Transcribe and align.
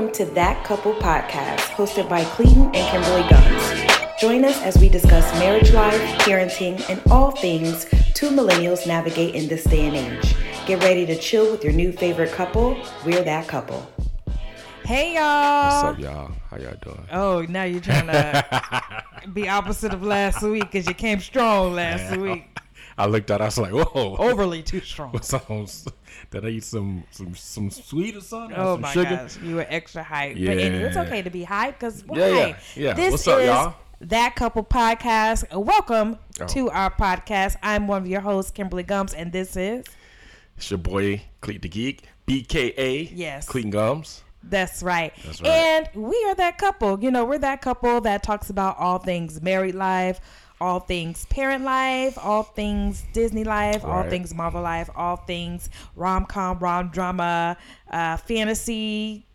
Welcome 0.00 0.26
to 0.26 0.32
That 0.32 0.64
Couple 0.64 0.94
Podcast, 0.94 1.58
hosted 1.76 2.08
by 2.08 2.24
Cleeton 2.24 2.74
and 2.74 2.74
Kimberly 2.74 3.28
Guns. 3.28 4.18
Join 4.18 4.46
us 4.46 4.58
as 4.62 4.78
we 4.78 4.88
discuss 4.88 5.30
marriage 5.38 5.72
life, 5.72 6.00
parenting, 6.20 6.82
and 6.88 7.02
all 7.12 7.32
things 7.32 7.84
two 8.14 8.30
millennials 8.30 8.86
navigate 8.86 9.34
in 9.34 9.46
this 9.46 9.62
day 9.64 9.88
and 9.88 9.96
age. 9.96 10.34
Get 10.66 10.82
ready 10.82 11.04
to 11.04 11.18
chill 11.18 11.50
with 11.50 11.62
your 11.62 11.74
new 11.74 11.92
favorite 11.92 12.32
couple. 12.32 12.78
We're 13.04 13.22
that 13.24 13.46
couple. 13.46 13.86
Hey 14.86 15.16
y'all. 15.16 15.84
What's 15.84 15.98
up, 15.98 15.98
y'all? 15.98 16.32
How 16.48 16.56
y'all 16.56 16.78
doing? 16.80 17.06
Oh, 17.12 17.42
now 17.50 17.64
you're 17.64 17.82
trying 17.82 18.06
to 18.06 19.04
be 19.34 19.50
opposite 19.50 19.92
of 19.92 20.02
last 20.02 20.40
week 20.40 20.62
because 20.62 20.86
you 20.86 20.94
came 20.94 21.20
strong 21.20 21.74
last 21.74 22.16
week. 22.16 22.46
I 23.00 23.06
looked 23.06 23.30
at. 23.30 23.40
I 23.40 23.46
was 23.46 23.56
like, 23.58 23.72
"Whoa, 23.72 24.16
Overly 24.18 24.62
too 24.62 24.80
strong. 24.92 25.12
What's 25.12 25.32
on? 25.32 25.66
Did 26.30 26.44
I 26.44 26.48
eat 26.48 26.64
some 26.64 27.04
some 27.10 27.34
some 27.34 27.70
sweet 27.70 28.14
or 28.16 28.20
something? 28.20 28.56
or 28.56 28.60
Oh 28.60 28.74
some 28.74 28.80
my 28.82 28.92
sugar? 28.92 29.16
gosh, 29.16 29.38
you 29.40 29.56
were 29.56 29.66
extra 29.68 30.02
hype. 30.02 30.34
But 30.36 30.42
anyway, 30.58 30.82
it's 30.84 30.96
okay 30.96 31.22
to 31.22 31.30
be 31.30 31.44
hype 31.44 31.78
because 31.78 32.04
why? 32.06 32.18
Yeah, 32.18 32.28
yeah, 32.28 32.56
yeah. 32.76 32.92
This 32.92 33.12
What's 33.12 33.28
up, 33.28 33.40
is 33.40 33.46
y'all? 33.46 33.74
that 34.02 34.36
couple 34.36 34.62
podcast. 34.64 35.50
Welcome 35.56 36.18
Oh. 36.40 36.46
to 36.48 36.70
our 36.70 36.90
podcast. 36.90 37.56
I'm 37.62 37.86
one 37.86 38.02
of 38.02 38.08
your 38.08 38.20
hosts, 38.20 38.50
Kimberly 38.50 38.82
Gums, 38.82 39.14
and 39.14 39.32
this 39.32 39.56
is 39.56 39.84
It's 40.56 40.70
your 40.70 40.78
boy 40.78 41.22
Cleet 41.42 41.62
the 41.62 41.68
Geek, 41.68 42.04
BKA. 42.26 43.10
Yes. 43.14 43.46
Clean 43.48 43.70
Gums. 43.70 44.22
That's 44.42 44.82
right. 44.82 45.12
That's 45.24 45.42
right. 45.42 45.50
And 45.50 45.88
we 45.94 46.16
are 46.28 46.34
that 46.36 46.56
couple. 46.56 46.98
You 47.02 47.10
know, 47.10 47.24
we're 47.26 47.38
that 47.38 47.60
couple 47.60 48.00
that 48.02 48.22
talks 48.22 48.48
about 48.48 48.78
all 48.78 48.98
things 48.98 49.42
married 49.42 49.74
life, 49.74 50.20
all 50.60 50.80
things 50.80 51.24
parent 51.26 51.64
life, 51.64 52.18
all 52.18 52.42
things 52.42 53.04
Disney 53.12 53.44
life, 53.44 53.84
all 53.84 54.02
things 54.04 54.34
Marvel 54.34 54.62
life, 54.62 54.90
all 54.94 55.16
things 55.16 55.70
rom 55.96 56.26
com, 56.26 56.58
rom 56.58 56.88
drama, 56.88 57.56
uh, 57.90 58.16
fantasy. 58.18 59.26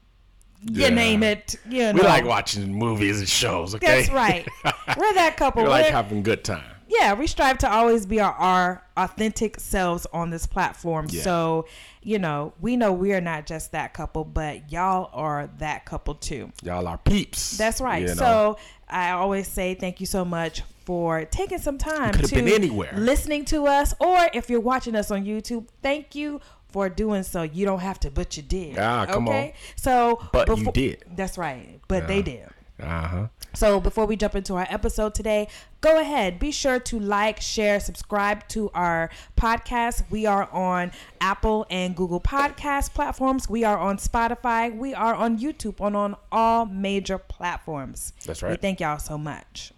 You 0.72 0.84
Yeah. 0.84 0.90
name 0.90 1.24
it. 1.24 1.56
You 1.70 1.94
know. 1.94 1.94
We 1.94 2.02
like 2.02 2.26
watching 2.26 2.74
movies 2.74 3.20
and 3.20 3.30
shows. 3.30 3.76
Okay, 3.76 3.86
That's 4.04 4.10
right. 4.12 4.48
We're 4.98 5.14
that 5.14 5.36
couple. 5.38 5.64
we 5.64 5.70
like 5.70 5.88
having 5.88 6.24
good 6.24 6.44
time. 6.44 6.64
yeah, 6.88 7.14
we 7.14 7.28
strive 7.28 7.58
to 7.60 7.72
always 7.72 8.06
be 8.06 8.20
our, 8.20 8.34
our 8.34 8.84
authentic 8.98 9.60
selves 9.60 10.08
on 10.14 10.30
this 10.30 10.46
platform. 10.48 11.08
Yeah. 11.10 11.22
So, 11.24 11.68
you 12.02 12.18
know, 12.20 12.54
we 12.62 12.78
know 12.78 12.94
we 12.94 13.14
are 13.14 13.22
not 13.22 13.46
just 13.46 13.72
that 13.74 13.94
couple, 13.94 14.24
but 14.24 14.72
y'all 14.72 15.10
are 15.14 15.50
that 15.58 15.86
couple 15.86 16.16
too. 16.16 16.52
Y'all 16.64 16.88
are 16.88 16.98
peeps. 17.00 17.58
That's 17.58 17.82
right. 17.82 18.02
you 18.04 18.08
know? 18.10 18.14
So 18.14 18.58
I 18.90 19.12
always 19.12 19.48
say 19.48 19.74
thank 19.76 20.00
you 20.00 20.06
so 20.06 20.24
much 20.26 20.62
for 20.86 21.26
taking 21.26 21.58
some 21.58 21.78
time 21.78 22.14
to 22.14 22.92
listening 22.96 23.46
to 23.46 23.68
us, 23.68 23.94
or 24.00 24.30
if 24.34 24.50
you're 24.50 24.60
watching 24.60 24.96
us 24.96 25.12
on 25.12 25.26
YouTube, 25.26 25.68
thank 25.82 26.16
you 26.16 26.40
for 26.70 26.90
doing 26.90 27.24
so. 27.24 27.44
You 27.44 27.66
don't 27.66 27.80
have 27.80 28.00
to, 28.02 28.12
but 28.12 28.38
you 28.38 28.44
did. 28.44 28.78
Ah, 28.78 29.06
come 29.06 29.28
on. 29.30 29.52
So, 29.76 30.22
But 30.32 30.48
you 30.58 30.72
did. 30.72 31.04
That's 31.16 31.38
right. 31.38 31.80
But 31.88 32.08
they 32.08 32.22
did. 32.22 32.50
uh 32.82 33.08
huh. 33.08 33.28
So 33.54 33.80
before 33.80 34.06
we 34.06 34.18
jump 34.18 34.36
into 34.36 34.56
our 34.56 34.68
episode 34.70 35.16
today, 35.16 35.48
go 35.80 35.98
ahead, 35.98 36.40
be 36.40 36.52
sure 36.52 36.80
to 36.82 37.00
like, 37.00 37.40
share, 37.40 37.80
subscribe 37.80 38.46
to 38.50 38.70
our 38.74 39.10
podcast. 39.38 40.04
We 40.10 40.26
are 40.26 40.50
on 40.52 40.92
Apple 41.22 41.66
and 41.70 41.96
Google 41.96 42.20
Podcast 42.20 42.94
platforms. 42.94 43.48
We 43.48 43.64
are 43.64 43.78
on 43.78 43.98
Spotify. 43.98 44.76
We 44.76 44.94
are 44.94 45.16
on 45.16 45.40
YouTube 45.40 45.86
and 45.86 45.96
on 45.96 46.18
all 46.34 46.66
major 46.66 47.18
platforms. 47.18 48.12
That's 48.26 48.44
right. 48.44 48.50
We 48.50 48.54
right. 48.54 48.62
thank 48.62 48.82
y'all 48.82 49.00
so 49.00 49.18
much. 49.18 49.72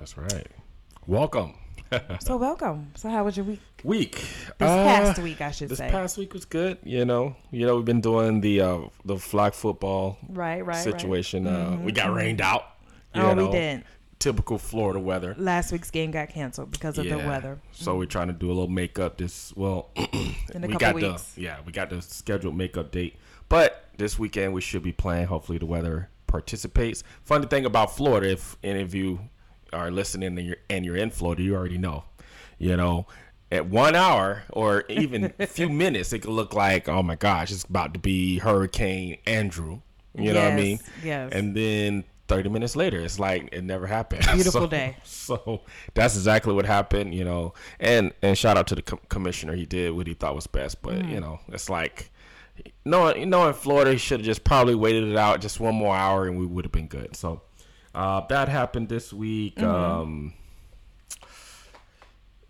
That's 0.00 0.16
right. 0.16 0.46
Welcome. 1.06 1.54
So 2.20 2.36
welcome. 2.36 2.92
So 2.94 3.10
how 3.10 3.24
was 3.24 3.36
your 3.36 3.44
week? 3.44 3.60
week. 3.82 4.12
This 4.12 4.24
Uh, 4.60 4.84
past 4.84 5.20
week, 5.20 5.40
I 5.40 5.50
should 5.50 5.68
This 5.70 5.78
say. 5.78 5.90
past 5.90 6.16
week 6.16 6.32
was 6.32 6.44
good. 6.44 6.78
You 6.84 7.04
know, 7.04 7.34
you 7.50 7.66
know, 7.66 7.74
we've 7.74 7.84
been 7.84 8.00
doing 8.00 8.40
the 8.40 8.60
uh 8.60 8.78
the 9.04 9.18
flag 9.18 9.54
football 9.54 10.16
right, 10.28 10.60
right, 10.64 10.66
right. 10.68 10.76
situation. 10.84 11.48
Uh, 11.48 11.76
we 11.82 11.90
got 11.90 12.14
rained 12.14 12.40
out. 12.40 12.62
you 13.12 13.20
Oh, 13.22 13.30
we 13.34 13.42
know, 13.42 13.50
did. 13.52 13.82
Typical 14.20 14.56
Florida 14.56 15.00
weather. 15.00 15.34
Last 15.36 15.72
week's 15.72 15.90
game 15.90 16.12
got 16.12 16.28
canceled 16.28 16.70
because 16.70 16.96
of 16.96 17.06
the 17.08 17.18
weather. 17.18 17.58
So 17.72 17.96
we're 17.98 18.06
trying 18.06 18.28
to 18.28 18.34
do 18.34 18.46
a 18.46 18.54
little 18.54 18.68
makeup 18.68 19.18
this 19.18 19.52
well 19.56 19.90
In 20.54 20.62
a 20.62 20.68
we 20.68 20.72
couple 20.74 20.78
got 20.78 20.94
weeks. 20.94 21.32
the 21.32 21.40
yeah, 21.42 21.56
we 21.66 21.72
got 21.72 21.90
the 21.90 22.00
scheduled 22.00 22.56
makeup 22.56 22.92
date. 22.92 23.16
But 23.48 23.86
this 23.98 24.16
weekend 24.16 24.54
we 24.54 24.60
should 24.60 24.84
be 24.84 24.92
playing. 24.92 25.26
Hopefully 25.26 25.58
the 25.58 25.66
weather 25.66 26.08
participates. 26.28 27.02
Funny 27.24 27.46
thing 27.46 27.64
about 27.64 27.96
Florida, 27.96 28.30
if 28.30 28.56
any 28.62 28.80
of 28.82 28.94
you 28.94 29.18
are 29.72 29.90
listening 29.90 30.36
and 30.38 30.46
you're 30.46 30.56
and 30.68 30.84
you're 30.84 30.96
in 30.96 31.10
Florida, 31.10 31.42
you 31.42 31.54
already 31.54 31.78
know. 31.78 32.04
You 32.58 32.76
know, 32.76 33.06
at 33.50 33.66
one 33.66 33.94
hour 33.94 34.42
or 34.50 34.84
even 34.88 35.32
a 35.38 35.46
few 35.58 35.68
minutes, 35.68 36.12
it 36.12 36.20
could 36.20 36.30
look 36.32 36.52
like, 36.54 36.88
oh 36.88 37.02
my 37.02 37.14
gosh, 37.16 37.50
it's 37.50 37.64
about 37.64 37.94
to 37.94 38.00
be 38.00 38.38
Hurricane 38.38 39.16
Andrew. 39.26 39.80
You 40.14 40.32
know 40.32 40.42
what 40.44 40.52
I 40.52 40.56
mean? 40.56 40.78
yes. 41.04 41.32
And 41.32 41.56
then 41.56 42.04
30 42.28 42.48
minutes 42.50 42.76
later, 42.76 42.98
it's 43.00 43.18
like 43.18 43.48
it 43.52 43.64
never 43.64 43.86
happened. 43.86 44.26
Beautiful 44.34 44.62
So- 44.62 44.66
day. 44.66 44.96
So 45.04 45.60
that's 45.94 46.16
exactly 46.16 46.52
what 46.52 46.66
happened, 46.66 47.14
you 47.14 47.24
know. 47.24 47.54
And 47.78 48.12
and 48.20 48.36
shout 48.36 48.56
out 48.58 48.66
to 48.68 48.74
the 48.74 48.82
com- 48.82 49.00
commissioner. 49.08 49.54
He 49.54 49.64
did 49.66 49.92
what 49.92 50.06
he 50.06 50.14
thought 50.14 50.34
was 50.34 50.46
best, 50.46 50.82
but 50.82 50.94
Mm. 50.96 51.10
you 51.10 51.20
know, 51.20 51.40
it's 51.48 51.70
like 51.70 52.10
knowing 52.84 53.18
you 53.20 53.26
know 53.26 53.46
in 53.48 53.54
Florida, 53.54 53.92
he 53.92 53.98
should 53.98 54.20
have 54.20 54.26
just 54.26 54.44
probably 54.44 54.74
waited 54.74 55.04
it 55.04 55.16
out 55.16 55.40
just 55.40 55.60
one 55.60 55.74
more 55.74 55.96
hour, 55.96 56.26
and 56.26 56.38
we 56.38 56.44
would 56.46 56.64
have 56.64 56.72
been 56.72 56.88
good. 56.88 57.16
So 57.16 57.40
uh, 57.94 58.20
that 58.28 58.48
happened 58.48 58.88
this 58.88 59.12
week. 59.12 59.56
Mm-hmm. 59.56 59.68
Um, 59.68 60.32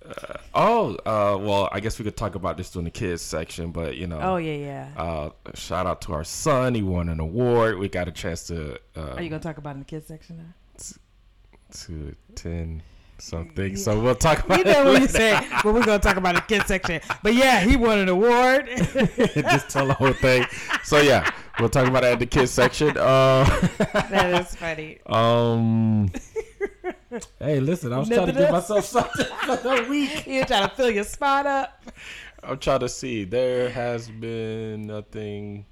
uh, 0.04 0.34
oh, 0.54 0.94
uh, 1.04 1.36
well, 1.38 1.68
I 1.72 1.80
guess 1.80 1.98
we 1.98 2.04
could 2.04 2.16
talk 2.16 2.34
about 2.34 2.56
this 2.56 2.70
during 2.70 2.84
the 2.84 2.90
kids 2.90 3.20
section, 3.22 3.70
but 3.70 3.96
you 3.96 4.06
know, 4.06 4.18
Oh 4.20 4.36
yeah, 4.38 4.54
yeah. 4.96 5.02
uh, 5.02 5.30
shout 5.54 5.86
out 5.86 6.00
to 6.02 6.12
our 6.14 6.24
son. 6.24 6.74
He 6.74 6.82
won 6.82 7.08
an 7.08 7.20
award. 7.20 7.78
We 7.78 7.88
got 7.88 8.08
a 8.08 8.12
chance 8.12 8.46
to 8.48 8.78
uh, 8.96 9.14
Are 9.16 9.22
you 9.22 9.28
gonna 9.28 9.42
talk 9.42 9.58
about 9.58 9.74
in 9.74 9.80
the 9.80 9.84
kids 9.84 10.06
section 10.06 10.38
now? 10.38 10.54
to 11.72 12.16
attend 12.32 12.82
something. 13.18 13.76
So 13.76 14.00
we'll 14.00 14.16
talk 14.16 14.44
about 14.44 14.58
You 14.58 14.64
know 14.64 14.82
it 14.82 14.92
what 14.92 15.02
you 15.02 15.06
say, 15.08 15.38
but 15.62 15.72
we're 15.72 15.84
gonna 15.84 16.00
talk 16.00 16.16
about 16.16 16.34
the 16.34 16.40
kids 16.40 16.66
section. 16.66 17.00
But 17.22 17.34
yeah, 17.34 17.60
he 17.60 17.76
won 17.76 17.98
an 17.98 18.08
award. 18.08 18.68
Just 18.74 19.68
tell 19.70 19.86
the 19.86 19.94
whole 19.94 20.12
thing. 20.14 20.46
So 20.82 20.98
yeah, 21.00 21.30
we'll 21.60 21.68
talk 21.68 21.86
about 21.86 22.04
it 22.04 22.12
at 22.12 22.18
the 22.18 22.26
kids 22.26 22.50
section. 22.50 22.96
Uh, 22.96 23.44
that 24.10 24.40
is 24.42 24.54
funny. 24.56 24.98
um. 25.06 26.10
Hey, 27.40 27.58
listen, 27.58 27.92
I 27.92 27.98
was 27.98 28.08
trying 28.08 28.26
to 28.26 28.32
give 28.32 28.50
myself 28.52 28.84
something 28.84 29.26
for 29.44 29.56
the 29.56 29.84
week. 29.90 30.26
You're 30.28 30.44
trying 30.44 30.68
to 30.68 30.74
fill 30.76 30.90
your 30.92 31.02
spot 31.02 31.44
up. 31.44 31.82
I'm 32.44 32.56
trying 32.58 32.80
to 32.80 32.88
see. 32.88 33.24
There 33.24 33.68
has 33.68 34.08
been 34.08 34.86
nothing, 34.86 35.66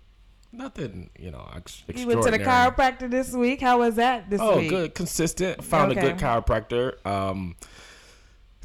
nothing, 0.52 1.10
you 1.16 1.30
know, 1.30 1.48
ex- 1.54 1.84
You 1.94 2.08
went 2.08 2.24
to 2.24 2.32
the 2.32 2.40
chiropractor 2.40 3.08
this 3.08 3.32
week. 3.32 3.60
How 3.60 3.78
was 3.78 3.94
that 3.96 4.28
this 4.28 4.40
Oh, 4.42 4.58
week? 4.58 4.70
good, 4.70 4.94
consistent. 4.96 5.62
Found 5.62 5.92
Okay. 5.92 6.00
a 6.00 6.02
good 6.12 6.16
chiropractor. 6.18 7.06
Um, 7.06 7.54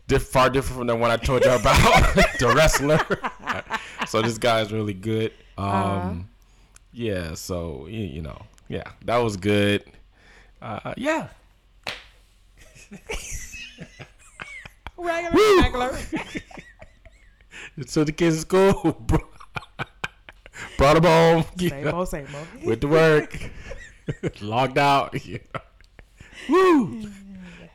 diff- 0.08 0.24
far 0.30 0.50
different 0.50 0.78
from 0.80 0.88
the 0.88 0.96
one 0.96 1.12
I 1.12 1.18
told 1.18 1.44
you 1.46 1.52
about, 1.52 2.16
the 2.40 2.54
wrestler. 2.56 3.00
so 4.08 4.24
this 4.24 4.40
guy 4.40 4.62
is 4.62 4.74
really 4.74 4.96
good. 4.96 5.32
Um, 5.60 5.66
Uh-huh. 5.68 6.14
Yeah. 6.94 7.34
So 7.34 7.88
you, 7.88 8.02
you 8.06 8.22
know, 8.22 8.42
yeah, 8.70 8.84
that 9.06 9.18
was 9.18 9.38
good. 9.38 9.84
Uh, 10.62 10.94
yeah. 10.98 11.28
Regular, 14.98 15.32
Woo! 15.34 15.60
regular. 15.62 15.98
So 17.88 18.04
the 18.04 18.12
kids 18.12 18.36
at 18.36 18.42
school 18.42 19.02
brought 20.78 20.94
them 20.94 21.04
home. 21.04 21.46
Same 21.58 21.88
old, 21.88 22.08
same 22.08 22.28
old. 22.36 22.66
went 22.66 22.82
to 22.82 22.88
work, 22.88 23.50
logged 24.42 24.78
out. 24.78 25.26
You 25.26 25.40
know. 25.54 25.62
Woo! 26.50 27.10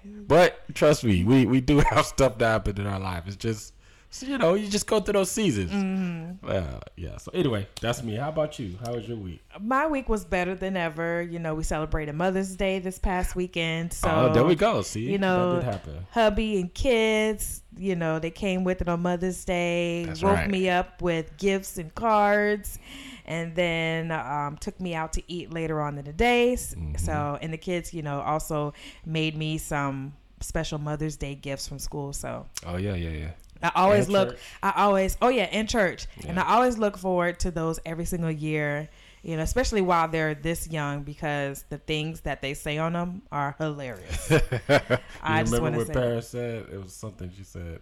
But 0.04 0.74
trust 0.74 1.04
me, 1.04 1.24
we, 1.24 1.46
we 1.46 1.60
do 1.60 1.78
have 1.78 2.06
stuff 2.06 2.38
that 2.38 2.46
happen 2.46 2.80
in 2.80 2.86
our 2.86 3.00
life. 3.00 3.24
It's 3.26 3.36
just, 3.36 3.72
so, 4.10 4.26
you 4.26 4.38
know, 4.38 4.54
you 4.54 4.68
just 4.68 4.86
go 4.86 5.00
through 5.00 5.12
those 5.12 5.30
seasons. 5.30 5.70
Mm-hmm. 5.70 6.48
Uh, 6.48 6.80
yeah. 6.96 7.18
So 7.18 7.30
anyway, 7.34 7.68
that's 7.80 8.02
me. 8.02 8.14
How 8.14 8.30
about 8.30 8.58
you? 8.58 8.78
How 8.84 8.94
was 8.94 9.06
your 9.06 9.18
week? 9.18 9.42
My 9.60 9.86
week 9.86 10.08
was 10.08 10.24
better 10.24 10.54
than 10.54 10.76
ever. 10.78 11.22
You 11.22 11.38
know, 11.38 11.54
we 11.54 11.62
celebrated 11.62 12.14
Mother's 12.14 12.56
Day 12.56 12.78
this 12.78 12.98
past 12.98 13.36
weekend. 13.36 13.92
So 13.92 14.08
oh, 14.08 14.32
there 14.32 14.44
we 14.44 14.54
go. 14.54 14.80
See, 14.80 15.10
you 15.10 15.18
know, 15.18 15.56
that 15.56 15.60
did 15.60 15.72
happen. 15.72 16.06
hubby 16.10 16.60
and 16.60 16.72
kids, 16.72 17.62
you 17.76 17.96
know, 17.96 18.18
they 18.18 18.30
came 18.30 18.64
with 18.64 18.80
it 18.80 18.88
on 18.88 19.02
Mother's 19.02 19.44
Day, 19.44 20.04
That's 20.06 20.22
woke 20.22 20.36
right. 20.36 20.50
me 20.50 20.70
up 20.70 21.02
with 21.02 21.36
gifts 21.36 21.76
and 21.76 21.94
cards, 21.94 22.78
and 23.26 23.54
then 23.54 24.10
um, 24.10 24.56
took 24.58 24.80
me 24.80 24.94
out 24.94 25.12
to 25.14 25.22
eat 25.30 25.52
later 25.52 25.82
on 25.82 25.98
in 25.98 26.06
the 26.06 26.14
day. 26.14 26.54
Mm-hmm. 26.54 26.96
So, 26.96 27.38
and 27.42 27.52
the 27.52 27.58
kids, 27.58 27.92
you 27.92 28.00
know, 28.02 28.22
also 28.22 28.72
made 29.04 29.36
me 29.36 29.58
some 29.58 30.14
special 30.40 30.78
Mother's 30.78 31.16
Day 31.16 31.34
gifts 31.34 31.68
from 31.68 31.78
school. 31.78 32.12
So 32.12 32.46
Oh 32.64 32.76
yeah, 32.76 32.94
yeah, 32.94 33.10
yeah. 33.10 33.30
I 33.62 33.72
always 33.74 34.04
And 34.04 34.12
look, 34.12 34.28
church. 34.30 34.38
I 34.62 34.72
always, 34.76 35.16
oh 35.20 35.28
yeah, 35.28 35.46
in 35.50 35.66
church, 35.66 36.06
and 36.26 36.38
I 36.38 36.54
always 36.54 36.78
look 36.78 36.96
forward 36.96 37.40
to 37.40 37.50
those 37.50 37.80
every 37.84 38.04
single 38.04 38.30
year. 38.30 38.88
You 39.22 39.36
know, 39.36 39.42
especially 39.42 39.80
while 39.80 40.06
they're 40.08 40.34
this 40.34 40.68
young, 40.68 41.02
because 41.02 41.64
the 41.68 41.78
things 41.78 42.20
that 42.20 42.40
they 42.40 42.54
say 42.54 42.78
on 42.78 42.92
them 42.92 43.22
are 43.32 43.56
hilarious. 43.58 44.30
I 45.22 45.42
just 45.42 45.52
remember 45.52 45.78
what 45.78 45.86
say- 45.88 45.92
Paris 45.92 46.28
said? 46.28 46.66
It 46.72 46.80
was 46.82 46.92
something 46.92 47.30
she 47.36 47.42
said. 47.42 47.80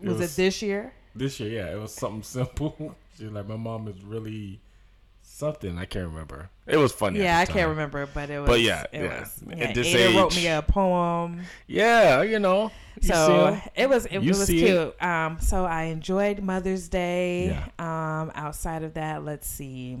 Was, 0.00 0.18
was- 0.18 0.32
it 0.32 0.36
this 0.42 0.60
year? 0.60 0.92
This 1.14 1.38
year, 1.38 1.50
yeah, 1.50 1.72
it 1.72 1.78
was 1.80 1.94
something 1.94 2.22
simple. 2.24 2.96
She's 3.16 3.30
like, 3.30 3.46
my 3.46 3.56
mom 3.56 3.86
is 3.86 4.02
really 4.02 4.60
something 5.22 5.78
I 5.78 5.84
can't 5.84 6.08
remember. 6.08 6.50
It 6.66 6.78
was 6.78 6.92
funny. 6.92 7.20
Yeah, 7.20 7.38
I 7.38 7.44
can't 7.46 7.68
remember, 7.68 8.06
but 8.06 8.30
it 8.30 8.40
was. 8.40 8.48
But 8.48 8.60
yeah, 8.62 8.84
it 8.90 9.02
yeah. 9.02 9.20
was. 9.20 9.42
At 9.50 9.58
Yeah, 9.58 9.72
this 9.72 9.86
Ada 9.94 10.18
wrote 10.18 10.34
me 10.34 10.46
a 10.46 10.62
poem. 10.62 11.42
Yeah, 11.66 12.22
you 12.22 12.38
know. 12.38 12.70
you 13.00 13.08
see 13.08 13.60
it 13.74 13.88
was 13.88 14.06
it, 14.06 14.22
You 14.22 14.30
was 14.30 14.46
cute. 14.46 15.02
Um, 15.02 15.38
so 15.40 15.66
I 15.66 15.84
enjoyed 15.84 16.40
Mother's 16.42 16.88
Day. 16.88 17.48
Yeah. 17.48 18.20
Um, 18.22 18.32
outside 18.34 18.82
of 18.82 18.94
that, 18.94 19.24
let's 19.24 19.46
see. 19.46 19.98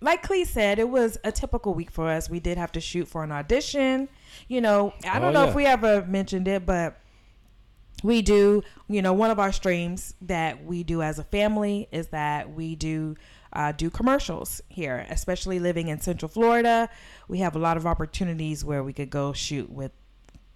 Like 0.00 0.22
Clee 0.22 0.44
said, 0.44 0.78
it 0.78 0.88
was 0.88 1.18
a 1.24 1.30
typical 1.32 1.74
week 1.74 1.90
for 1.90 2.08
us. 2.08 2.28
We 2.30 2.40
did 2.40 2.56
have 2.58 2.72
to 2.72 2.80
shoot 2.80 3.06
for 3.06 3.22
an 3.24 3.30
audition. 3.32 4.08
You 4.48 4.60
know, 4.60 4.94
I 5.08 5.18
don't 5.18 5.30
Oh, 5.30 5.32
know 5.32 5.44
yeah. 5.44 5.50
if 5.50 5.54
we 5.54 5.66
ever 5.66 6.04
mentioned 6.06 6.48
it, 6.48 6.64
but 6.66 7.00
we 8.02 8.22
do. 8.22 8.62
You 8.88 9.02
know, 9.02 9.12
one 9.12 9.30
of 9.30 9.38
our 9.38 9.52
streams 9.52 10.14
that 10.22 10.64
we 10.64 10.82
do 10.82 11.02
as 11.02 11.18
a 11.18 11.24
family 11.24 11.88
is 11.92 12.08
that 12.08 12.52
we 12.52 12.74
do 12.74 13.16
uh, 13.52 13.72
do 13.72 13.90
commercials 13.90 14.60
here, 14.68 15.06
especially 15.10 15.58
living 15.58 15.88
in 15.88 16.00
Central 16.00 16.28
Florida. 16.28 16.88
We 17.28 17.38
have 17.38 17.56
a 17.56 17.58
lot 17.58 17.76
of 17.76 17.86
opportunities 17.86 18.64
where 18.64 18.82
we 18.82 18.92
could 18.92 19.10
go 19.10 19.32
shoot 19.32 19.70
with 19.70 19.92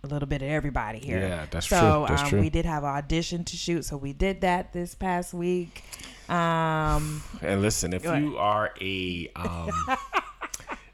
a 0.04 0.08
little 0.08 0.28
bit 0.28 0.42
of 0.42 0.48
everybody 0.48 0.98
here. 0.98 1.20
Yeah, 1.20 1.46
that's 1.50 1.68
so, 1.68 1.78
true. 1.78 2.06
That's 2.08 2.22
um, 2.22 2.28
true. 2.28 2.40
we 2.40 2.50
did 2.50 2.64
have 2.66 2.82
an 2.82 2.90
audition 2.90 3.44
to 3.44 3.56
shoot, 3.56 3.84
so 3.84 3.96
we 3.96 4.12
did 4.12 4.40
that 4.40 4.72
this 4.72 4.94
past 4.94 5.32
week. 5.32 5.84
Um, 6.28 7.22
And 7.40 7.62
listen, 7.62 7.92
if 7.92 8.04
you 8.04 8.36
are 8.38 8.72
a 8.80 9.30
um 9.36 9.70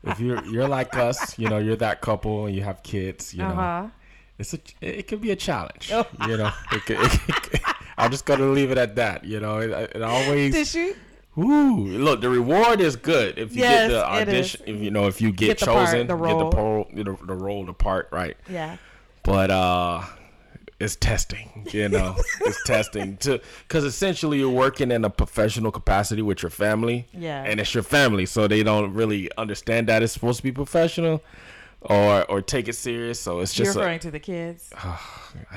if 0.04 0.20
you're 0.20 0.44
you're 0.46 0.68
like 0.68 0.96
us, 0.96 1.38
you 1.38 1.48
know, 1.48 1.58
you're 1.58 1.76
that 1.76 2.00
couple 2.00 2.46
and 2.46 2.54
you 2.54 2.62
have 2.62 2.82
kids, 2.82 3.32
you 3.32 3.40
know. 3.40 3.48
uh-huh. 3.50 3.88
It's 4.38 4.54
a 4.54 4.58
it 4.80 5.08
can 5.08 5.18
be 5.18 5.30
a 5.30 5.36
challenge. 5.36 5.90
Oh. 5.92 6.06
You 6.26 6.36
know. 6.36 6.52
It 6.72 6.84
could, 6.86 6.98
it 7.00 7.10
could- 7.10 7.60
I'm 7.98 8.12
just 8.12 8.26
to 8.26 8.36
leave 8.36 8.70
it 8.70 8.78
at 8.78 8.94
that, 8.94 9.24
you 9.24 9.40
know. 9.40 9.58
It, 9.58 9.70
it 9.96 10.02
always 10.14 10.54
Did 10.54 10.74
you? 10.74 10.96
Ooh, 11.38 11.76
look, 11.86 12.20
the 12.20 12.28
reward 12.28 12.80
is 12.80 12.96
good 12.96 13.38
if 13.38 13.54
you 13.54 13.60
Yes, 13.62 13.88
get 13.90 13.94
the 13.94 14.06
audition. 14.06 14.62
If 14.66 14.82
you 14.82 14.90
know, 14.90 15.06
if 15.06 15.20
you 15.20 15.30
get, 15.30 15.46
Get 15.46 15.58
the 15.60 15.66
part, 15.66 15.86
chosen, 15.88 16.06
the 16.08 16.16
get 16.16 16.38
the 16.38 16.56
role, 16.56 16.88
you 16.92 17.04
know, 17.04 17.18
the 17.24 17.34
role, 17.34 17.64
the 17.64 17.72
part, 17.72 18.08
right? 18.10 18.36
Yeah. 18.50 18.76
But 19.22 19.50
uh, 19.50 20.02
it's 20.80 20.96
testing. 20.96 21.66
You 21.70 21.88
know, 21.88 22.16
it's 22.40 22.62
testing 22.64 23.16
to 23.18 23.40
because 23.66 23.84
essentially 23.84 24.38
you're 24.38 24.48
working 24.50 24.90
in 24.90 25.04
a 25.04 25.10
professional 25.10 25.70
capacity 25.70 26.22
with 26.22 26.42
your 26.42 26.50
family. 26.50 27.06
Yeah. 27.12 27.44
and 27.44 27.60
it's 27.60 27.72
your 27.72 27.84
family, 27.84 28.26
so 28.26 28.48
they 28.48 28.62
don't 28.64 28.92
really 28.94 29.30
understand 29.38 29.86
that 29.88 30.02
it's 30.02 30.12
supposed 30.12 30.38
to 30.38 30.42
be 30.42 30.52
professional 30.52 31.22
or 31.82 32.24
or 32.28 32.42
take 32.42 32.66
it 32.66 32.74
serious. 32.74 33.20
So 33.20 33.38
it's 33.40 33.56
You're 33.56 33.66
just 33.66 33.76
a, 33.76 33.80
referring 33.80 34.00
to 34.00 34.10
the 34.10 34.18
kids 34.20 34.70
I 34.76 34.98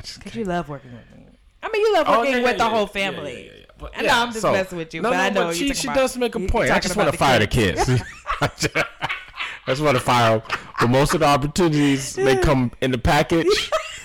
just 0.04 0.20
because 0.20 0.36
you 0.36 0.44
love 0.46 0.70
working 0.70 0.92
with 0.94 1.10
me. 1.18 1.26
I 1.64 1.70
mean, 1.72 1.82
you 1.82 1.94
love 1.94 2.06
Oh, 2.08 2.20
working 2.20 2.34
yeah, 2.34 2.38
with 2.42 2.52
yeah, 2.52 2.58
the 2.58 2.64
yeah, 2.64 2.70
whole 2.70 2.82
yeah, 2.82 2.86
family. 2.88 3.61
Yeah, 3.82 4.02
yeah, 4.02 4.04
yeah. 4.04 4.10
But, 4.12 4.12
I 4.12 4.20
know 4.20 4.22
I'm 4.28 4.32
just 4.34 4.44
messing 4.46 4.78
with 4.78 4.94
you, 4.94 5.02
no, 5.02 5.10
but 5.10 5.18
no, 5.18 5.24
I 5.24 5.30
know 5.30 5.48
but 5.48 5.56
she, 5.56 5.74
she 5.74 5.88
about- 5.88 5.96
does 5.98 6.18
make 6.18 6.36
a 6.36 6.40
point. 6.40 6.72
I 6.72 6.80
just 6.80 6.96
want 6.96 7.12
to 7.12 7.18
fire 7.18 7.40
the 7.40 7.48
kids. 7.48 7.90
I 8.42 8.50
just 9.68 9.82
want 9.82 9.96
to 9.98 10.04
fire 10.04 10.40
them. 10.40 10.58
But 10.80 10.90
most 10.90 11.14
of 11.14 11.20
the 11.20 11.28
opportunities 11.28 12.16
they 12.16 12.38
come 12.38 12.72
in 12.82 12.92
the 12.92 12.98
package, 12.98 13.48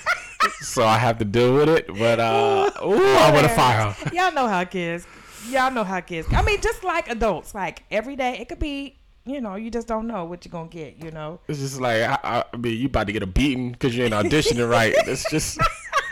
so 0.61 0.85
I 0.85 0.97
have 0.97 1.17
to 1.19 1.25
deal 1.25 1.55
with 1.55 1.69
it. 1.69 1.87
But 1.87 2.19
uh, 2.19 2.71
ooh, 2.83 2.93
I 2.95 3.31
want 3.31 3.47
to 3.47 3.53
fire 3.53 3.95
'em. 4.05 4.13
Y'all 4.13 4.31
know 4.31 4.47
how 4.47 4.63
kids. 4.63 5.07
Y'all 5.49 5.71
know 5.71 5.83
how 5.83 5.99
kids. 6.01 6.27
I 6.31 6.41
mean, 6.41 6.61
just 6.61 6.83
like 6.83 7.09
adults, 7.09 7.55
like 7.55 7.83
every 7.91 8.15
day, 8.15 8.37
it 8.39 8.49
could 8.49 8.59
be. 8.59 8.97
You 9.25 9.41
know, 9.41 9.55
you 9.55 9.69
just 9.69 9.87
don't 9.89 10.07
know 10.07 10.23
what 10.23 10.45
you're 10.45 10.51
gonna 10.53 10.69
get. 10.69 11.03
You 11.03 11.11
know. 11.11 11.41
It's 11.49 11.59
just 11.59 11.81
like 11.81 12.01
I, 12.01 12.17
I 12.23 12.43
I 12.53 12.57
mean, 12.57 12.77
you 12.79 12.85
about 12.85 13.07
to 13.07 13.13
get 13.13 13.23
a 13.23 13.27
beating 13.27 13.71
because 13.73 13.95
you 13.95 14.05
ain't 14.05 14.13
auditioning 14.13 14.69
right. 14.69 14.93
It's 15.05 15.29
just 15.29 15.57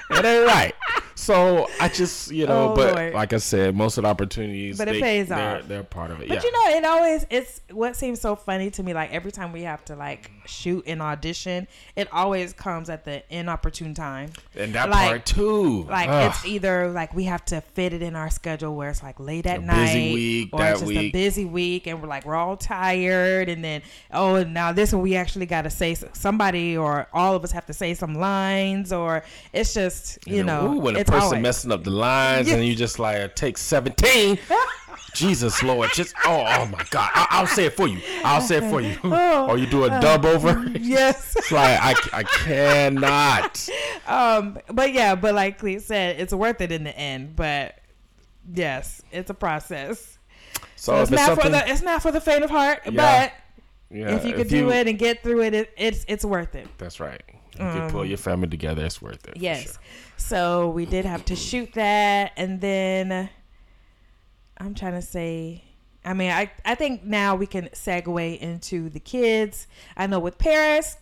it 0.09 0.25
ain't 0.25 0.45
right. 0.47 0.73
So 1.15 1.67
I 1.79 1.87
just 1.87 2.31
you 2.31 2.45
know, 2.45 2.71
Oh, 2.71 2.75
but 2.75 2.95
Lord. 2.95 3.13
like 3.13 3.31
I 3.33 3.37
said, 3.37 3.75
most 3.75 3.97
of 3.97 4.03
the 4.03 4.09
opportunities, 4.09 4.77
But 4.77 4.89
it 4.89 4.93
they, 4.93 5.01
pays 5.01 5.27
they're, 5.29 5.57
off. 5.59 5.67
They're 5.67 5.83
part 5.83 6.11
of 6.11 6.21
it. 6.21 6.27
But 6.27 6.35
yeah. 6.35 6.43
you 6.43 6.51
know, 6.51 6.77
it 6.77 6.85
always 6.85 7.25
it's 7.29 7.61
what 7.71 7.95
seems 7.95 8.19
so 8.21 8.35
funny 8.35 8.69
to 8.71 8.83
me. 8.83 8.93
Like 8.93 9.11
every 9.11 9.31
time 9.31 9.51
we 9.53 9.63
have 9.63 9.83
to 9.85 9.95
like 9.95 10.29
shoot 10.47 10.85
an 10.87 11.01
audition, 11.01 11.67
it 11.95 12.07
always 12.11 12.53
comes 12.53 12.89
at 12.89 13.05
the 13.05 13.23
inopportune 13.29 13.93
time. 13.93 14.31
and 14.55 14.73
that 14.73 14.89
like- 14.89 15.07
part 15.07 15.25
too. 15.25 15.83
Like 15.83 16.09
Ugh. 16.09 16.31
it's 16.31 16.45
either 16.45 16.89
like 16.91 17.13
we 17.13 17.25
have 17.25 17.43
to 17.45 17.61
fit 17.61 17.93
it 17.93 18.01
in 18.01 18.15
our 18.15 18.29
schedule 18.29 18.75
where 18.75 18.89
it's 18.89 19.03
like 19.03 19.19
late 19.19 19.45
at 19.45 19.59
A 19.59 19.61
night, 19.63 19.85
busy 19.85 20.13
week, 20.13 20.49
or 20.53 20.59
just 20.59 20.83
a 20.83 20.85
week. 20.85 21.13
busy 21.13 21.45
week, 21.45 21.87
and 21.87 22.01
we're 22.01 22.07
like 22.07 22.25
we're 22.25 22.35
all 22.35 22.57
tired, 22.57 23.49
and 23.49 23.63
then 23.63 23.81
oh, 24.11 24.35
and 24.35 24.53
now 24.53 24.71
this 24.71 24.93
one 24.93 25.01
we 25.01 25.15
actually 25.15 25.45
got 25.45 25.63
to 25.63 25.69
say 25.69 25.95
somebody 26.13 26.77
or 26.77 27.07
all 27.13 27.35
of 27.35 27.43
us 27.43 27.51
have 27.51 27.65
to 27.67 27.73
say 27.73 27.93
some 27.93 28.15
lines, 28.15 28.91
or 28.93 29.23
it's 29.53 29.73
just 29.73 30.17
you 30.27 30.37
And 30.39 30.47
know 30.47 30.73
ooh, 30.73 30.79
when 30.79 30.95
a 30.95 31.03
person 31.05 31.21
always- 31.21 31.41
messing 31.41 31.71
up 31.71 31.83
the 31.83 31.91
lines 31.91 32.47
Yeah. 32.47 32.55
and 32.55 32.65
you 32.67 32.75
just 32.75 32.99
like 32.99 33.35
take 33.35 33.57
17 33.57 34.37
jesus 35.13 35.61
lord 35.63 35.89
just 35.93 36.13
oh 36.25 36.43
oh 36.47 36.65
my 36.67 36.83
god 36.89 37.09
I, 37.13 37.27
i'll 37.31 37.47
say 37.47 37.65
it 37.65 37.73
for 37.73 37.87
you 37.87 37.99
i'll 38.23 38.41
say 38.41 38.57
it 38.57 38.69
for 38.69 38.81
you 38.81 38.97
Oh. 39.03 39.47
or 39.49 39.57
you 39.57 39.65
do 39.67 39.83
a 39.85 39.89
dub 40.01 40.25
over 40.25 40.65
yes. 40.79 41.35
it's 41.37 41.51
like 41.51 41.79
I, 41.81 41.95
I 42.19 42.23
cannot 42.23 43.67
Um, 44.07 44.59
but 44.71 44.93
yeah, 44.93 45.15
but 45.15 45.33
like 45.33 45.57
Clete 45.57 45.81
said, 45.81 46.19
it's 46.19 46.31
worth 46.31 46.61
it 46.61 46.71
in 46.71 46.83
the 46.83 46.95
end. 46.95 47.35
But 47.35 47.79
yes, 48.53 49.01
it's 49.11 49.31
a 49.31 49.33
process. 49.33 50.19
so, 50.75 50.93
So 50.97 51.01
it's 51.01 51.09
not 51.11 51.41
for 51.41 51.49
the 51.49 51.67
it's 51.67 51.81
not 51.81 52.03
for 52.03 52.11
the 52.11 52.21
faint 52.21 52.43
of 52.43 52.51
heart. 52.51 52.81
Yeah. 52.85 52.91
But 53.89 53.97
yeah, 53.97 54.15
if 54.15 54.23
you 54.23 54.33
could 54.33 54.47
do 54.47 54.69
it 54.69 54.87
and 54.87 54.99
get 54.99 55.23
through 55.23 55.41
it, 55.41 55.55
it, 55.55 55.71
it's 55.75 56.05
it's 56.07 56.23
worth 56.23 56.53
it. 56.53 56.67
that's 56.77 56.99
right 56.99 57.23
If 57.53 57.59
you 57.59 57.65
can 57.81 57.89
pull 57.89 58.05
your 58.05 58.19
family 58.19 58.47
together 58.47 58.85
it's 58.85 59.01
worth 59.01 59.25
it 59.27 59.37
Um, 59.37 59.41
Yes. 59.41 59.63
sure. 59.63 59.73
So 60.17 60.69
we 60.69 60.85
did 60.85 61.03
have 61.05 61.25
to 61.25 61.35
shoot 61.35 61.73
that, 61.73 62.33
and 62.37 62.61
then 62.61 63.27
I'm 64.57 64.73
trying 64.73 64.93
to 64.93 65.01
say. 65.01 65.63
I 66.03 66.13
mean, 66.13 66.31
I 66.31 66.51
I 66.63 66.75
think 66.75 67.03
now 67.03 67.35
we 67.35 67.47
can 67.47 67.69
segue 67.69 68.39
into 68.39 68.89
the 68.89 68.99
kids. 68.99 69.67
I 69.97 70.07
know 70.07 70.19
with 70.19 70.37
Paris, 70.37 70.97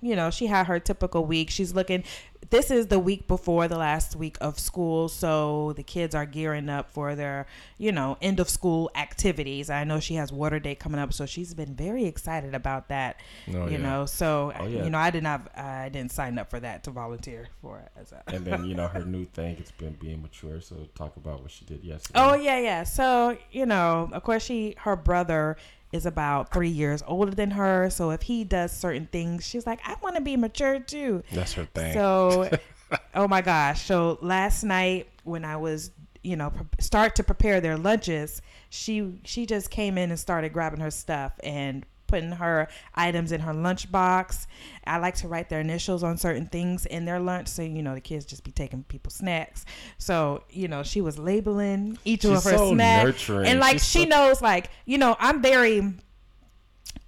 you 0.00 0.14
know, 0.14 0.30
she 0.30 0.46
had 0.46 0.66
her 0.66 0.78
typical 0.78 1.24
week. 1.24 1.50
She's 1.50 1.74
looking. 1.74 2.04
This 2.50 2.70
is 2.70 2.86
the 2.86 2.98
week 2.98 3.26
before 3.26 3.66
the 3.66 3.76
last 3.78 4.14
week 4.14 4.36
of 4.40 4.58
school, 4.58 5.08
so 5.08 5.72
the 5.74 5.82
kids 5.82 6.14
are 6.14 6.26
gearing 6.26 6.68
up 6.68 6.90
for 6.90 7.14
their, 7.16 7.46
you 7.76 7.90
know, 7.90 8.18
end 8.22 8.38
of 8.38 8.48
school 8.48 8.88
activities. 8.94 9.68
I 9.68 9.82
know 9.84 9.98
she 9.98 10.14
has 10.14 10.32
Water 10.32 10.60
Day 10.60 10.74
coming 10.76 11.00
up, 11.00 11.12
so 11.12 11.26
she's 11.26 11.54
been 11.54 11.74
very 11.74 12.04
excited 12.04 12.54
about 12.54 12.88
that. 12.88 13.18
Oh, 13.48 13.66
you 13.66 13.72
yeah. 13.72 13.76
know, 13.78 14.06
so 14.06 14.52
Oh, 14.58 14.66
yeah. 14.66 14.84
you 14.84 14.90
know, 14.90 14.98
I 14.98 15.10
did 15.10 15.24
not, 15.24 15.50
I 15.58 15.88
didn't 15.88 16.12
sign 16.12 16.38
up 16.38 16.48
for 16.50 16.60
that 16.60 16.84
to 16.84 16.90
volunteer 16.90 17.48
for 17.60 17.78
it 17.80 17.90
as 18.00 18.12
a. 18.12 18.22
and 18.28 18.44
then 18.44 18.64
you 18.64 18.74
know 18.74 18.86
her 18.86 19.04
new 19.16 19.24
thing 19.24 19.56
it's 19.58 19.72
been 19.72 19.94
being 19.94 20.22
mature 20.22 20.60
so 20.60 20.86
talk 20.94 21.16
about 21.16 21.42
what 21.42 21.50
she 21.50 21.64
did 21.64 21.82
yesterday 21.82 22.18
Oh 22.22 22.34
yeah, 22.34 22.58
yeah. 22.60 22.84
So 22.84 23.36
you 23.50 23.66
know, 23.66 24.08
of 24.12 24.22
course, 24.22 24.44
she 24.44 24.74
her 24.78 24.94
brother 24.94 25.56
is 25.96 26.06
about 26.06 26.52
three 26.52 26.68
years 26.68 27.02
older 27.06 27.32
than 27.34 27.50
her. 27.52 27.90
So 27.90 28.10
if 28.10 28.22
he 28.22 28.44
does 28.44 28.70
certain 28.70 29.06
things, 29.10 29.44
she's 29.46 29.66
like, 29.66 29.80
I 29.84 29.96
want 30.02 30.14
to 30.16 30.22
be 30.22 30.36
mature 30.36 30.78
too. 30.78 31.22
that's 31.32 31.54
her 31.54 31.64
thing 31.64 31.92
So, 31.94 32.50
oh 33.14 33.26
my 33.26 33.42
gosh. 33.42 33.82
So 33.86 34.18
last 34.22 34.62
night 34.62 35.08
when 35.24 35.44
I 35.44 35.56
was, 35.56 35.90
you 36.22 36.36
know, 36.36 36.50
pre- 36.50 36.66
start 36.78 37.16
to 37.16 37.24
prepare 37.24 37.60
their 37.60 37.76
lunches, 37.76 38.40
she 38.70 39.20
she 39.24 39.46
just 39.46 39.70
came 39.70 39.98
in 39.98 40.10
and 40.10 40.18
started 40.20 40.52
grabbing 40.52 40.80
her 40.80 40.90
stuff 40.90 41.32
and 41.42 41.84
putting 42.06 42.32
her 42.32 42.68
items 42.94 43.32
in 43.32 43.40
her 43.40 43.52
lunchbox. 43.52 44.46
I 44.86 44.98
like 44.98 45.16
to 45.16 45.28
write 45.28 45.48
their 45.48 45.60
initials 45.60 46.02
on 46.02 46.16
certain 46.16 46.46
things 46.46 46.86
in 46.86 47.04
their 47.04 47.20
lunch, 47.20 47.48
so 47.48 47.62
you 47.62 47.82
know 47.82 47.94
the 47.94 48.00
kids 48.00 48.24
just 48.24 48.44
be 48.44 48.52
taking 48.52 48.84
people's 48.84 49.14
snacks. 49.14 49.64
So 49.98 50.42
you 50.50 50.68
know 50.68 50.82
she 50.82 51.00
was 51.00 51.18
labeling 51.18 51.98
each 52.04 52.22
She's 52.22 52.30
of 52.30 52.44
her 52.44 52.56
so 52.56 52.72
snacks, 52.72 53.28
and 53.28 53.60
like 53.60 53.74
She's 53.74 53.88
she 53.90 54.02
so- 54.02 54.08
knows, 54.08 54.42
like 54.42 54.70
you 54.84 54.98
know, 54.98 55.16
I'm 55.18 55.42
very 55.42 55.94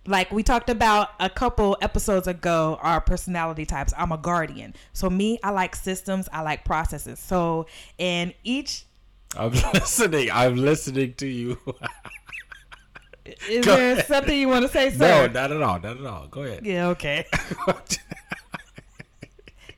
like 0.06 0.30
we 0.32 0.42
talked 0.42 0.70
about 0.70 1.10
a 1.20 1.28
couple 1.28 1.76
episodes 1.82 2.26
ago 2.26 2.78
our 2.80 3.00
personality 3.00 3.66
types. 3.66 3.92
I'm 3.96 4.10
a 4.12 4.16
guardian. 4.18 4.74
So 4.92 5.10
me 5.10 5.38
i 5.42 5.50
like 5.50 5.76
systems. 5.76 6.28
I 6.32 6.40
like 6.42 6.64
processes. 6.64 7.18
So 7.18 7.66
in 7.98 8.32
each 8.42 8.84
i'm 9.36 9.52
listening. 9.74 10.30
I'm 10.32 10.56
listening 10.56 11.12
to 11.14 11.26
you 11.26 11.58
is 13.48 13.64
Go 13.64 13.76
there 13.76 13.92
ahead. 13.92 14.06
something 14.06 14.38
you 14.38 14.48
want 14.48 14.66
to 14.66 14.72
say 14.72 14.90
no 14.90 14.96
sir 14.96 15.28
not 15.28 15.52
at 15.52 15.62
all 15.62 15.80
not 15.80 15.98
at 15.98 16.06
all 16.06 16.26
go 16.28 16.42
ahead 16.42 16.66
yeah 16.66 16.88
okay 16.88 17.26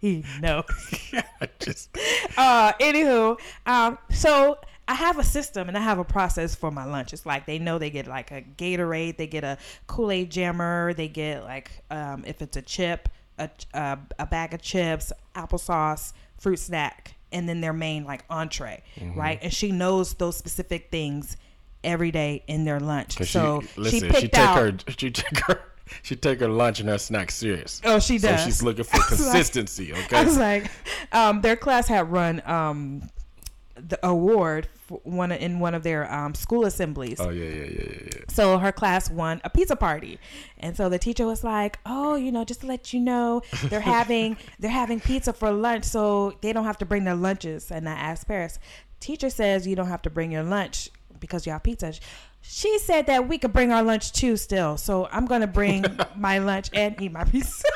he 0.00 0.24
knows 0.40 0.64
just 1.58 1.90
uh 2.36 2.72
anywho 2.80 3.38
um 3.66 3.98
so 4.10 4.58
I 4.88 4.94
have 4.94 5.18
a 5.20 5.24
system 5.24 5.68
and 5.68 5.78
I 5.78 5.82
have 5.82 6.00
a 6.00 6.04
process 6.04 6.56
for 6.56 6.72
my 6.72 6.84
lunch. 6.84 7.12
It's 7.12 7.24
like 7.24 7.46
they 7.46 7.60
know 7.60 7.78
they 7.78 7.90
get 7.90 8.08
like 8.08 8.32
a 8.32 8.42
Gatorade, 8.42 9.18
they 9.18 9.28
get 9.28 9.44
a 9.44 9.56
Kool 9.86 10.10
Aid 10.10 10.32
jammer, 10.32 10.94
they 10.94 11.06
get 11.06 11.44
like 11.44 11.70
um, 11.92 12.24
if 12.26 12.42
it's 12.42 12.56
a 12.56 12.62
chip, 12.62 13.08
a, 13.38 13.48
a 13.72 13.98
a 14.18 14.26
bag 14.26 14.52
of 14.52 14.60
chips, 14.60 15.12
applesauce, 15.36 16.12
fruit 16.40 16.58
snack, 16.58 17.14
and 17.30 17.48
then 17.48 17.60
their 17.60 17.72
main 17.72 18.02
like 18.04 18.24
entree, 18.28 18.82
Mm-hmm. 18.96 19.16
right? 19.16 19.38
And 19.40 19.54
she 19.54 19.70
knows 19.70 20.14
those 20.14 20.36
specific 20.36 20.90
things 20.90 21.36
every 21.84 22.10
day 22.10 22.42
in 22.46 22.64
their 22.64 22.80
lunch. 22.80 23.16
So 23.26 23.60
she, 23.62 23.80
listen, 23.80 24.00
she 24.12 24.20
she, 24.20 24.28
take 24.28 24.38
out. 24.38 24.56
her, 24.58 24.72
she 24.96 25.10
take 25.10 25.38
her, 25.46 25.60
she 26.02 26.16
take 26.16 26.40
her 26.40 26.48
lunch 26.48 26.80
and 26.80 26.88
her 26.88 26.98
snacks 26.98 27.34
serious. 27.36 27.80
oh, 27.84 27.98
she 27.98 28.18
does. 28.18 28.40
So 28.40 28.46
she's 28.46 28.62
looking 28.62 28.84
for 28.84 28.96
was 29.10 29.20
like- 29.20 29.32
consistency. 29.32 29.92
I 29.94 29.98
Okay. 30.04 30.24
was 30.24 30.38
like, 30.38 30.70
um, 31.12 31.40
their 31.40 31.56
class 31.56 31.88
had 31.88 32.10
run 32.12 32.42
um, 32.46 33.02
the 33.76 33.98
award 34.06 34.68
for 34.86 35.00
one 35.04 35.32
in 35.32 35.58
one 35.58 35.74
of 35.74 35.82
their 35.82 36.12
um, 36.12 36.34
school 36.34 36.66
assemblies. 36.66 37.18
Oh 37.18 37.30
yeah, 37.30 37.44
yeah, 37.48 37.54
yeah, 37.54 37.64
yeah, 37.64 37.98
yeah. 38.12 38.20
So 38.28 38.58
her 38.58 38.72
class 38.72 39.08
won 39.10 39.40
a 39.44 39.48
pizza 39.48 39.74
party, 39.74 40.18
and 40.58 40.76
so 40.76 40.88
the 40.90 40.98
teacher 40.98 41.24
was 41.26 41.42
like, 41.42 41.78
"Oh, 41.86 42.14
you 42.14 42.30
know, 42.30 42.44
just 42.44 42.60
to 42.60 42.66
let 42.66 42.92
you 42.92 43.00
know, 43.00 43.40
they're 43.64 43.80
having 43.98 44.36
they're 44.58 44.70
having 44.70 45.00
pizza 45.00 45.32
for 45.32 45.50
lunch, 45.50 45.84
so 45.84 46.36
they 46.42 46.52
don't 46.52 46.64
have 46.64 46.76
to 46.78 46.84
bring 46.84 47.04
their 47.04 47.14
lunches." 47.14 47.70
And 47.70 47.88
I 47.88 47.92
asked 47.92 48.28
Paris, 48.28 48.58
"Teacher 48.98 49.30
says 49.30 49.66
you 49.66 49.76
don't 49.76 49.88
have 49.88 50.02
to 50.02 50.10
bring 50.10 50.30
your 50.30 50.42
lunch 50.42 50.90
because 51.18 51.46
y'all 51.46 51.58
pizza." 51.58 51.92
She 52.42 52.78
said 52.78 53.06
that 53.06 53.28
we 53.28 53.36
could 53.38 53.52
bring 53.52 53.70
our 53.72 53.82
lunch 53.82 54.12
too, 54.12 54.36
still. 54.36 54.76
So 54.76 55.08
I'm 55.12 55.26
gonna 55.26 55.46
bring 55.46 55.84
my 56.16 56.38
lunch 56.38 56.70
and 56.72 57.00
eat 57.00 57.12
my 57.12 57.24
pizza. 57.24 57.66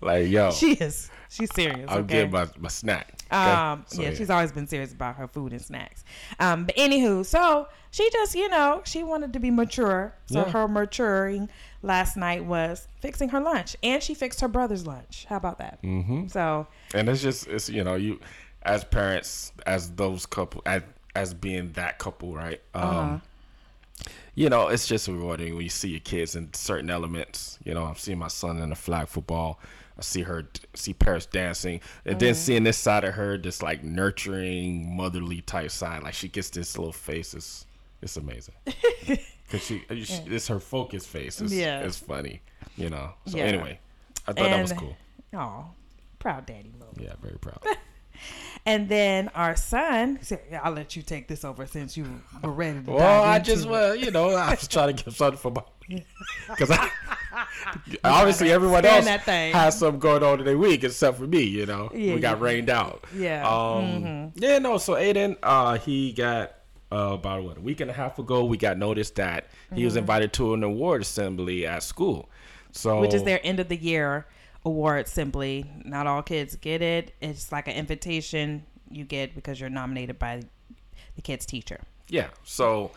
Like 0.00 0.28
yo, 0.28 0.50
she 0.52 0.72
is. 0.74 1.10
She's 1.30 1.52
serious. 1.54 1.86
I'll 1.90 1.98
okay? 1.98 2.22
get 2.22 2.30
my, 2.30 2.46
my 2.58 2.68
snack. 2.68 3.14
okay? 3.30 3.36
Um, 3.36 3.84
So, 3.88 4.00
yeah, 4.02 4.14
she's 4.14 4.30
always 4.30 4.52
been 4.52 4.66
serious 4.66 4.92
about 4.92 5.16
her 5.16 5.26
food 5.26 5.52
and 5.52 5.60
snacks. 5.60 6.02
Um, 6.38 6.64
but 6.64 6.76
anywho, 6.76 7.26
so 7.26 7.66
she 7.90 8.08
just, 8.10 8.34
you 8.34 8.48
know, 8.48 8.80
she 8.84 9.02
wanted 9.02 9.32
to 9.34 9.38
be 9.40 9.50
mature. 9.50 10.14
So 10.26 10.40
Yeah. 10.46 10.50
her 10.52 10.68
maturing 10.68 11.48
last 11.82 12.16
night 12.16 12.44
was 12.44 12.88
fixing 13.00 13.30
her 13.30 13.40
lunch, 13.40 13.76
and 13.82 14.02
she 14.02 14.14
fixed 14.14 14.40
her 14.40 14.48
brother's 14.48 14.86
lunch. 14.86 15.26
How 15.28 15.36
about 15.36 15.58
that? 15.58 15.82
Mm-hmm. 15.82 16.28
So 16.28 16.68
and 16.94 17.08
it's 17.08 17.20
just 17.22 17.46
it's 17.48 17.68
you 17.68 17.84
know 17.84 17.96
you 17.96 18.20
as 18.62 18.84
parents 18.84 19.52
as 19.66 19.90
those 19.92 20.24
couple 20.26 20.62
as, 20.64 20.82
as 21.16 21.34
being 21.34 21.72
that 21.72 21.98
couple 21.98 22.34
right? 22.34 22.60
Um 22.74 22.84
Uh-huh. 22.84 23.18
you 24.34 24.48
know 24.50 24.68
it's 24.68 24.86
just 24.86 25.08
rewarding 25.08 25.54
when 25.54 25.62
you 25.64 25.70
see 25.70 25.88
your 25.90 26.00
kids 26.00 26.36
in 26.36 26.52
certain 26.54 26.90
elements. 26.90 27.58
You 27.64 27.74
know 27.74 27.84
i'm 27.84 27.96
seeing 27.96 28.18
my 28.18 28.28
son 28.28 28.58
in 28.58 28.68
the 28.70 28.76
flag 28.76 29.08
football. 29.08 29.58
I 29.98 30.02
see 30.02 30.22
her 30.22 30.46
see 30.74 30.92
paris 30.92 31.26
dancing. 31.26 31.80
And 32.04 32.16
Mm-hmm. 32.16 32.18
then 32.18 32.34
seeing 32.34 32.64
this 32.64 32.76
side 32.76 33.04
of 33.04 33.14
her 33.14 33.38
this 33.38 33.62
like 33.62 33.82
nurturing 33.82 34.94
motherly 34.96 35.40
type 35.40 35.70
side 35.70 36.02
like 36.02 36.14
she 36.14 36.28
gets 36.28 36.50
this 36.50 36.76
little 36.78 36.92
face. 36.92 37.34
It's 37.34 37.66
it's 38.02 38.16
amazing. 38.16 38.54
Because 39.48 39.64
she 39.64 39.84
it's 39.88 40.48
her 40.48 40.58
focus 40.58 41.06
face. 41.06 41.40
It's, 41.40 41.52
Yeah. 41.52 41.80
it's 41.80 41.96
funny 41.98 42.42
you 42.76 42.90
know? 42.90 43.14
So 43.26 43.38
Yeah. 43.38 43.44
anyway 43.44 43.78
i 44.26 44.32
thought 44.32 44.50
that 44.50 44.60
was 44.60 44.72
cool. 44.72 44.96
Oh, 45.32 45.66
proud 46.18 46.44
daddy 46.46 46.72
mode. 46.78 47.00
yeah 47.00 47.14
very 47.22 47.38
proud 47.38 47.62
And 48.64 48.88
then 48.88 49.28
our 49.34 49.54
son, 49.54 50.18
so 50.22 50.38
I'll 50.62 50.72
let 50.72 50.96
you 50.96 51.02
take 51.02 51.28
this 51.28 51.44
over 51.44 51.66
since 51.66 51.96
you 51.96 52.04
were 52.42 52.50
ready 52.50 52.82
to 52.82 52.90
Well, 52.90 53.22
I 53.22 53.38
just 53.38 53.68
well, 53.68 53.94
you 53.94 54.10
know, 54.10 54.30
I 54.30 54.50
was 54.50 54.66
trying 54.66 54.96
to 54.96 55.04
get 55.04 55.14
something 55.14 55.38
for 55.38 55.52
my 55.52 55.62
because 56.48 56.70
I 56.72 56.90
obviously 58.02 58.50
everyone 58.50 58.84
else 58.84 59.06
has 59.06 59.78
something 59.78 60.00
going 60.00 60.22
on 60.24 60.40
in 60.40 60.44
their 60.46 60.58
week 60.58 60.82
except 60.84 61.18
for 61.18 61.26
me. 61.26 61.42
You 61.42 61.66
know, 61.66 61.90
Yeah, 61.94 62.14
we 62.14 62.20
got 62.20 62.38
yeah. 62.38 62.44
rained 62.44 62.70
out. 62.70 63.04
Yeah. 63.14 63.44
Mm-hmm. 63.44 64.06
Um. 64.06 64.32
Yeah. 64.34 64.58
No. 64.58 64.78
So 64.78 64.94
Aiden, 64.94 65.36
uh, 65.42 65.78
he 65.78 66.12
got 66.12 66.54
uh, 66.90 67.12
about 67.14 67.44
what 67.44 67.58
a 67.58 67.60
week 67.60 67.80
and 67.80 67.90
a 67.90 67.94
half 67.94 68.18
ago. 68.18 68.44
We 68.44 68.56
got 68.56 68.78
notice 68.78 69.10
that 69.10 69.46
he 69.74 69.84
was 69.84 69.94
invited 69.96 70.32
to 70.34 70.54
an 70.54 70.62
award 70.64 71.02
assembly 71.02 71.66
at 71.66 71.82
school. 71.82 72.28
So 72.72 72.90
Mm-hmm. 72.90 73.00
which 73.02 73.14
is 73.14 73.22
their 73.22 73.40
end 73.44 73.60
of 73.60 73.68
the 73.68 73.76
year 73.76 74.26
award 74.66 75.08
simply 75.08 75.64
not 75.84 76.06
all 76.06 76.22
kids 76.22 76.54
get 76.56 76.82
it 76.82 77.12
it's 77.22 77.50
like 77.52 77.66
an 77.68 77.74
invitation 77.74 78.62
you 78.90 79.04
get 79.04 79.34
because 79.34 79.58
you're 79.60 79.70
nominated 79.70 80.18
by 80.18 80.40
the 81.16 81.22
kid's 81.22 81.46
teacher 81.46 81.80
Yeah. 82.08 82.28
So, 82.44 82.90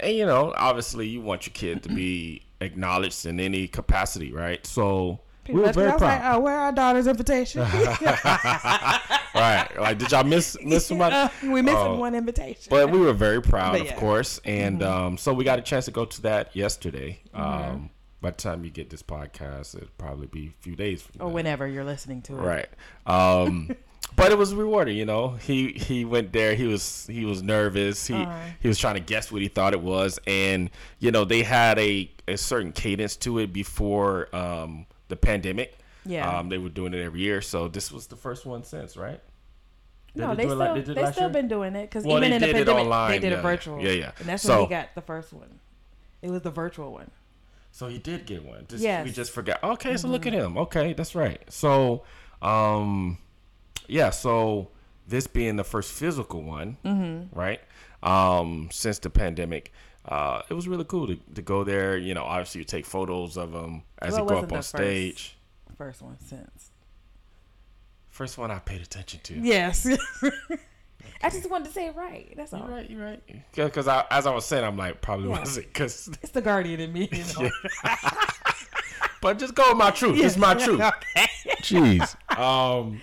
and 0.00 0.16
you 0.16 0.24
know, 0.26 0.52
obviously, 0.56 1.06
you 1.06 1.20
want 1.20 1.46
your 1.46 1.52
kid 1.52 1.82
to 1.84 1.88
be 1.88 2.42
acknowledged 2.60 3.26
in 3.26 3.38
any 3.38 3.68
capacity, 3.68 4.32
right? 4.32 4.64
So 4.66 5.20
we 5.48 5.54
were 5.60 5.72
very 5.72 5.88
I 5.88 5.92
was 5.92 6.00
proud. 6.00 6.22
like, 6.22 6.34
oh, 6.34 6.40
where 6.40 6.58
our 6.58 6.72
daughter's 6.72 7.06
invitation? 7.06 7.60
right. 9.34 9.68
Like, 9.78 9.98
did 9.98 10.10
y'all 10.10 10.24
miss 10.24 10.56
miss 10.62 10.86
somebody? 10.86 11.32
we 11.48 11.62
missing 11.62 11.78
Oh. 11.78 11.96
one 11.96 12.14
invitation. 12.14 12.68
But 12.70 12.90
we 12.90 12.98
were 12.98 13.12
very 13.12 13.40
proud, 13.42 13.72
But 13.72 13.80
of 13.82 13.86
yeah. 13.86 13.92
Mm-hmm. 13.92 14.00
course, 14.00 14.40
and 14.44 14.82
um, 14.82 15.16
so 15.18 15.32
we 15.32 15.44
got 15.44 15.58
a 15.58 15.62
chance 15.62 15.84
to 15.86 15.90
go 15.90 16.04
to 16.04 16.22
that 16.22 16.54
yesterday. 16.56 17.20
Mm-hmm. 17.34 17.70
Um, 17.70 17.90
by 18.20 18.30
the 18.30 18.36
time 18.36 18.64
you 18.64 18.70
get 18.70 18.90
this 18.90 19.02
podcast, 19.02 19.74
it'll 19.76 19.88
probably 19.98 20.26
be 20.26 20.48
a 20.48 20.62
few 20.62 20.76
days 20.76 21.02
from 21.02 21.20
or 21.22 21.28
now. 21.28 21.34
whenever 21.34 21.66
you're 21.66 21.84
listening 21.84 22.22
to 22.22 22.34
it. 22.38 22.40
Right. 22.42 22.68
Um, 23.06 23.70
but 24.16 24.30
it 24.32 24.38
was 24.38 24.54
rewarding, 24.54 24.96
you 24.96 25.06
know. 25.06 25.30
He 25.30 25.72
he 25.72 26.04
went 26.04 26.32
there. 26.32 26.54
He 26.54 26.66
was 26.66 27.06
he 27.10 27.24
was 27.24 27.42
nervous. 27.42 28.06
He 28.06 28.14
Uh-huh. 28.14 28.38
he 28.60 28.68
was 28.68 28.78
trying 28.78 28.94
to 28.94 29.00
guess 29.00 29.30
what 29.32 29.40
he 29.42 29.48
thought 29.48 29.72
it 29.72 29.80
was, 29.82 30.18
and 30.26 30.70
you 30.98 31.10
know 31.10 31.24
they 31.24 31.42
had 31.42 31.78
a 31.78 32.10
a 32.28 32.36
certain 32.36 32.72
cadence 32.72 33.16
to 33.16 33.38
it 33.38 33.52
before 33.52 34.34
um, 34.36 34.86
the 35.08 35.16
pandemic. 35.16 35.76
Yeah. 36.06 36.38
Um, 36.38 36.48
they 36.48 36.58
were 36.58 36.68
doing 36.70 36.94
it 36.94 37.02
every 37.02 37.20
year, 37.20 37.40
so 37.42 37.68
this 37.68 37.92
was 37.92 38.06
the 38.06 38.16
first 38.16 38.46
one 38.46 38.64
since, 38.64 38.96
right? 38.96 39.20
Did 40.14 40.20
No, 40.22 40.34
they 40.34 40.42
still 40.44 40.56
like 40.56 40.84
they 40.86 40.94
they 40.94 41.12
still 41.12 41.24
year? 41.24 41.28
been 41.32 41.48
doing 41.48 41.74
it 41.76 41.82
because 41.88 42.04
Well, 42.04 42.16
even 42.18 42.32
in 42.32 42.40
the 42.40 42.52
pandemic 42.52 42.68
online, 42.84 43.10
they 43.12 43.18
did 43.20 43.32
yeah, 43.32 43.38
a 43.38 43.42
virtual. 43.42 43.80
yeah, 43.80 43.90
yeah. 43.92 44.10
And 44.18 44.26
that's 44.28 44.42
So- 44.42 44.60
when 44.60 44.68
he 44.68 44.70
got 44.70 44.94
the 44.94 45.02
first 45.02 45.32
one. 45.32 45.60
It 46.22 46.30
was 46.30 46.42
the 46.42 46.50
virtual 46.50 46.92
one. 46.92 47.10
So 47.72 47.86
he 47.88 47.98
did 47.98 48.26
get 48.26 48.44
one. 48.44 48.66
Just, 48.68 48.82
Yes. 48.82 49.04
We 49.04 49.12
just 49.12 49.30
forgot. 49.32 49.62
Okay, 49.62 49.96
so 49.96 50.08
look 50.08 50.26
at 50.26 50.32
Mm-hmm. 50.32 50.42
him. 50.56 50.58
Okay, 50.58 50.92
that's 50.92 51.14
right. 51.14 51.40
So, 51.48 52.02
um, 52.42 53.18
yeah. 53.86 54.10
So 54.10 54.68
this 55.06 55.26
being 55.26 55.56
the 55.56 55.64
first 55.64 55.92
physical 55.92 56.42
one, 56.42 56.76
Mm-hmm. 56.84 57.38
right? 57.38 57.60
Um, 58.02 58.68
since 58.72 58.98
the 58.98 59.10
pandemic, 59.10 59.72
uh, 60.06 60.42
it 60.48 60.54
was 60.54 60.66
really 60.66 60.84
cool 60.84 61.06
to, 61.08 61.16
to 61.34 61.42
go 61.42 61.64
there. 61.64 61.96
You 61.96 62.14
know, 62.14 62.24
obviously 62.24 62.60
you 62.60 62.64
take 62.64 62.86
photos 62.86 63.36
of 63.36 63.52
him 63.54 63.82
as 63.98 64.12
Well, 64.12 64.20
he 64.20 64.24
it 64.24 64.28
go 64.28 64.36
up 64.38 64.42
on 64.44 64.48
first. 64.58 64.68
stage. 64.70 65.36
First 65.76 66.02
one 66.02 66.18
since. 66.18 66.70
First 68.08 68.36
one 68.38 68.50
I 68.50 68.58
paid 68.58 68.82
attention 68.82 69.20
to. 69.24 69.34
Yes. 69.34 69.86
I 71.22 71.28
just 71.30 71.50
wanted 71.50 71.66
to 71.66 71.72
say 71.72 71.86
it 71.88 71.96
right. 71.96 72.32
That's 72.36 72.52
all. 72.54 72.60
You're 72.60 72.76
right. 72.76 72.90
You're 72.90 73.04
right. 73.04 73.22
Because 73.54 73.86
I, 73.88 74.04
as 74.10 74.26
I 74.26 74.34
was 74.34 74.44
saying, 74.46 74.64
I'm 74.64 74.76
like 74.76 75.00
probably 75.02 75.28
Yeah. 75.28 75.38
wasn't 75.40 75.66
because. 75.66 76.08
It's 76.22 76.32
the 76.32 76.40
guardian 76.40 76.80
in 76.80 76.92
me. 76.92 77.08
You 77.12 77.24
know? 77.44 77.50
But 79.22 79.38
just 79.38 79.54
go 79.54 79.68
with 79.68 79.76
my 79.76 79.90
truth. 79.90 80.18
It's 80.18 80.38
my 80.38 80.54
truth. 80.54 80.80
okay. 81.14 81.26
Jeez. 81.60 82.16
Um. 82.38 83.02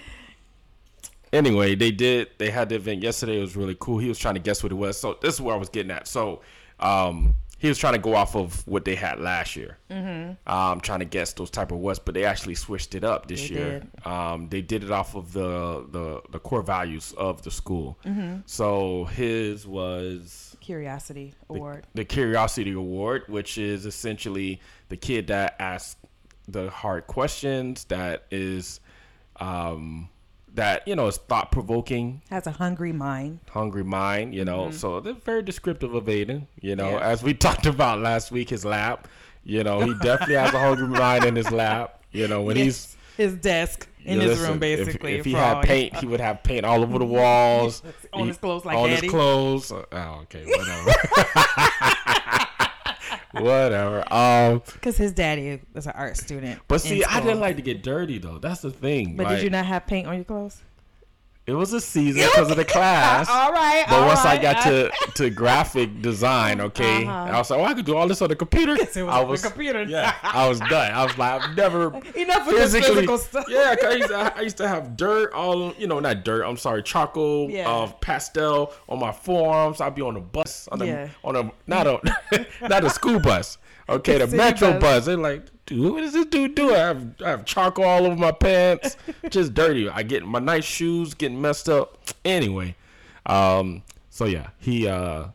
Anyway, 1.31 1.75
they 1.75 1.91
did. 1.91 2.29
They 2.39 2.49
had 2.49 2.69
the 2.69 2.75
event 2.75 3.03
yesterday. 3.03 3.37
It 3.37 3.41
was 3.41 3.55
really 3.55 3.77
cool. 3.79 3.99
He 3.99 4.07
was 4.07 4.17
trying 4.17 4.33
to 4.33 4.39
guess 4.39 4.63
what 4.63 4.71
it 4.71 4.75
was. 4.75 4.99
So 4.99 5.17
this 5.21 5.35
is 5.35 5.41
where 5.41 5.53
I 5.53 5.57
was 5.59 5.69
getting 5.69 5.91
at. 5.91 6.07
So, 6.07 6.41
um, 6.79 7.35
he 7.59 7.67
was 7.67 7.77
trying 7.77 7.93
to 7.93 7.99
go 7.99 8.15
off 8.15 8.35
of 8.35 8.65
what 8.67 8.85
they 8.85 8.95
had 8.95 9.19
last 9.19 9.55
year. 9.55 9.77
Mm-hmm. 9.89 10.51
Um, 10.51 10.79
trying 10.81 10.99
to 10.99 11.05
guess 11.05 11.33
those 11.33 11.49
type 11.49 11.71
of 11.71 11.79
words, 11.79 11.99
but 11.99 12.13
they 12.13 12.23
actually 12.23 12.55
switched 12.55 12.93
it 12.95 13.03
up 13.03 13.27
this 13.27 13.49
They 13.49 13.55
year. 13.55 13.83
Um, 14.05 14.47
they 14.49 14.61
did 14.61 14.83
it 14.83 14.91
off 14.91 15.15
of 15.15 15.33
the 15.33 15.85
the 15.91 16.21
the 16.29 16.39
core 16.39 16.61
values 16.61 17.13
of 17.17 17.41
the 17.41 17.51
school. 17.51 17.97
Mm-hmm. 18.05 18.41
So 18.45 19.05
his 19.05 19.65
was 19.65 20.55
Curiosity 20.61 21.33
award. 21.49 21.87
the 21.93 22.05
Curiosity 22.05 22.73
Award, 22.73 23.23
which 23.27 23.57
is 23.57 23.85
essentially 23.85 24.61
the 24.89 24.97
kid 24.97 25.27
that 25.27 25.55
asks 25.59 25.95
the 26.47 26.69
hard 26.69 27.07
questions, 27.07 27.83
that 27.85 28.25
is, 28.31 28.79
um, 29.37 30.09
that 30.57 30.87
you 30.87 30.95
know 30.95 31.07
is 31.07 31.17
thought 31.17 31.51
provoking, 31.51 32.21
Has 32.29 32.45
a 32.45 32.51
hungry 32.51 32.91
mind. 32.91 33.39
hungry 33.49 33.83
mind. 33.83 34.35
You 34.35 34.43
know, 34.45 34.65
mm-hmm. 34.65 34.75
so 34.77 34.99
they're 34.99 35.13
very 35.13 35.41
descriptive 35.41 35.93
of 35.95 36.03
Aiden. 36.05 36.47
You 36.61 36.75
know, 36.75 36.91
Yeah. 36.91 36.99
as 36.99 37.23
we 37.23 37.33
talked 37.47 37.65
about 37.65 37.99
last 37.99 38.31
week, 38.31 38.49
his 38.49 38.65
lap. 38.65 39.07
You 39.43 39.63
know, 39.63 39.79
he 39.79 39.93
definitely 40.03 40.35
has 40.35 40.53
a 40.53 40.59
hungry 40.59 40.87
mind 40.99 41.23
in 41.23 41.35
his 41.35 41.49
lap. 41.51 42.03
You 42.11 42.27
know, 42.27 42.41
when 42.41 42.57
he's 42.57 42.97
his 43.15 43.33
desk 43.35 43.87
in 44.03 44.15
you 44.15 44.21
his 44.21 44.31
listen, 44.31 44.49
room, 44.51 44.59
basically. 44.59 45.15
If, 45.15 45.25
he 45.25 45.31
had 45.33 45.61
paint, 45.63 45.95
he 45.95 46.05
would 46.05 46.19
have 46.19 46.43
paint 46.43 46.65
all 46.65 46.81
over 46.83 46.99
the 46.99 47.05
walls. 47.19 47.81
On 48.13 48.21
He- 48.23 48.27
his 48.27 48.37
clothes 48.37 48.65
like 48.65 48.77
on 48.77 48.89
daddy. 48.89 49.01
his 49.07 49.11
clothes. 49.11 49.71
Oh, 49.71 50.19
okay, 50.23 50.45
whatever. 50.45 50.91
Whatever. 53.41 54.03
Um, 54.13 54.61
Because 54.73 54.97
his 54.97 55.11
daddy 55.13 55.61
was 55.73 55.85
an 55.87 55.93
art 55.95 56.17
student. 56.17 56.61
but 56.67 56.81
see, 56.81 57.03
I 57.03 57.19
didn't 57.21 57.39
like 57.39 57.55
to 57.57 57.61
get 57.61 57.83
dirty 57.83 58.17
though. 58.17 58.37
That's 58.39 58.61
the 58.61 58.71
thing. 58.71 59.15
But 59.15 59.25
like, 59.27 59.35
did 59.37 59.43
you 59.43 59.49
not 59.49 59.65
have 59.65 59.87
paint 59.87 60.07
on 60.07 60.15
your 60.15 60.25
clothes? 60.25 60.61
It 61.47 61.53
was 61.53 61.71
a 61.71 61.79
season 61.79 62.23
because 62.23 62.51
of 62.51 62.57
the 62.57 62.65
class. 62.65 63.29
All 63.29 63.53
right. 63.53 63.85
But 63.87 63.99
all 64.01 64.07
once 64.07 64.19
I 64.19 64.33
right. 64.33 64.41
got 64.41 64.63
to, 64.63 64.91
to 65.13 65.29
graphic 65.29 66.01
design, 66.01 66.59
okay, 66.59 67.05
Uh-huh. 67.05 67.31
I 67.33 67.37
was 67.37 67.49
like, 67.49 67.59
oh, 67.61 67.63
I 67.63 67.73
could 67.73 67.85
do 67.85 67.95
all 67.95 68.05
this 68.05 68.21
on 68.21 68.27
the 68.27 68.35
computer. 68.35 68.73
it 68.73 68.79
was 68.81 68.97
I 68.97 69.01
on 69.01 69.21
the 69.21 69.31
was, 69.31 69.41
computer. 69.43 69.83
Yeah, 69.83 70.13
I 70.23 70.49
was 70.49 70.59
done. 70.59 70.91
I 70.91 71.03
was 71.05 71.17
like, 71.17 71.41
I've 71.41 71.55
never 71.55 71.83
enough 72.15 72.47
of 72.47 72.53
this 72.53 72.73
physically, 72.73 72.95
physical 72.95 73.17
stuff. 73.17 73.45
yeah. 73.47 73.75
'cause 73.77 73.85
I 73.85 73.95
used, 73.95 74.09
to, 74.09 74.33
I 74.37 74.41
used 74.41 74.57
to 74.57 74.67
have 74.67 74.97
dirt 74.97 75.31
all, 75.31 75.73
you 75.75 75.87
know, 75.87 76.01
not 76.01 76.25
dirt. 76.25 76.43
I'm 76.43 76.57
sorry, 76.57 76.83
charcoal, 76.83 77.49
Yeah. 77.49 77.69
uh, 77.71 77.87
pastel 78.01 78.73
on 78.89 78.99
my 78.99 79.13
forearms. 79.13 79.79
I'd 79.79 79.95
be 79.95 80.01
on 80.01 80.17
a 80.17 80.21
bus, 80.21 80.67
on 80.69 80.81
a, 80.81 80.85
Yeah. 80.85 81.07
on 81.23 81.37
a 81.37 81.49
not 81.65 81.87
a, 81.87 82.45
not 82.67 82.83
a 82.83 82.89
school 82.89 83.21
bus. 83.21 83.57
Okay, 83.87 84.17
the 84.17 84.25
City 84.25 84.35
metro 84.35 84.71
bus. 84.73 84.81
bus. 84.81 85.05
They're 85.05 85.15
like, 85.15 85.45
dude, 85.67 85.93
what 85.93 86.01
does 86.01 86.13
this 86.13 86.25
dude 86.25 86.55
do? 86.55 86.73
I 86.73 86.77
have, 86.79 87.15
I 87.23 87.29
have 87.29 87.45
charcoal 87.45 87.85
all 87.85 88.05
over 88.07 88.15
my 88.15 88.31
pants, 88.31 88.97
just 89.29 89.53
dirty. 89.53 89.87
I 89.87 90.01
get 90.01 90.25
my 90.25 90.39
nice 90.39 90.65
shoes 90.65 91.13
getting 91.13 91.39
messed 91.39 91.69
up. 91.69 91.97
Anyway, 92.25 92.75
um, 93.27 93.83
so 94.09 94.25
yeah, 94.25 94.49
he, 94.57 94.87
uh, 94.87 95.27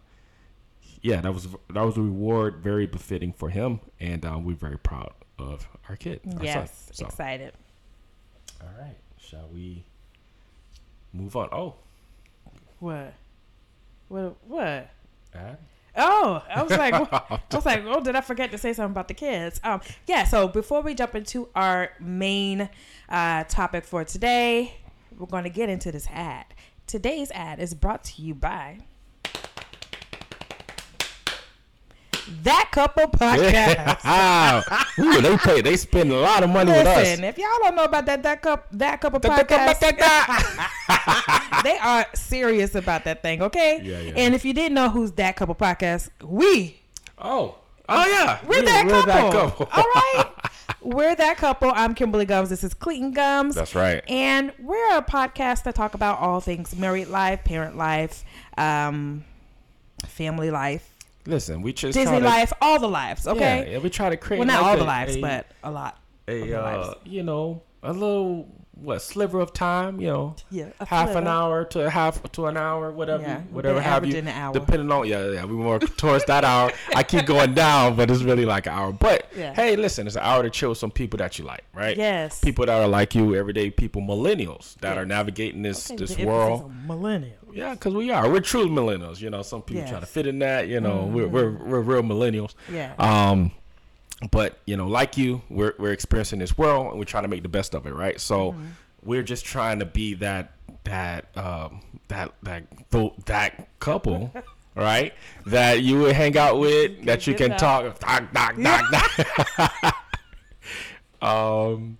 yeah, 1.02 1.20
that 1.20 1.32
was 1.32 1.46
that 1.72 1.82
was 1.82 1.96
a 1.96 2.02
reward 2.02 2.56
very 2.56 2.86
befitting 2.86 3.32
for 3.32 3.48
him, 3.50 3.78
and 4.00 4.24
uh, 4.26 4.38
we're 4.42 4.56
very 4.56 4.78
proud 4.78 5.12
of 5.38 5.68
our 5.88 5.96
kid. 5.96 6.20
Our 6.38 6.44
Yes. 6.44 6.70
son. 6.86 6.94
So, 6.94 7.06
Excited. 7.06 7.52
all 8.60 8.68
right, 8.80 8.96
shall 9.18 9.48
we 9.52 9.84
move 11.12 11.36
on? 11.36 11.48
Oh, 11.52 11.74
What? 12.80 13.14
What? 14.08 14.36
What? 14.46 14.90
Ad? 15.34 15.58
Oh, 15.96 16.42
I 16.48 16.62
was 16.62 16.72
like, 16.72 16.94
I 17.12 17.40
was 17.52 17.66
like, 17.66 17.84
oh, 17.86 18.00
did 18.00 18.16
I 18.16 18.20
forget 18.20 18.50
to 18.52 18.58
say 18.58 18.72
something 18.72 18.92
about 18.92 19.08
the 19.08 19.14
kids? 19.14 19.60
Um, 19.62 19.80
yeah. 20.06 20.24
So 20.24 20.48
before 20.48 20.80
we 20.80 20.94
jump 20.94 21.14
into 21.14 21.48
our 21.54 21.90
main 22.00 22.68
uh, 23.08 23.44
topic 23.44 23.84
for 23.84 24.04
today, 24.04 24.74
we're 25.18 25.26
going 25.26 25.44
to 25.44 25.50
get 25.50 25.68
into 25.68 25.92
this 25.92 26.06
ad. 26.10 26.46
Today's 26.86 27.30
ad 27.32 27.58
is 27.60 27.74
brought 27.74 28.04
to 28.04 28.22
you 28.22 28.34
by 28.34 28.78
that 32.42 32.68
couple 32.72 33.06
podcast. 33.08 34.98
Ooh, 34.98 35.20
they 35.20 35.36
pay. 35.38 35.60
They 35.60 35.76
spend 35.76 36.10
a 36.12 36.16
lot 36.18 36.42
of 36.42 36.50
money 36.50 36.72
with 36.72 36.86
us. 36.86 36.96
Listen, 36.98 37.24
if 37.24 37.38
y'all 37.38 37.48
don't 37.60 37.74
know 37.76 37.84
about 37.84 38.06
that 38.06 38.22
that 38.22 38.42
cup 38.42 38.66
that 38.72 39.00
couple 39.00 39.20
podcast, 39.20 39.80
they 41.64 41.78
are 41.78 42.06
serious 42.14 42.74
about 42.74 43.04
that 43.04 43.22
thing, 43.22 43.42
okay? 43.42 43.80
Yeah, 43.82 44.00
yeah. 44.00 44.12
And 44.16 44.34
if 44.34 44.44
you 44.44 44.52
didn't 44.54 44.74
know 44.74 44.88
who's 44.90 45.12
that 45.12 45.36
couple 45.36 45.54
podcast, 45.54 46.10
we 46.22 46.78
Oh, 47.18 47.56
oh 47.88 48.06
yeah. 48.06 48.40
we're, 48.46 48.60
We- 48.60 48.66
that, 48.66 48.86
we're 48.86 49.02
couple. 49.02 49.68
All 49.72 49.84
right. 49.94 50.24
We're 50.80 51.14
that 51.14 51.36
couple. 51.36 51.70
I'm 51.72 51.94
Kimberly 51.94 52.24
Gums. 52.24 52.48
This 52.50 52.64
is 52.64 52.74
Cleaton 52.74 53.12
Gums. 53.12 53.54
That's 53.54 53.74
right. 53.76 54.02
And 54.08 54.52
we're 54.58 54.96
a 54.96 55.02
podcast 55.02 55.62
that 55.64 55.74
talk 55.76 55.94
about 55.94 56.18
all 56.18 56.40
things 56.40 56.74
married 56.74 57.06
life, 57.08 57.44
parent 57.44 57.76
life, 57.76 58.24
um, 58.58 59.24
family 60.06 60.50
life, 60.50 60.91
Listen, 61.26 61.62
we 61.62 61.72
just 61.72 61.96
Disney 61.96 62.18
to, 62.18 62.24
life, 62.24 62.52
all 62.60 62.78
the 62.80 62.88
lives, 62.88 63.26
okay? 63.28 63.72
Yeah, 63.72 63.78
we 63.78 63.90
try 63.90 64.10
to 64.10 64.16
create. 64.16 64.38
Well, 64.40 64.46
not 64.48 64.62
like 64.62 64.64
all 64.70 64.74
a- 64.74 64.78
the 64.78 64.84
lives, 64.84 65.16
a- 65.16 65.20
but 65.20 65.46
a 65.62 65.70
lot. 65.70 65.98
a 66.28 66.54
uh, 66.54 66.94
you 67.04 67.22
know 67.22 67.62
a 67.82 67.92
little 67.92 68.48
what 68.74 69.00
sliver 69.02 69.40
of 69.40 69.52
time. 69.52 70.00
You 70.00 70.06
know, 70.08 70.36
Yeah, 70.50 70.70
half 70.86 71.14
an 71.14 71.26
hour 71.26 71.64
to 71.66 71.86
a 71.86 71.90
half 71.90 72.22
to 72.32 72.46
an 72.46 72.56
hour, 72.56 72.90
whatever, 72.90 73.22
Yeah, 73.22 73.40
whatever 73.50 73.80
have 73.80 74.04
you. 74.06 74.12
Depending 74.12 74.90
on 74.90 75.06
yeah, 75.06 75.30
yeah, 75.30 75.44
we 75.44 75.54
more 75.54 75.78
towards 75.78 76.24
that 76.26 76.44
hour. 76.44 76.72
I 76.94 77.02
keep 77.02 77.26
going 77.26 77.54
down, 77.54 77.96
but 77.96 78.10
it's 78.10 78.22
really 78.22 78.44
like 78.44 78.66
an 78.66 78.72
hour. 78.72 78.92
But 78.92 79.26
Yeah. 79.36 79.54
hey, 79.54 79.76
listen, 79.76 80.06
it's 80.06 80.16
an 80.16 80.22
hour 80.22 80.42
to 80.42 80.50
chill 80.50 80.70
with 80.70 80.78
some 80.78 80.90
people 80.90 81.18
that 81.18 81.38
you 81.38 81.44
like, 81.44 81.64
right? 81.74 81.96
Yes. 81.96 82.40
People 82.40 82.66
that 82.66 82.80
are 82.80 82.88
like 82.88 83.14
you, 83.14 83.34
everyday 83.36 83.70
people, 83.70 84.02
millennials 84.02 84.76
that 84.80 84.94
Yeah. 84.96 85.02
are 85.02 85.06
navigating 85.06 85.62
this 85.62 85.88
this 85.88 86.18
world. 86.18 86.62
on 86.64 86.86
millennial. 86.86 87.36
Yeah, 87.52 87.74
because 87.74 87.92
we 87.94 88.10
are. 88.10 88.30
We're 88.30 88.40
true 88.40 88.66
millennials. 88.66 89.20
You 89.20 89.28
know, 89.28 89.42
some 89.42 89.60
people 89.60 89.86
try 89.86 90.00
to 90.00 90.06
fit 90.06 90.26
in 90.26 90.38
that. 90.38 90.68
You 90.68 90.80
know, 90.80 91.04
we're, 91.04 91.28
we're 91.28 91.50
we're 91.50 91.80
real 91.80 92.02
millennials. 92.02 92.54
Yeah. 92.70 92.94
Um, 92.98 93.52
but 94.30 94.58
you 94.66 94.76
know, 94.76 94.86
like 94.86 95.16
you, 95.18 95.42
we're 95.50 95.74
we're 95.78 95.92
experiencing 95.92 96.38
this 96.38 96.56
world 96.56 96.88
and 96.90 96.98
we're 96.98 97.04
trying 97.04 97.24
to 97.24 97.28
make 97.28 97.42
the 97.42 97.48
best 97.48 97.74
of 97.74 97.86
it, 97.86 97.94
right? 97.94 98.20
So 98.20 98.52
Mm-hmm. 98.52 98.64
we're 99.04 99.22
just 99.22 99.44
trying 99.44 99.78
to 99.80 99.84
be 99.86 100.14
that 100.14 100.52
that 100.84 101.36
um 101.36 101.80
that 102.08 102.32
that 102.42 102.64
that 103.26 103.68
couple. 103.80 104.32
Right, 104.74 105.12
that 105.44 105.82
you 105.82 105.98
would 106.00 106.14
hang 106.16 106.38
out 106.38 106.58
with, 106.58 107.04
that 107.04 107.26
you 107.26 107.34
can 107.34 107.50
that. 107.50 107.58
talk, 107.58 108.00
knock, 108.00 108.32
knock, 108.32 108.56
knock, 108.58 108.90
knock. 109.58 109.94
um, 111.22 111.98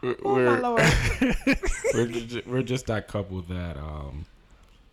we're, 0.00 0.14
Oh 0.62 0.74
we're- 0.76 1.34
we're 1.94 2.06
just, 2.06 2.46
we're 2.46 2.62
just 2.62 2.86
that 2.86 3.08
couple 3.08 3.40
that 3.42 3.76
um 3.78 4.26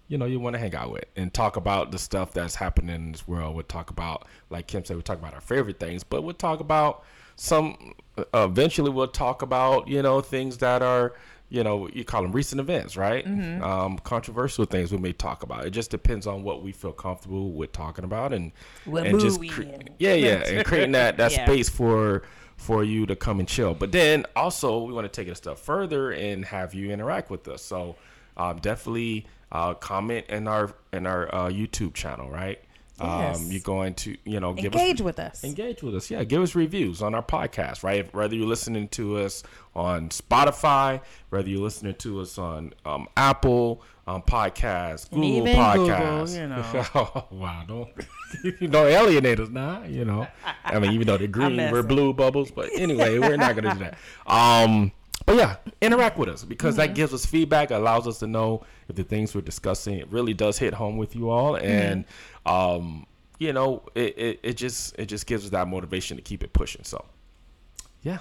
you 0.08 0.18
know 0.18 0.26
you 0.26 0.40
want 0.40 0.54
to 0.54 0.60
hang 0.60 0.76
out 0.76 0.92
with 0.92 1.06
and 1.16 1.34
talk 1.34 1.56
about 1.58 1.92
the 1.92 1.98
stuff 1.98 2.32
that's 2.32 2.56
happening 2.56 2.96
in 2.96 3.12
this 3.12 3.28
world 3.28 3.56
we'll 3.56 3.64
talk 3.64 3.90
about 3.90 4.28
like 4.50 4.68
kim 4.68 4.84
said 4.86 4.96
we 4.96 5.02
talk 5.04 5.18
about 5.18 5.34
our 5.34 5.42
favorite 5.42 5.80
things 5.80 6.04
but 6.04 6.22
we'll 6.24 6.34
talk 6.34 6.60
about 6.60 7.04
some 7.36 7.94
uh, 8.18 8.24
eventually 8.34 8.90
we'll 8.90 9.08
talk 9.08 9.42
about 9.42 9.88
you 9.88 10.02
know 10.02 10.22
things 10.22 10.58
that 10.60 10.82
are 10.82 11.14
you 11.50 11.64
know 11.64 11.88
you 11.90 12.04
call 12.04 12.22
them 12.22 12.32
recent 12.32 12.60
events 12.60 12.96
right 12.98 13.26
Mm-hmm. 13.26 13.64
um 13.64 13.98
controversial 14.00 14.66
things 14.66 14.92
we 14.92 14.98
may 14.98 15.14
talk 15.14 15.44
about 15.44 15.66
it 15.66 15.72
just 15.72 15.92
depends 15.92 16.28
on 16.28 16.44
what 16.44 16.64
we 16.64 16.72
feel 16.72 16.92
comfortable 16.92 17.52
with 17.52 17.72
talking 17.72 18.06
about 18.06 18.32
and 18.34 18.52
What 18.86 19.06
and 19.08 19.22
we 19.40 19.48
cre- 19.50 19.64
yeah 20.00 20.14
yeah 20.14 20.28
and 20.46 20.66
creating 20.66 20.92
that 20.94 21.18
that 21.18 21.32
Yeah. 21.32 21.46
space 21.46 21.70
for 21.70 22.24
for 22.58 22.86
you 22.86 23.06
to 23.06 23.18
come 23.18 23.40
and 23.40 23.50
chill. 23.50 23.74
But 23.74 23.92
then 23.92 24.26
also 24.34 24.82
we 24.86 24.94
want 24.94 25.04
to 25.04 25.10
take 25.12 25.28
it 25.28 25.32
a 25.32 25.36
step 25.36 25.58
further 25.58 26.12
and 26.12 26.46
have 26.46 26.74
you 26.74 26.90
interact 26.90 27.30
with 27.30 27.46
us. 27.50 27.62
So 27.62 27.98
um, 28.38 28.58
definitely 28.58 29.26
uh, 29.52 29.74
comment 29.76 30.26
in 30.30 30.48
our 30.48 30.74
in 30.94 31.06
our 31.08 31.34
uh, 31.34 31.50
YouTube 31.50 31.94
channel, 31.94 32.30
right? 32.30 32.60
Yes. 33.00 33.40
Um, 33.42 33.52
you're 33.52 33.60
going 33.60 33.94
to 33.96 34.16
you 34.24 34.40
know 34.40 34.54
give 34.54 34.74
Engage 34.74 35.02
us 35.02 35.06
with 35.06 35.20
us. 35.20 35.44
engage 35.44 35.84
with 35.84 35.96
us. 35.96 36.10
Yeah, 36.10 36.24
give 36.24 36.42
us 36.42 36.56
reviews 36.56 37.02
on 37.02 37.14
our 37.14 37.24
podcast, 37.24 37.84
right? 37.84 38.12
Whether 38.14 38.36
you're 38.36 38.48
listening 38.48 38.88
to 38.90 39.18
us 39.18 39.44
on 39.76 40.08
Spotify, 40.10 41.02
whether 41.30 41.50
you're 41.50 41.60
listening 41.60 41.96
to 41.96 42.22
us 42.22 42.38
on 42.38 42.74
um, 42.86 43.08
Apple 43.18 43.82
um, 44.08 44.22
Podcasts, 44.22 45.12
And 45.12 45.22
Google 45.22 45.48
even 45.50 45.56
Google, 45.56 45.88
Podcasts. 45.90 46.40
you 46.40 46.48
know. 46.48 46.86
oh, 46.96 47.26
wow, 47.32 47.64
don't 47.68 47.90
you 48.62 48.68
don't 48.70 48.88
alienate 48.88 49.42
us 49.42 49.50
now. 49.50 49.84
You 49.84 50.06
know, 50.06 50.26
I 50.64 50.80
mean, 50.80 50.94
even 50.94 51.06
though 51.08 51.18
they're 51.18 51.28
green, 51.40 51.58
we're 51.58 51.84
blue 51.84 52.14
bubbles, 52.14 52.50
but 52.50 52.70
anyway, 52.76 53.20
we're 53.20 53.36
not 53.36 53.56
gonna 53.58 53.74
do 53.74 53.80
that. 53.80 53.98
Um, 54.26 54.94
but 55.26 55.36
yeah, 55.36 55.56
interact 55.82 56.18
with 56.18 56.30
us 56.30 56.44
because 56.44 56.76
Mm-hmm. 56.76 56.88
that 56.88 56.96
gives 56.96 57.14
us 57.14 57.26
feedback, 57.26 57.72
allows 57.72 58.08
us 58.08 58.20
to 58.20 58.28
know 58.28 58.64
if 58.88 58.96
the 58.96 59.04
things 59.04 59.34
we're 59.34 59.42
discussing 59.42 59.96
it 59.98 60.08
really 60.12 60.34
does 60.34 60.58
hit 60.58 60.74
home 60.74 60.98
with 60.98 61.16
you 61.16 61.30
all, 61.30 61.54
Mm-hmm. 61.54 61.66
and 61.66 62.06
um, 62.46 63.06
you 63.40 63.52
know, 63.54 63.84
it, 63.96 64.18
it, 64.18 64.40
it 64.44 64.54
just 64.58 64.98
it 65.00 65.08
just 65.08 65.26
gives 65.28 65.44
us 65.46 65.50
that 65.52 65.68
motivation 65.68 66.16
to 66.18 66.24
keep 66.24 66.44
it 66.44 66.54
pushing. 66.54 66.84
So, 66.84 67.04
yeah, 68.02 68.20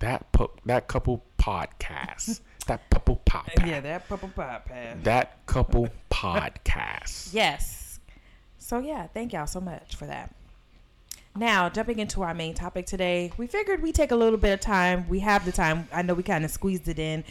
that 0.00 0.32
pu- 0.32 0.50
that 0.66 0.88
couple 0.88 1.22
podcast, 1.38 2.40
that 2.66 2.88
couple 2.90 3.20
podcast, 3.26 3.66
yeah, 3.66 3.80
that 3.80 4.08
purple 4.08 4.30
podcast. 4.36 5.04
that 5.04 5.44
couple 5.46 5.88
podcast. 6.10 7.32
Yes. 7.34 8.00
So 8.58 8.78
yeah, 8.78 9.06
thank 9.08 9.32
y'all 9.32 9.46
so 9.46 9.60
much 9.60 9.96
for 9.96 10.06
that. 10.06 10.34
Now, 11.34 11.70
jumping 11.70 11.98
into 11.98 12.22
our 12.22 12.34
main 12.34 12.54
topic 12.54 12.84
today, 12.84 13.32
we 13.38 13.46
figured 13.46 13.82
we'd 13.82 13.94
take 13.94 14.10
a 14.10 14.16
little 14.16 14.38
bit 14.38 14.52
of 14.52 14.60
time. 14.60 15.08
We 15.08 15.20
have 15.20 15.44
the 15.44 15.52
time. 15.52 15.88
I 15.90 16.02
know 16.02 16.12
we 16.12 16.22
kind 16.22 16.44
of 16.44 16.50
squeezed 16.50 16.88
it 16.88 16.98
in 16.98 17.24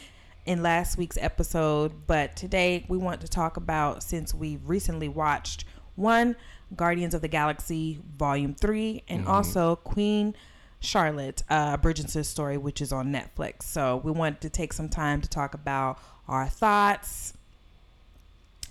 in 0.44 0.64
last 0.64 0.98
week's 0.98 1.18
episode, 1.20 1.92
but 2.08 2.36
today 2.36 2.84
we 2.88 2.98
want 2.98 3.22
to 3.22 3.28
talk 3.28 3.58
about 3.58 4.02
since 4.02 4.34
we 4.34 4.58
recently 4.66 5.08
watched 5.08 5.66
one 5.96 6.36
Guardians 6.76 7.14
of 7.14 7.22
the 7.22 7.28
Galaxy 7.28 8.00
Volume 8.18 8.56
3 8.56 9.04
and 9.08 9.28
also 9.28 9.76
Queen 9.76 10.34
Charlotte, 10.80 11.44
uh, 11.48 11.78
Bridgerton's 11.78 12.28
story, 12.28 12.58
which 12.58 12.82
is 12.82 12.92
on 12.92 13.14
Netflix. 13.14 13.64
So 13.64 14.02
we 14.04 14.12
wanted 14.12 14.42
to 14.42 14.50
take 14.50 14.74
some 14.74 14.90
time 14.90 15.22
to 15.22 15.30
talk 15.30 15.54
about 15.54 16.00
our 16.28 16.48
thoughts, 16.48 17.36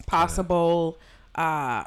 possible 0.06 0.98
uh, 1.36 1.84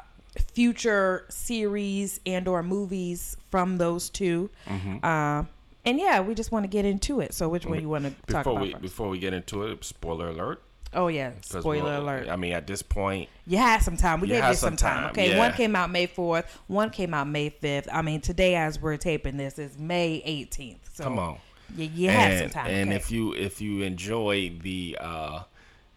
future 0.52 1.24
series 1.28 2.20
and 2.26 2.48
or 2.48 2.62
movies 2.62 3.36
from 3.50 3.78
those 3.78 4.10
2 4.10 4.50
Mm-hmm. 4.66 4.96
Uh, 5.04 5.44
and 5.86 5.98
yeah, 5.98 6.20
we 6.20 6.34
just 6.34 6.50
want 6.50 6.64
to 6.64 6.68
get 6.68 6.86
into 6.86 7.20
it. 7.20 7.34
So 7.34 7.46
which 7.50 7.66
one 7.66 7.78
you 7.78 7.90
want 7.90 8.04
to 8.06 8.10
talk 8.32 8.44
Before 8.44 8.52
about 8.52 8.62
we 8.62 8.72
first? 8.72 8.82
before 8.82 9.08
we 9.10 9.18
get 9.18 9.34
into 9.34 9.64
it, 9.64 9.84
spoiler 9.84 10.28
alert. 10.30 10.62
Oh 10.94 11.08
yeah, 11.08 11.32
spoiler 11.42 11.96
alert. 11.96 12.30
I 12.30 12.36
mean, 12.36 12.52
at 12.52 12.66
this 12.66 12.80
point, 12.80 13.28
You 13.46 13.58
had 13.58 13.82
some 13.82 13.98
time. 13.98 14.20
We 14.20 14.28
gave 14.28 14.44
you 14.46 14.54
some 14.54 14.76
time. 14.76 15.02
time, 15.02 15.10
Okay, 15.10 15.30
yeah. 15.32 15.38
one 15.38 15.52
came 15.52 15.76
out 15.76 15.90
May 15.90 16.06
fourth. 16.06 16.58
One 16.68 16.88
came 16.88 17.12
out 17.12 17.28
May 17.28 17.50
fifth. 17.50 17.88
I 17.92 18.00
mean, 18.00 18.22
today 18.22 18.54
as 18.54 18.80
we're 18.80 18.96
taping 18.96 19.36
this 19.36 19.58
is 19.58 19.76
May 19.76 20.22
eighteenth. 20.24 20.88
So 20.94 21.04
come 21.04 21.18
on. 21.18 21.36
you, 21.76 21.84
you 21.94 22.08
had 22.08 22.30
and, 22.30 22.40
some 22.40 22.62
time. 22.62 22.70
And 22.70 22.88
okay. 22.88 22.96
if 22.96 23.10
you 23.10 23.34
if 23.34 23.60
you 23.60 23.82
enjoy 23.82 24.52
the 24.62 24.96
uh, 24.98 25.40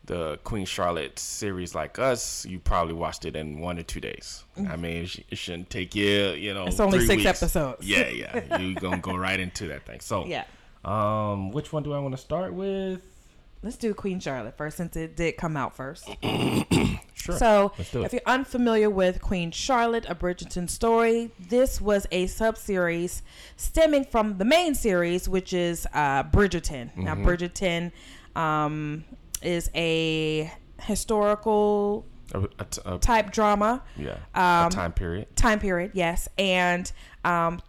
the 0.07 0.39
Queen 0.43 0.65
Charlotte 0.65 1.19
series 1.19 1.75
like 1.75 1.99
us, 1.99 2.45
you 2.45 2.59
probably 2.59 2.93
watched 2.95 3.25
it 3.25 3.35
in 3.35 3.59
one 3.59 3.77
or 3.77 3.83
two 3.83 3.99
days. 4.01 4.43
I 4.69 4.75
mean, 4.75 5.03
it, 5.03 5.07
sh- 5.09 5.19
it 5.29 5.37
shouldn't 5.37 5.69
take 5.69 5.93
you, 5.95 6.29
you 6.31 6.53
know, 6.53 6.65
Mm. 6.65 6.67
It's 6.69 6.79
only 6.79 6.99
six 7.05 7.23
weeks. 7.23 7.25
episodes. 7.43 7.85
Yeah, 7.85 8.07
yeah, 8.21 8.57
you're 8.57 8.73
gonna 8.79 8.97
go 8.99 9.15
right 9.15 9.39
into 9.39 9.67
that 9.67 9.85
thing. 9.85 9.99
So, 9.99 10.25
yeah, 10.25 10.45
um, 10.83 11.51
which 11.51 11.71
one 11.71 11.83
do 11.83 11.93
I 11.93 11.99
want 11.99 12.13
to 12.15 12.21
start 12.21 12.53
with? 12.53 13.01
let's 13.63 13.75
do 13.75 13.91
Queen 13.93 14.19
Charlotte 14.19 14.55
first 14.55 14.77
since 14.77 14.95
it 14.95 15.15
did 15.17 15.35
come 15.37 15.55
out 15.57 15.75
first. 15.75 16.07
Sure. 17.15 17.35
So, 17.35 17.73
Let's 17.77 17.91
do 17.91 18.01
it. 18.03 18.05
if 18.05 18.13
you're 18.13 18.21
unfamiliar 18.27 18.89
with 18.91 19.19
Queen 19.21 19.51
Charlotte, 19.51 20.05
a 20.07 20.13
Bridgerton 20.15 20.69
story, 20.69 21.31
this 21.49 21.81
was 21.81 22.05
a 22.11 22.27
sub 22.27 22.57
series 22.57 23.21
stemming 23.57 24.05
from 24.05 24.37
the 24.37 24.45
main 24.45 24.75
series, 24.75 25.27
which 25.27 25.51
is 25.51 25.85
uh, 25.93 26.23
Bridgerton. 26.23 26.95
Now, 26.95 27.15
Mm-hmm. 27.15 27.27
Bridgerton 27.27 27.91
um, 28.39 29.03
is 29.41 29.69
a 29.75 30.51
historical 30.81 32.05
A- 32.33 32.39
a 32.59 32.95
a- 32.95 32.97
type 32.99 33.31
drama 33.31 33.83
yeah, 33.95 34.17
um, 34.35 34.67
a 34.67 34.69
time 34.69 34.91
period. 34.93 35.35
time 35.35 35.59
period, 35.59 35.91
yes. 35.93 36.27
And 36.37 36.91
um, 37.23 37.61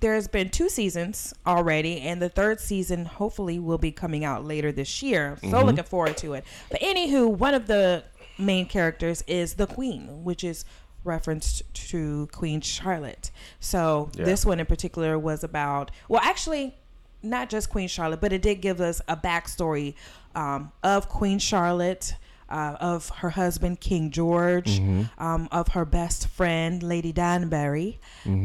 there's 0.00 0.28
been 0.28 0.50
two 0.50 0.68
seasons 0.68 1.34
already, 1.46 2.00
and 2.00 2.20
the 2.20 2.28
third 2.28 2.60
season 2.60 3.04
hopefully 3.06 3.58
will 3.58 3.78
be 3.78 3.90
coming 3.92 4.24
out 4.24 4.44
later 4.44 4.70
this 4.72 5.02
year. 5.02 5.36
So 5.40 5.48
Mm-hmm. 5.48 5.66
looking 5.66 5.84
forward 5.84 6.16
to 6.18 6.34
it. 6.34 6.44
But 6.70 6.80
anywho, 6.80 7.28
one 7.28 7.54
of 7.54 7.66
the 7.66 8.04
main 8.38 8.66
characters 8.66 9.22
is 9.26 9.54
the 9.54 9.66
Queen, 9.66 10.24
which 10.24 10.44
is 10.44 10.64
referenced 11.04 11.62
to 11.90 12.28
Queen 12.32 12.60
Charlotte. 12.60 13.30
So 13.60 14.10
Yeah. 14.14 14.24
this 14.24 14.44
one 14.46 14.60
in 14.60 14.66
particular 14.66 15.18
was 15.18 15.42
about 15.44 15.90
well, 16.08 16.20
actually. 16.22 16.76
Not 17.24 17.48
just 17.50 17.70
Queen 17.70 17.88
Charlotte, 17.88 18.20
but 18.20 18.32
it 18.32 18.42
did 18.42 18.60
give 18.60 18.80
us 18.80 19.00
a 19.08 19.16
backstory 19.16 19.94
um, 20.34 20.72
of 20.82 21.08
Queen 21.08 21.38
Charlotte, 21.38 22.14
uh, 22.50 22.76
of 22.78 23.08
her 23.08 23.30
husband 23.30 23.80
King 23.80 24.10
George, 24.10 24.78
um, 25.18 25.48
of 25.50 25.68
her 25.68 25.84
best 25.84 26.28
friend 26.28 26.82
Lady 26.82 27.12
Danbury, 27.12 27.98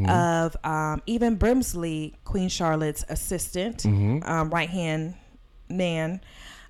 of 0.07 0.55
um, 0.63 1.01
even 1.05 1.37
Brimsley, 1.37 2.13
Queen 2.23 2.49
Charlotte's 2.49 3.03
assistant, 3.09 3.85
um, 3.85 4.49
right 4.49 4.69
hand 4.69 5.15
man, 5.69 6.21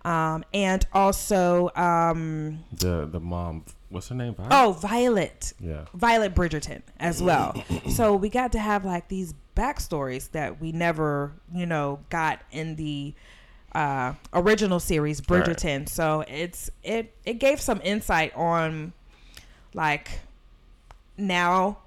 um, 0.03 0.43
and 0.53 0.85
also 0.93 1.69
um, 1.75 2.63
The 2.73 3.05
the 3.05 3.19
mom, 3.19 3.65
what's 3.89 4.09
her 4.09 4.15
name? 4.15 4.33
Violet? 4.33 4.51
oh 4.53 4.71
Violet, 4.73 5.53
yeah. 5.59 5.85
Violet 5.93 6.33
Bridgerton 6.33 6.81
as 6.99 7.21
well. 7.21 7.53
so 7.89 8.15
we 8.15 8.29
got 8.29 8.51
to 8.53 8.59
have 8.59 8.85
like 8.85 9.07
these 9.09 9.33
backstories 9.59 10.31
that 10.31 10.61
we 10.61 10.71
never, 10.71 11.33
you 11.53 11.65
know, 11.65 11.99
got 12.09 12.41
in 12.51 12.75
the 12.77 13.13
uh, 13.75 14.13
original 14.33 14.79
series 14.79 15.21
Right. 15.29 15.43
Bridgerton. 15.43 15.89
So 15.89 16.23
it's 16.27 16.71
it 16.83 17.13
it 17.25 17.35
gave 17.35 17.59
some 17.59 17.81
insight 17.83 18.33
on 18.35 18.93
like 19.73 20.21
now 21.17 21.79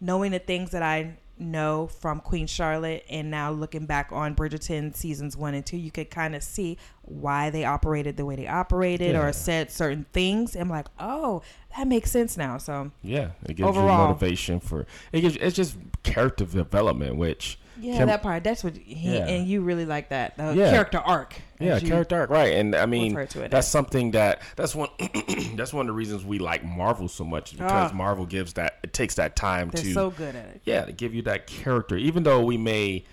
knowing 0.00 0.32
the 0.32 0.38
things 0.38 0.70
that 0.72 0.82
I 0.82 1.16
know 1.40 1.86
from 1.86 2.20
Queen 2.20 2.46
Charlotte 2.46 3.04
and 3.10 3.30
now 3.30 3.50
looking 3.50 3.86
back 3.86 4.10
on 4.12 4.34
Bridgerton 4.36 4.94
seasons 4.94 5.36
1 5.36 5.54
and 5.54 5.64
2 5.66 5.76
you 5.76 5.90
could 5.90 6.10
kind 6.10 6.36
of 6.36 6.42
see 6.42 6.76
why 7.02 7.50
they 7.50 7.64
operated 7.64 8.16
the 8.16 8.24
way 8.26 8.36
they 8.36 8.46
operated 8.46 9.12
Yeah. 9.12 9.22
or 9.26 9.32
said 9.32 9.70
certain 9.72 10.06
things 10.12 10.54
I'm 10.54 10.68
like 10.68 10.86
oh 11.00 11.42
that 11.76 11.88
makes 11.88 12.10
sense 12.10 12.36
now 12.36 12.58
so 12.58 12.90
Yeah, 13.02 13.30
it 13.46 13.54
gives 13.56 13.68
Overall. 13.68 13.84
you 14.08 14.08
motivation 14.14 14.60
for 14.60 14.86
it. 15.12 15.20
Gives 15.20 15.36
it's 15.36 15.56
just 15.56 15.76
character 16.02 16.44
development, 16.44 17.16
which 17.16 17.58
Yeah, 17.80 18.04
that 18.04 18.22
part. 18.22 18.44
That's 18.44 18.62
what 18.64 18.76
he 18.76 19.14
Yeah. 19.14 19.26
and 19.26 19.46
you 19.46 19.62
really 19.62 19.86
like 19.86 20.10
that 20.10 20.36
the 20.36 20.52
Yeah. 20.54 20.70
character 20.70 20.98
arc. 20.98 21.34
yeah, 21.58 21.78
you- 21.78 21.88
character 21.88 22.16
arc, 22.20 22.30
right? 22.30 22.54
And 22.54 22.74
I 22.74 22.86
mean, 22.86 23.14
refer 23.14 23.26
to 23.32 23.42
it 23.44 23.50
that's 23.50 23.66
as. 23.66 23.70
something 23.72 24.10
that 24.12 24.42
that's 24.56 24.74
one 24.74 24.88
that's 25.56 25.72
one 25.72 25.82
of 25.82 25.86
the 25.88 25.92
reasons 25.96 26.24
we 26.24 26.38
like 26.38 26.64
Marvel 26.64 27.08
so 27.08 27.24
much 27.24 27.52
because 27.52 27.90
Ah. 27.90 27.94
Marvel 27.94 28.26
gives 28.26 28.52
that 28.54 28.78
it 28.82 28.92
takes 28.92 29.14
that 29.16 29.36
time 29.36 29.70
They're 29.70 29.82
to 29.84 29.92
so 29.92 30.10
good 30.10 30.34
at 30.36 30.46
it. 30.46 30.60
yeah 30.64 30.84
to 30.84 30.92
give 30.92 31.14
you 31.14 31.22
that 31.22 31.46
character, 31.46 31.96
even 31.96 32.22
though 32.22 32.44
we 32.44 32.56
may 32.56 33.04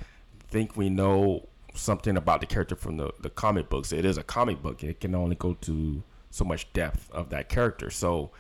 think 0.50 0.78
we 0.78 0.90
know 0.90 1.48
something 1.76 2.18
about 2.18 2.40
the 2.42 2.48
character 2.48 2.76
from 2.76 2.98
the 2.98 3.12
the 3.20 3.30
comic 3.30 3.70
books. 3.70 3.92
It 3.92 4.06
is 4.06 4.18
a 4.18 4.24
comic 4.24 4.62
book; 4.62 4.84
it 4.84 5.00
can 5.02 5.14
only 5.16 5.36
go 5.36 5.54
to 5.62 6.04
so 6.30 6.44
much 6.46 6.72
depth 6.74 7.10
of 7.12 7.30
that 7.30 7.50
character. 7.50 7.90
So. 7.90 8.32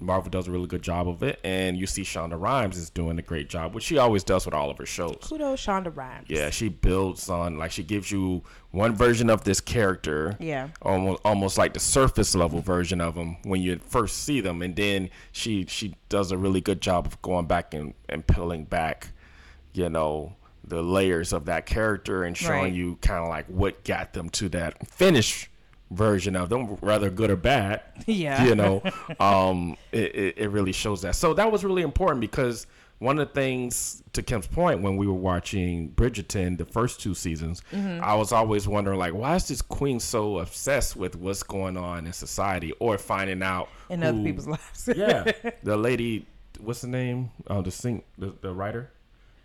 Marvel 0.00 0.30
does 0.30 0.48
a 0.48 0.50
really 0.50 0.66
good 0.66 0.82
job 0.82 1.08
of 1.08 1.22
it, 1.22 1.38
and 1.44 1.76
you 1.76 1.86
see 1.86 2.02
Shonda 2.02 2.40
Rhimes 2.40 2.76
is 2.76 2.90
doing 2.90 3.18
a 3.18 3.22
great 3.22 3.48
job, 3.48 3.74
which 3.74 3.84
she 3.84 3.98
always 3.98 4.24
does 4.24 4.44
with 4.44 4.54
all 4.54 4.70
of 4.70 4.78
her 4.78 4.86
shows. 4.86 5.18
Kudos, 5.22 5.64
Shonda 5.64 5.94
Rhimes. 5.94 6.26
Yeah, 6.28 6.50
she 6.50 6.68
builds 6.68 7.28
on 7.28 7.58
like 7.58 7.70
she 7.72 7.82
gives 7.82 8.10
you 8.10 8.42
one 8.70 8.94
version 8.94 9.28
of 9.30 9.44
this 9.44 9.60
character. 9.60 10.36
Yeah. 10.40 10.68
Almost 10.82 11.20
almost 11.24 11.58
like 11.58 11.74
the 11.74 11.80
surface 11.80 12.34
level 12.34 12.60
version 12.60 13.00
of 13.00 13.14
them 13.14 13.36
when 13.44 13.60
you 13.60 13.78
first 13.78 14.24
see 14.24 14.40
them 14.40 14.62
and 14.62 14.74
then 14.76 15.10
she 15.32 15.66
she 15.66 15.94
does 16.08 16.32
a 16.32 16.38
really 16.38 16.60
good 16.60 16.80
job 16.80 17.06
of 17.06 17.20
going 17.22 17.46
back 17.46 17.74
and, 17.74 17.94
and 18.08 18.26
peeling 18.26 18.64
back, 18.64 19.08
you 19.74 19.88
know, 19.88 20.34
the 20.64 20.82
layers 20.82 21.32
of 21.32 21.44
that 21.46 21.66
character 21.66 22.22
and 22.24 22.36
showing 22.36 22.62
Right. 22.62 22.72
you 22.72 22.96
kind 23.02 23.22
of 23.22 23.28
like 23.28 23.46
what 23.46 23.84
got 23.84 24.12
them 24.12 24.28
to 24.30 24.48
that 24.50 24.86
finished 24.86 25.48
version 25.92 26.36
of 26.36 26.48
them, 26.48 26.66
whether 26.80 27.10
good 27.10 27.30
or 27.30 27.36
bad 27.36 27.80
Yeah. 28.06 28.44
you 28.44 28.54
know 28.54 28.82
um 29.20 29.76
it, 29.92 30.34
it, 30.38 30.50
really 30.50 30.72
shows 30.72 31.02
that 31.02 31.14
so 31.14 31.34
that 31.34 31.50
was 31.52 31.64
really 31.64 31.82
important 31.82 32.20
because 32.20 32.66
one 32.98 33.18
of 33.18 33.28
the 33.28 33.34
things 33.34 34.02
to 34.12 34.22
kim's 34.22 34.46
point 34.46 34.80
when 34.80 34.96
we 34.96 35.06
were 35.06 35.12
watching 35.12 35.90
bridgerton 35.90 36.56
the 36.56 36.64
first 36.64 37.00
two 37.00 37.14
seasons 37.14 37.62
Mm-hmm. 37.72 38.02
i 38.02 38.14
was 38.14 38.32
always 38.32 38.66
wondering 38.66 38.98
like 38.98 39.12
why 39.14 39.34
is 39.36 39.48
this 39.48 39.60
queen 39.60 40.00
so 40.00 40.38
obsessed 40.38 40.96
with 40.96 41.14
what's 41.16 41.42
going 41.42 41.76
on 41.76 42.06
in 42.06 42.12
society 42.12 42.72
or 42.80 42.96
finding 42.98 43.42
out 43.42 43.68
In 43.90 44.02
other 44.02 44.22
people's 44.22 44.46
lives. 44.46 44.88
yeah 44.96 45.30
the 45.62 45.76
lady 45.76 46.26
what's 46.60 46.80
the 46.82 46.88
name 46.88 47.30
oh 47.48 47.60
the 47.62 47.70
sing 47.70 48.02
the, 48.18 48.32
the 48.40 48.52
writer 48.52 48.90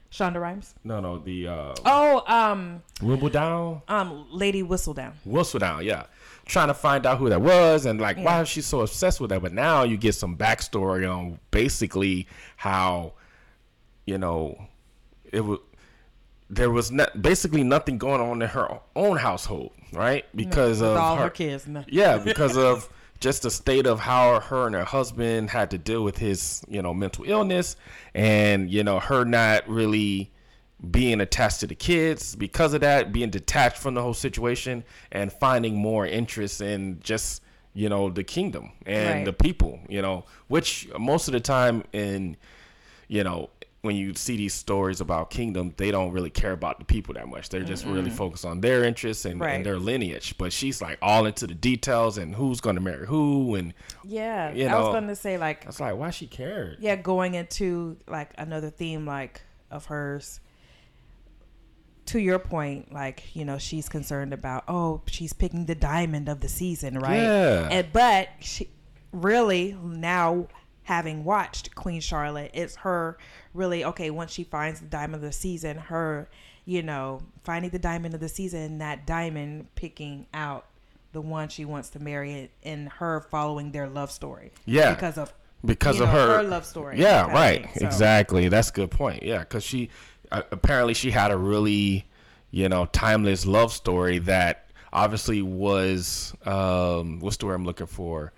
Shonda 0.10 0.40
Rhimes. 0.40 0.74
no 0.86 1.02
no 1.02 1.18
the 1.20 1.48
uh 1.50 1.74
Oh, 1.86 2.24
um, 2.28 2.82
wimbledon 3.02 3.82
um, 3.90 4.26
Lady 4.32 4.64
Whistledown. 4.64 5.12
Whistledown, 5.28 5.84
yeah. 5.84 6.06
Trying 6.48 6.70
to 6.70 6.74
find 6.74 7.06
out 7.06 7.18
who 7.18 7.30
that 7.30 7.42
was 7.42 7.86
and 7.86 8.00
like 8.00 8.18
why 8.18 8.42
is 8.42 8.48
she 8.48 8.62
so 8.62 8.82
obsessed 8.82 9.20
with 9.20 9.30
that? 9.30 9.42
But 9.42 9.54
now 9.54 9.84
you 9.84 9.98
get 9.98 10.16
some 10.16 10.38
backstory 10.38 11.10
on 11.10 11.40
basically 11.52 12.28
how, 12.56 13.14
you 14.06 14.18
know, 14.18 14.68
it 15.32 15.42
was 15.42 15.60
there 16.50 16.72
was 16.72 16.92
not, 16.92 17.22
basically 17.22 17.64
nothing 17.64 17.98
going 17.98 18.22
on 18.22 18.42
in 18.42 18.48
her 18.48 18.80
own 18.96 19.18
household, 19.18 19.72
right? 19.92 20.26
Because 20.36 20.80
With 20.80 20.92
of 20.92 20.98
all 20.98 21.16
her, 21.18 21.24
her, 21.24 21.30
kids. 21.30 21.68
No. 21.68 21.84
yeah, 21.88 22.18
because 22.24 22.58
of 22.58 22.90
just 23.20 23.42
the 23.44 23.52
state 23.52 23.86
of 23.86 24.00
how 24.00 24.40
her 24.40 24.68
and 24.68 24.76
her 24.76 24.86
husband 24.86 25.50
had 25.50 25.72
to 25.72 25.78
deal 25.78 26.04
with 26.04 26.18
his, 26.18 26.64
you 26.70 26.82
know, 26.82 26.94
mental 26.94 27.26
illness 27.28 27.76
and, 28.14 28.72
you 28.72 28.84
know, 28.84 29.00
her 29.00 29.26
not 29.26 29.68
really 29.68 30.32
being 30.92 31.22
attached 31.22 31.60
to 31.62 31.68
the 31.68 31.76
kids 31.76 32.36
because 32.36 32.74
of 32.74 32.82
that, 32.82 33.12
being 33.12 33.30
detached 33.30 33.78
from 33.78 33.94
the 33.96 34.02
whole 34.02 34.14
situation 34.14 34.84
and 35.12 35.32
finding 35.34 35.76
more 35.76 36.06
interest 36.06 36.62
in 36.62 37.00
just, 37.02 37.42
you 37.74 37.90
know, 37.90 38.10
the 38.10 38.24
kingdom 38.24 38.72
and 38.86 39.08
Right. 39.10 39.26
the 39.26 39.34
people, 39.34 39.80
you 39.90 40.02
know, 40.02 40.26
which 40.48 40.88
most 41.00 41.28
of 41.28 41.32
the 41.32 41.40
time 41.40 41.84
in, 41.94 42.38
you 43.08 43.24
know, 43.24 43.50
when 43.82 43.96
you 43.96 44.14
see 44.16 44.36
these 44.36 44.54
stories 44.54 45.00
about 45.02 45.30
kingdom, 45.30 45.74
they 45.78 45.92
don't 45.92 46.12
really 46.12 46.30
care 46.32 46.52
about 46.52 46.78
the 46.80 46.86
people 46.86 47.14
that 47.14 47.28
much. 47.28 47.50
They're 47.50 47.64
just 47.64 47.86
really 47.86 48.10
focused 48.10 48.44
on 48.46 48.60
their 48.60 48.84
interests 48.84 49.24
and, 49.26 49.40
Right. 49.40 49.54
and 49.56 49.66
their 49.66 49.80
lineage. 49.80 50.36
But 50.38 50.52
she's 50.52 50.82
like 50.82 50.98
all 51.02 51.26
into 51.26 51.48
the 51.48 51.54
details 51.56 52.18
and 52.18 52.36
who's 52.36 52.60
going 52.60 52.76
to 52.76 52.82
marry 52.82 53.06
who, 53.08 53.56
and 53.56 53.74
Yeah, 54.04 54.52
You 54.54 54.68
I 54.68 54.76
was 54.76 54.86
know, 54.88 54.92
going 54.92 55.08
to 55.08 55.16
say 55.16 55.38
like, 55.38 55.64
that's 55.64 55.80
like 55.80 55.96
why 55.96 56.10
she 56.10 56.28
cared. 56.28 56.78
yeah, 56.82 56.96
going 56.98 57.34
into 57.36 57.98
like 58.08 58.32
another 58.38 58.70
theme 58.70 59.06
like 59.06 59.42
of 59.72 59.86
hers. 59.86 60.40
To 62.08 62.20
your 62.20 62.40
point, 62.40 62.94
like 62.94 63.36
you 63.36 63.46
know, 63.46 63.58
she's 63.58 63.90
concerned 63.90 64.34
about 64.34 64.64
oh, 64.68 65.02
she's 65.08 65.34
picking 65.34 65.66
the 65.66 65.76
diamond 65.76 66.30
of 66.30 66.42
the 66.42 66.48
season, 66.50 67.00
right? 67.00 67.22
Yeah. 67.22 67.68
And 67.70 67.88
but 67.94 68.30
she 68.40 68.70
really 69.12 69.78
now 69.84 70.48
having 70.84 71.24
watched 71.26 71.76
Queen 71.76 72.00
Charlotte, 72.00 72.52
it's 72.54 72.78
her 72.78 73.18
really 73.54 73.84
okay. 73.86 74.10
Once 74.10 74.32
she 74.32 74.44
finds 74.44 74.80
the 74.80 74.88
diamond 74.88 75.16
of 75.16 75.22
the 75.22 75.32
season, 75.34 75.78
her 75.78 76.30
you 76.66 76.82
know 76.82 77.22
finding 77.44 77.72
the 77.72 77.80
diamond 77.80 78.14
of 78.14 78.20
the 78.20 78.30
season, 78.30 78.78
that 78.78 79.06
diamond 79.06 79.68
picking 79.76 80.28
out 80.34 80.66
the 81.12 81.22
one 81.22 81.50
she 81.50 81.66
wants 81.66 81.90
to 81.90 82.00
marry, 82.00 82.52
and 82.64 82.90
her 82.90 83.22
following 83.32 83.72
their 83.72 83.90
love 83.90 84.12
story. 84.12 84.52
Yeah. 84.66 84.94
because 84.94 85.18
of 85.18 85.34
because 85.66 85.98
you 85.98 86.04
of 86.04 86.10
know, 86.10 86.16
her, 86.16 86.38
her 86.38 86.44
love 86.44 86.66
story, 86.66 87.00
Yeah, 87.00 87.32
right. 87.32 87.68
so. 87.78 87.86
Exactly. 87.86 88.48
That's 88.48 88.70
a 88.70 88.74
good 88.74 88.92
point. 88.92 89.24
Yeah, 89.24 89.40
because 89.40 89.64
she 89.64 89.90
apparently 90.32 90.94
she 90.94 91.12
had 91.12 91.32
a 91.32 91.38
really, 91.38 92.06
you 92.52 92.70
know, 92.70 92.86
timeless 92.88 93.46
love 93.46 93.72
story 93.74 94.20
that 94.20 94.70
obviously 94.94 95.42
was 95.42 96.34
um, 96.46 97.20
what's 97.20 97.38
the 97.38 97.46
word 97.46 97.56
I'm 97.56 97.66
looking 97.66 97.88
for? 97.88 98.34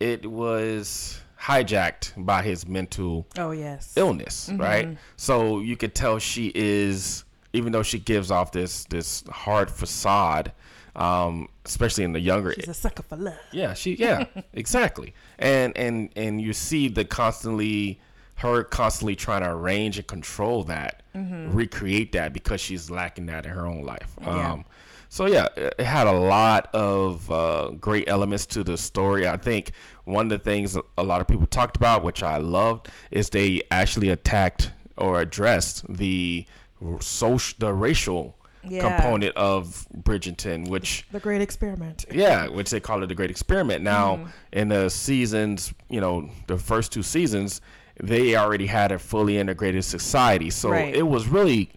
It 0.00 0.26
was 0.30 1.20
hijacked 1.40 2.12
by 2.24 2.42
his 2.42 2.66
mental 2.66 3.26
Oh 3.38 3.50
yes. 3.52 3.92
illness, 3.96 4.50
right? 4.54 4.96
So 5.16 5.60
you 5.60 5.76
could 5.76 5.94
tell 5.94 6.18
she 6.18 6.52
is, 6.54 7.24
even 7.52 7.72
though 7.72 7.82
she 7.82 7.98
gives 7.98 8.30
off 8.30 8.52
this 8.52 8.84
this 8.84 9.22
hard 9.28 9.70
facade, 9.70 10.52
um, 10.96 11.48
especially 11.64 12.04
in 12.04 12.12
the 12.12 12.20
younger 12.20 12.52
She's 12.52 12.68
a 12.68 12.74
sucker 12.74 13.02
for 13.02 13.16
love. 13.16 13.34
yeah, 13.52 13.74
she 13.74 13.94
yeah, 13.94 14.24
exactly. 14.52 15.14
And 15.38 15.76
and 15.76 16.10
and 16.16 16.40
you 16.40 16.52
see 16.52 16.88
the 16.88 17.04
constantly 17.04 18.00
her 18.42 18.62
constantly 18.64 19.16
trying 19.16 19.42
to 19.42 19.50
arrange 19.50 19.98
and 19.98 20.06
control 20.06 20.62
that, 20.64 21.02
recreate 21.14 22.12
that 22.12 22.32
because 22.32 22.60
she's 22.60 22.90
lacking 22.90 23.26
that 23.26 23.44
in 23.46 23.52
her 23.52 23.66
own 23.66 23.82
life. 23.82 24.14
Yeah. 24.20 24.52
Um 24.52 24.64
so 25.08 25.26
yeah, 25.26 25.46
it 25.56 25.78
had 25.80 26.06
a 26.06 26.12
lot 26.12 26.74
of 26.74 27.30
uh, 27.30 27.68
great 27.78 28.08
elements 28.08 28.46
to 28.46 28.64
the 28.64 28.78
story. 28.78 29.28
I 29.28 29.36
think 29.36 29.72
one 30.04 30.24
of 30.26 30.30
the 30.30 30.38
things 30.38 30.74
a 30.96 31.02
lot 31.02 31.20
of 31.20 31.28
people 31.28 31.46
talked 31.46 31.76
about, 31.76 32.02
which 32.02 32.22
I 32.22 32.38
loved, 32.38 32.88
is 33.10 33.28
they 33.28 33.60
actually 33.70 34.08
attacked 34.08 34.70
or 34.96 35.20
addressed 35.20 35.84
the 35.86 36.46
social, 37.00 37.54
the 37.58 37.74
racial 37.74 38.38
Yeah. 38.66 38.80
component 38.96 39.36
of 39.36 39.86
Bridgerton, 39.94 40.68
which 40.68 41.04
The 41.12 41.20
great 41.20 41.42
experiment. 41.42 42.06
yeah, 42.10 42.48
which 42.48 42.70
they 42.70 42.80
call 42.80 43.02
it 43.02 43.08
the 43.08 43.14
Great 43.14 43.30
Experiment. 43.30 43.82
Now, 43.84 44.16
Mm-hmm. 44.16 44.28
in 44.60 44.68
the 44.68 44.88
seasons, 44.88 45.74
you 45.90 46.00
know, 46.00 46.30
the 46.46 46.56
first 46.56 46.90
two 46.90 47.02
seasons, 47.02 47.60
they 48.00 48.36
already 48.36 48.66
had 48.66 48.92
a 48.92 48.98
fully 48.98 49.38
integrated 49.38 49.84
society. 49.84 50.50
So 50.50 50.70
Right. 50.70 50.94
it 50.94 51.06
was 51.06 51.26
really, 51.28 51.70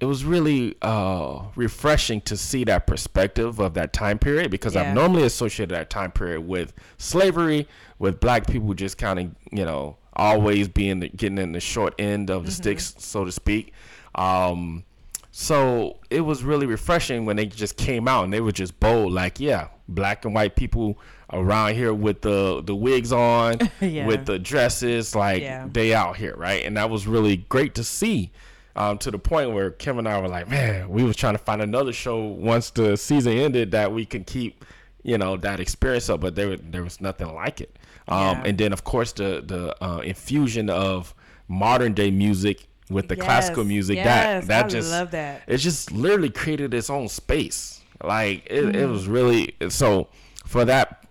it 0.00 0.06
was 0.06 0.24
really 0.24 0.74
uh, 0.82 1.42
refreshing 1.54 2.20
to 2.22 2.36
see 2.36 2.64
that 2.64 2.86
perspective 2.86 3.58
of 3.60 3.74
that 3.74 3.92
time 3.92 4.18
period 4.18 4.50
because 4.50 4.74
Yeah. 4.74 4.82
I've 4.88 4.94
normally 4.94 5.22
associated 5.24 5.74
that 5.76 5.90
time 5.90 6.10
period 6.10 6.40
with 6.42 6.72
slavery, 6.98 7.68
with 7.98 8.18
black 8.20 8.46
people 8.46 8.74
just 8.74 8.98
kind 8.98 9.18
of, 9.18 9.30
you 9.52 9.64
know, 9.64 9.96
always 10.14 10.68
being 10.68 11.00
the, 11.00 11.08
getting 11.08 11.38
in 11.38 11.52
the 11.52 11.60
short 11.60 11.94
end 11.98 12.30
of 12.30 12.44
the 12.44 12.50
Mm-hmm. 12.50 12.62
sticks, 12.62 12.94
so 12.98 13.24
to 13.24 13.32
speak. 13.32 13.72
Um, 14.14 14.84
so 15.30 15.98
it 16.10 16.20
was 16.20 16.42
really 16.42 16.66
refreshing 16.66 17.24
when 17.24 17.36
they 17.36 17.46
just 17.46 17.76
came 17.76 18.06
out 18.06 18.24
and 18.24 18.32
they 18.32 18.40
were 18.40 18.52
just 18.52 18.78
bold, 18.80 19.12
like, 19.12 19.40
yeah, 19.40 19.68
black 19.88 20.24
and 20.24 20.34
white 20.34 20.56
people 20.56 20.98
around 21.32 21.74
here 21.74 21.92
with 21.94 22.20
the 22.22 22.62
the 22.64 22.74
wigs 22.74 23.12
on, 23.12 23.56
Yeah. 23.80 24.06
with 24.06 24.26
the 24.26 24.38
dresses, 24.38 25.14
like 25.14 25.42
Yeah. 25.42 25.66
they 25.72 25.94
out 25.94 26.16
here, 26.16 26.34
right? 26.36 26.64
And 26.64 26.76
that 26.76 26.90
was 26.90 27.06
really 27.06 27.38
great 27.48 27.74
to 27.76 27.84
see. 27.84 28.30
Um, 28.74 28.96
to 28.98 29.10
the 29.10 29.18
point 29.18 29.50
where 29.52 29.70
Kim 29.70 29.98
and 29.98 30.08
I 30.08 30.18
were 30.18 30.28
like, 30.28 30.48
man, 30.48 30.88
we 30.88 31.02
was 31.04 31.14
trying 31.14 31.34
to 31.34 31.38
find 31.38 31.60
another 31.60 31.92
show 31.92 32.24
once 32.24 32.70
the 32.70 32.96
season 32.96 33.34
ended 33.34 33.72
that 33.72 33.92
we 33.92 34.06
could 34.06 34.26
keep, 34.26 34.64
you 35.02 35.18
know, 35.18 35.36
that 35.36 35.60
experience 35.60 36.08
up, 36.08 36.20
but 36.22 36.34
there 36.36 36.56
there 36.56 36.82
was 36.82 36.98
nothing 37.00 37.34
like 37.34 37.60
it. 37.60 37.78
Um, 38.08 38.18
Yeah. 38.38 38.42
and 38.46 38.58
then 38.58 38.72
of 38.72 38.82
course 38.84 39.12
the 39.12 39.42
the 39.46 39.76
uh, 39.84 39.98
infusion 39.98 40.70
of 40.70 41.14
modern 41.48 41.92
day 41.92 42.10
music 42.10 42.66
with 42.88 43.08
the 43.08 43.16
classical 43.16 43.64
music 43.64 43.96
yes, 43.96 44.46
that 44.46 44.48
that 44.48 44.64
I 44.66 44.68
just 44.68 44.90
love 44.90 45.10
that. 45.12 45.42
it 45.46 45.58
just 45.58 45.92
literally 45.92 46.30
created 46.30 46.72
its 46.74 46.88
own 46.90 47.08
space 47.08 47.80
like 48.02 48.44
it, 48.46 48.64
it 48.64 48.74
Mm-hmm. 48.74 48.90
was 48.92 49.06
really 49.06 49.54
so 49.68 50.08
for 50.46 50.64
that 50.64 51.01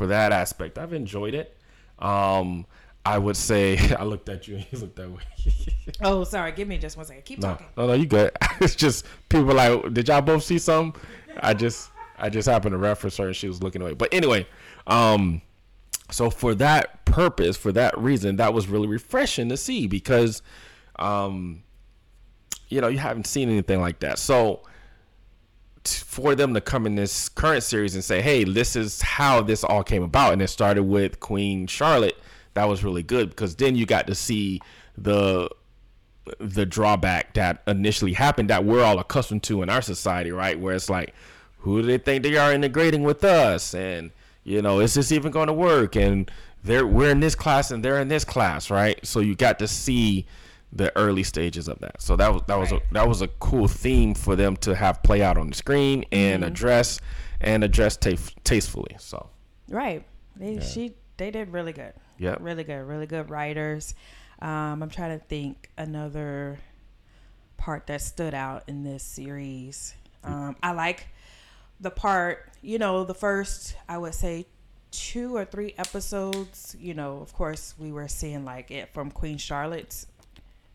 for 0.00 0.06
that 0.06 0.32
aspect. 0.32 0.78
I've 0.78 0.94
enjoyed 0.94 1.34
it. 1.34 1.54
Um 1.98 2.64
i 3.04 3.16
would 3.18 3.36
say 3.36 3.78
i 3.98 4.04
looked 4.04 4.28
at 4.30 4.46
you 4.46 4.56
and 4.56 4.66
you 4.70 4.78
looked 4.78 4.96
that 4.96 5.10
way. 5.10 5.22
Oh, 6.02 6.24
sorry. 6.24 6.52
Give 6.52 6.66
me 6.66 6.78
just 6.78 6.96
one 6.96 7.04
second. 7.04 7.24
Keep 7.26 7.40
no 7.40 7.48
talking. 7.48 7.66
no 7.76 7.86
no 7.88 7.92
you 7.92 8.06
good. 8.06 8.30
It's 8.62 8.74
just 8.74 9.04
people 9.28 9.52
like 9.54 9.92
did 9.92 10.08
y'all 10.08 10.22
both 10.22 10.42
see 10.42 10.58
something? 10.58 10.98
I 11.40 11.52
just 11.52 11.90
i 12.18 12.30
just 12.30 12.48
happened 12.48 12.72
to 12.72 12.78
reference 12.78 13.18
her 13.18 13.26
and 13.26 13.36
she 13.36 13.46
was 13.46 13.62
looking 13.62 13.82
away. 13.82 13.92
But 13.92 14.08
anyway 14.14 14.46
um 14.86 15.42
so 16.10 16.30
for 16.30 16.54
that 16.54 17.04
purpose 17.04 17.58
for 17.58 17.72
that 17.72 17.98
reason 17.98 18.36
that 18.36 18.54
was 18.54 18.68
really 18.68 18.88
refreshing 18.88 19.50
to 19.50 19.58
see 19.58 19.86
because 19.86 20.40
um 20.98 21.62
you 22.70 22.80
know 22.80 22.88
you 22.88 22.98
haven't 22.98 23.26
seen 23.26 23.50
anything 23.50 23.82
like 23.82 23.98
that. 24.00 24.18
So 24.18 24.62
for 25.84 26.34
them 26.34 26.54
to 26.54 26.60
come 26.60 26.86
in 26.86 26.94
this 26.94 27.28
current 27.28 27.62
series 27.62 27.94
and 27.94 28.04
say 28.04 28.20
hey 28.20 28.44
this 28.44 28.76
is 28.76 29.00
how 29.00 29.40
this 29.40 29.64
all 29.64 29.82
came 29.82 30.02
about 30.02 30.32
and 30.32 30.42
it 30.42 30.48
started 30.48 30.82
with 30.82 31.20
queen 31.20 31.66
charlotte 31.66 32.18
that 32.54 32.68
was 32.68 32.84
really 32.84 33.02
good 33.02 33.30
because 33.30 33.56
then 33.56 33.74
you 33.76 33.86
got 33.86 34.06
to 34.06 34.14
see 34.14 34.60
the 34.98 35.48
the 36.38 36.66
drawback 36.66 37.34
that 37.34 37.62
initially 37.66 38.12
happened 38.12 38.50
that 38.50 38.64
we're 38.64 38.84
all 38.84 38.98
accustomed 38.98 39.42
to 39.44 39.62
in 39.62 39.68
our 39.68 39.82
society, 39.82 40.30
right? 40.30 40.58
Where 40.58 40.74
it's 40.74 40.90
like, 40.90 41.14
who 41.58 41.80
do 41.80 41.86
they 41.86 41.98
think 41.98 42.22
they 42.22 42.36
are 42.36 42.52
integrating 42.52 43.02
with 43.02 43.24
us? 43.24 43.74
And 43.74 44.10
you 44.44 44.62
know, 44.62 44.80
is 44.80 44.94
this 44.94 45.12
even 45.12 45.32
going 45.32 45.48
to 45.48 45.52
work? 45.52 45.96
And 45.96 46.30
they're 46.62 46.86
we're 46.86 47.10
in 47.10 47.20
this 47.20 47.34
class 47.34 47.70
and 47.70 47.84
they're 47.84 48.00
in 48.00 48.08
this 48.08 48.24
class, 48.24 48.70
right? 48.70 49.04
So 49.04 49.20
you 49.20 49.34
got 49.34 49.58
to 49.58 49.68
see 49.68 50.26
the 50.72 50.96
early 50.96 51.22
stages 51.22 51.68
of 51.68 51.78
that. 51.80 52.00
So 52.00 52.16
that 52.16 52.32
was 52.32 52.42
that 52.46 52.56
was 52.56 52.72
a 52.72 52.80
that 52.92 53.08
was 53.08 53.22
a 53.22 53.28
cool 53.28 53.68
theme 53.68 54.14
for 54.14 54.36
them 54.36 54.56
to 54.58 54.74
have 54.74 55.02
play 55.02 55.22
out 55.22 55.36
on 55.36 55.48
the 55.48 55.54
screen 55.54 56.04
and 56.12 56.44
address 56.44 57.00
and 57.40 57.64
address 57.64 57.96
ta- 57.96 58.16
tastefully. 58.44 58.96
So 58.98 59.30
Right. 59.68 60.04
They 60.36 60.60
she 60.60 60.94
they 61.16 61.30
did 61.30 61.52
really 61.52 61.72
good. 61.72 61.92
Yep. 62.18 62.38
Really 62.40 62.64
good. 62.64 62.82
Really 62.82 63.06
good 63.06 63.30
writers. 63.30 63.94
Um, 64.40 64.82
I'm 64.82 64.90
trying 64.90 65.18
to 65.18 65.24
think 65.24 65.70
another 65.76 66.58
part 67.56 67.86
that 67.88 68.00
stood 68.00 68.34
out 68.34 68.64
in 68.68 68.82
this 68.82 69.02
series. 69.02 69.94
Um, 70.24 70.56
I 70.62 70.72
like 70.72 71.08
the 71.80 71.90
part, 71.90 72.50
you 72.62 72.78
know, 72.78 73.04
the 73.04 73.14
first 73.14 73.76
I 73.88 73.98
would 73.98 74.14
say 74.14 74.46
two 74.90 75.36
or 75.36 75.44
three 75.44 75.74
episodes, 75.78 76.76
you 76.78 76.94
know, 76.94 77.18
of 77.18 77.32
course 77.32 77.74
we 77.78 77.92
were 77.92 78.08
seeing 78.08 78.44
like 78.44 78.70
it 78.70 78.92
from 78.92 79.10
Queen 79.10 79.38
Charlotte's 79.38 80.06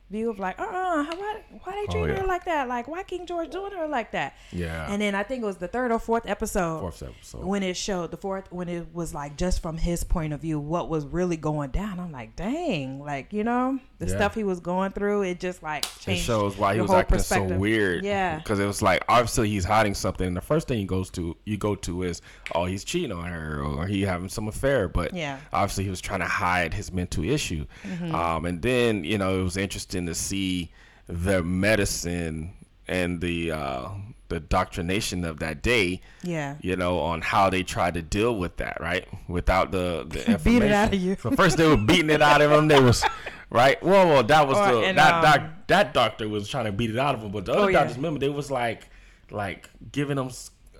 view 0.09 0.29
of 0.29 0.37
like, 0.39 0.59
uh, 0.59 0.63
uh 0.63 1.03
why, 1.05 1.41
why 1.63 1.73
they 1.73 1.85
Oh, 1.89 1.91
treating 1.91 2.09
yeah. 2.15 2.21
her 2.21 2.27
like 2.27 2.45
that? 2.45 2.67
Like, 2.67 2.87
why 2.87 3.03
King 3.03 3.25
George 3.25 3.49
doing 3.49 3.71
her 3.73 3.87
like 3.87 4.11
that? 4.11 4.35
Yeah. 4.51 4.87
And 4.89 5.01
then 5.01 5.15
I 5.15 5.23
think 5.23 5.43
it 5.43 5.45
was 5.45 5.57
the 5.57 5.67
third 5.67 5.91
or 5.91 5.99
fourth 5.99 6.27
episode. 6.27 6.79
Fourth 6.81 7.01
episode. 7.03 7.43
When 7.43 7.63
it 7.63 7.75
showed 7.75 8.11
the 8.11 8.17
fourth, 8.17 8.51
when 8.51 8.69
it 8.69 8.87
was 8.93 9.13
like 9.13 9.35
just 9.37 9.61
from 9.61 9.77
his 9.77 10.03
point 10.03 10.33
of 10.33 10.41
view, 10.41 10.59
what 10.59 10.89
was 10.89 11.05
really 11.05 11.37
going 11.37 11.71
down. 11.71 11.99
I'm 11.99 12.11
like, 12.11 12.35
dang, 12.35 12.99
like 13.03 13.33
you 13.33 13.43
know, 13.43 13.79
the 13.99 14.05
Yeah. 14.07 14.15
stuff 14.15 14.35
he 14.35 14.43
was 14.43 14.59
going 14.59 14.91
through, 14.91 15.23
it 15.23 15.39
just 15.39 15.63
like 15.63 15.85
it 16.07 16.17
shows 16.17 16.57
why 16.57 16.75
he 16.75 16.81
was 16.81 16.91
acting 16.91 17.19
so 17.19 17.43
weird. 17.43 18.03
Yeah. 18.03 18.37
because 18.37 18.59
it 18.59 18.65
was 18.65 18.81
like 18.81 19.03
obviously 19.09 19.49
he's 19.49 19.65
hiding 19.65 19.93
something. 19.95 20.27
And 20.27 20.37
the 20.37 20.41
first 20.41 20.67
thing 20.67 20.77
he 20.79 20.85
goes 20.85 21.09
to, 21.11 21.35
you 21.45 21.57
go 21.57 21.75
to 21.75 22.03
is, 22.03 22.21
oh, 22.53 22.65
he's 22.65 22.83
cheating 22.83 23.11
on 23.11 23.25
her 23.25 23.61
or 23.61 23.87
he 23.87 24.03
having 24.03 24.29
some 24.29 24.47
affair. 24.47 24.87
But 24.87 25.13
Yeah. 25.13 25.37
Mm-hmm. 25.37 25.55
obviously 25.55 25.83
he 25.85 25.89
was 25.89 26.01
trying 26.01 26.19
to 26.19 26.25
hide 26.27 26.73
his 26.73 26.91
mental 26.91 27.23
issue. 27.23 27.65
Um, 28.13 28.45
and 28.45 28.61
then 28.61 29.03
you 29.03 29.17
know 29.17 29.39
it 29.39 29.43
was 29.43 29.57
interesting 29.57 29.94
to 30.05 30.15
see 30.15 30.71
the 31.07 31.41
medicine 31.43 32.53
and 32.87 33.21
the 33.21 33.51
uh, 33.51 33.89
the 34.27 34.39
doctrination 34.39 35.23
of 35.23 35.39
that 35.39 35.61
day. 35.61 36.01
Yeah. 36.23 36.55
You 36.61 36.75
know, 36.75 36.99
on 36.99 37.21
how 37.21 37.49
they 37.49 37.63
tried 37.63 37.93
to 37.95 38.01
deal 38.01 38.35
with 38.37 38.57
that, 38.57 38.77
right? 38.81 39.07
Without 39.27 39.71
the, 39.71 40.05
the 40.09 40.19
information. 40.31 40.59
Beat 40.59 40.65
it 40.65 40.71
out 40.71 40.93
of 40.93 40.99
you. 40.99 41.15
So 41.21 41.31
first 41.31 41.57
they 41.57 41.67
were 41.67 41.77
beating 41.77 42.09
it 42.09 42.21
out 42.21 42.41
of 42.41 42.51
him. 42.51 42.67
They 42.67 42.79
was 42.81 43.03
right. 43.49 43.81
Well, 43.83 44.07
well, 44.07 44.23
that 44.23 44.47
was 44.47 44.57
Or- 44.57 44.81
the 44.81 44.87
and, 44.87 44.97
that 44.97 45.13
um, 45.13 45.21
doc, 45.21 45.41
that 45.67 45.93
doctor 45.93 46.27
was 46.27 46.47
trying 46.49 46.65
to 46.65 46.71
beat 46.71 46.89
it 46.89 46.97
out 46.97 47.15
of 47.15 47.21
him, 47.23 47.31
but 47.31 47.45
the 47.45 47.53
other 47.53 47.61
Oh, 47.65 47.67
yeah. 47.67 47.79
doctors, 47.79 47.97
remember, 47.97 48.19
they 48.19 48.29
was 48.29 48.49
like 48.51 48.89
like 49.31 49.69
giving 49.91 50.15
them 50.17 50.29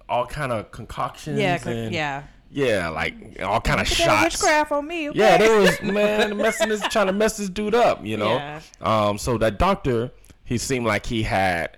all 0.10 0.26
kind 0.28 0.52
of 0.52 0.72
concoctions. 0.72 1.40
Yeah, 1.40 1.58
and, 1.68 1.94
yeah. 1.94 2.24
Yeah, 2.56 2.88
like 2.88 3.42
all 3.44 3.60
kind 3.60 3.82
of 3.82 3.88
shots. 3.88 4.24
witchcraft 4.42 4.72
on 4.72 4.88
me. 4.88 5.10
Okay? 5.10 5.20
Yeah, 5.20 5.38
they 5.38 5.50
was 5.60 5.82
man 5.84 6.38
messing 6.38 6.70
this 6.70 6.82
trying 6.88 7.08
to 7.08 7.14
mess 7.14 7.36
this 7.38 7.50
dude 7.50 7.76
up, 7.76 8.06
you 8.06 8.16
know. 8.16 8.36
Yeah. 8.36 8.62
Um, 8.82 9.18
so 9.18 9.38
that 9.40 9.60
doctor, 9.60 10.12
he 10.46 10.58
seemed 10.58 10.86
like 10.86 11.06
he 11.06 11.24
had 11.24 11.78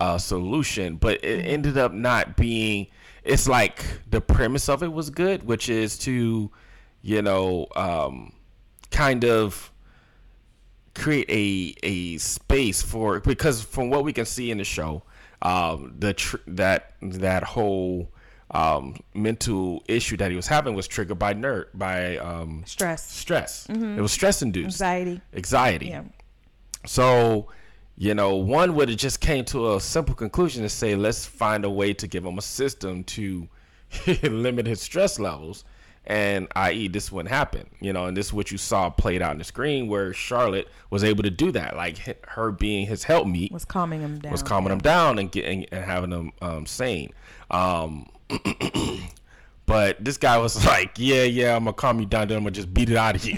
a 0.00 0.18
solution, 0.18 0.96
but 0.96 1.22
it 1.22 1.38
Mm-hmm. 1.40 1.46
ended 1.48 1.78
up 1.78 1.92
not 1.92 2.36
being. 2.36 2.86
It's 3.24 3.46
like 3.46 3.84
the 4.08 4.20
premise 4.22 4.68
of 4.68 4.82
it 4.82 4.92
was 4.92 5.10
good, 5.10 5.42
which 5.42 5.68
is 5.68 5.98
to, 5.98 6.50
you 7.02 7.22
know, 7.22 7.66
um, 7.76 8.32
kind 8.90 9.24
of 9.24 9.70
create 10.94 11.28
a 11.28 11.74
a 11.86 12.16
space 12.18 12.80
for 12.82 13.20
because 13.20 13.62
from 13.62 13.90
what 13.90 14.02
we 14.04 14.12
can 14.14 14.24
see 14.24 14.50
in 14.50 14.58
the 14.58 14.64
show, 14.64 15.02
um, 15.42 15.94
the 15.98 16.14
tr- 16.14 16.36
that 16.46 16.92
that 17.02 17.42
whole 17.44 18.08
um, 18.50 18.96
mental 19.14 19.82
issue 19.88 20.16
that 20.18 20.30
he 20.30 20.36
was 20.36 20.46
having 20.46 20.74
was 20.74 20.86
triggered 20.86 21.18
by 21.18 21.34
nerd 21.34 21.66
by 21.74 22.16
um, 22.18 22.62
Stress, 22.66 23.10
stress. 23.10 23.66
It 23.68 24.00
was 24.00 24.12
stress 24.12 24.42
induced 24.42 24.80
anxiety. 24.80 25.20
anxiety. 25.34 25.86
Yeah. 25.88 26.02
So, 26.86 27.48
you 27.96 28.14
know, 28.14 28.36
one 28.36 28.74
would 28.76 28.88
have 28.88 28.98
just 28.98 29.20
came 29.20 29.44
to 29.46 29.74
a 29.74 29.80
simple 29.80 30.14
conclusion 30.14 30.62
to 30.62 30.68
say, 30.68 30.94
let's 30.94 31.26
find 31.26 31.64
a 31.64 31.70
way 31.70 31.92
to 31.94 32.06
give 32.06 32.24
him 32.24 32.38
a 32.38 32.42
system 32.42 33.02
to 33.04 33.48
limit 34.22 34.66
his 34.66 34.80
stress 34.80 35.18
levels. 35.18 35.64
And 36.08 36.46
i.e., 36.54 36.86
this 36.86 37.10
wouldn't 37.10 37.34
happen, 37.34 37.66
you 37.80 37.92
know, 37.92 38.06
and 38.06 38.16
this 38.16 38.26
is 38.26 38.32
what 38.32 38.52
you 38.52 38.58
saw 38.58 38.90
played 38.90 39.22
out 39.22 39.32
on 39.32 39.38
the 39.38 39.44
screen 39.44 39.88
where 39.88 40.12
Charlotte 40.12 40.68
was 40.88 41.02
able 41.02 41.24
to 41.24 41.30
do 41.30 41.50
that. 41.50 41.74
Like 41.76 41.98
her 42.28 42.52
being 42.52 42.86
his 42.86 43.02
helpmeet 43.02 43.50
Was 43.50 43.64
calming 43.64 44.02
him 44.02 44.20
down. 44.20 44.30
was 44.30 44.42
calming 44.42 44.72
him 44.72 44.78
down 44.78 45.18
and 45.18 45.32
getting 45.32 45.64
and 45.66 45.84
having 45.84 46.12
him 46.12 46.32
um, 46.40 46.64
sane. 46.64 47.12
Um, 47.50 48.08
but 49.66 50.02
this 50.04 50.16
guy 50.16 50.38
was 50.38 50.64
like, 50.66 50.92
yeah, 50.96 51.24
yeah, 51.24 51.56
I'm 51.56 51.64
gonna 51.64 51.72
calm 51.72 51.98
you 52.00 52.06
down, 52.06 52.28
then 52.28 52.38
I'm 52.38 52.44
gonna 52.44 52.52
just 52.52 52.72
beat 52.72 52.88
it 52.88 52.96
out 52.96 53.16
of 53.16 53.24
you. 53.24 53.36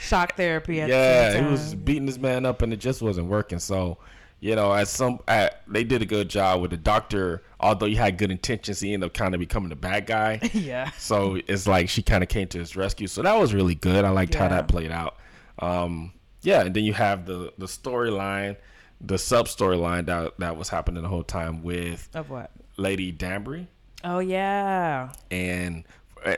Shock 0.00 0.36
therapy. 0.36 0.80
At 0.80 0.88
yeah, 0.88 1.30
the 1.32 1.42
he 1.42 1.50
was 1.50 1.74
beating 1.74 2.06
this 2.06 2.18
man 2.18 2.44
up, 2.46 2.62
and 2.62 2.72
it 2.72 2.78
just 2.78 3.02
wasn't 3.02 3.28
working. 3.28 3.58
So, 3.58 3.98
you 4.40 4.56
know, 4.56 4.72
at 4.74 4.88
some, 4.88 5.20
at, 5.28 5.62
they 5.68 5.84
did 5.84 6.02
a 6.02 6.06
good 6.06 6.28
job 6.28 6.60
with 6.62 6.70
the 6.70 6.76
doctor. 6.76 7.42
Although 7.60 7.86
he 7.86 7.94
had 7.94 8.16
good 8.18 8.30
intentions, 8.30 8.80
he 8.80 8.94
ended 8.94 9.08
up 9.08 9.14
kind 9.14 9.34
of 9.34 9.38
becoming 9.40 9.68
the 9.68 9.76
bad 9.76 10.06
guy. 10.06 10.40
Yeah. 10.54 10.90
So 10.92 11.38
it's 11.46 11.66
like 11.66 11.88
she 11.88 12.02
kind 12.02 12.22
of 12.22 12.28
came 12.28 12.48
to 12.48 12.58
his 12.58 12.74
rescue. 12.76 13.06
So 13.06 13.22
that 13.22 13.34
was 13.38 13.52
really 13.54 13.74
good. 13.74 14.04
I 14.04 14.10
liked 14.10 14.34
how 14.34 14.48
that 14.48 14.66
played 14.68 14.90
out. 14.90 15.16
Um, 15.58 16.12
yeah, 16.42 16.62
and 16.62 16.74
then 16.74 16.84
you 16.84 16.94
have 16.94 17.26
the 17.26 17.52
the 17.58 17.66
storyline, 17.66 18.56
the 19.00 19.18
sub 19.18 19.46
storyline 19.46 20.06
that 20.06 20.38
that 20.38 20.56
was 20.56 20.70
happening 20.70 21.02
the 21.02 21.08
whole 21.08 21.22
time 21.22 21.62
with 21.62 22.08
Of 22.14 22.30
what? 22.30 22.50
Lady 22.78 23.12
Danbury 23.12 23.68
Oh 24.02 24.20
yeah. 24.20 25.12
and 25.30 25.84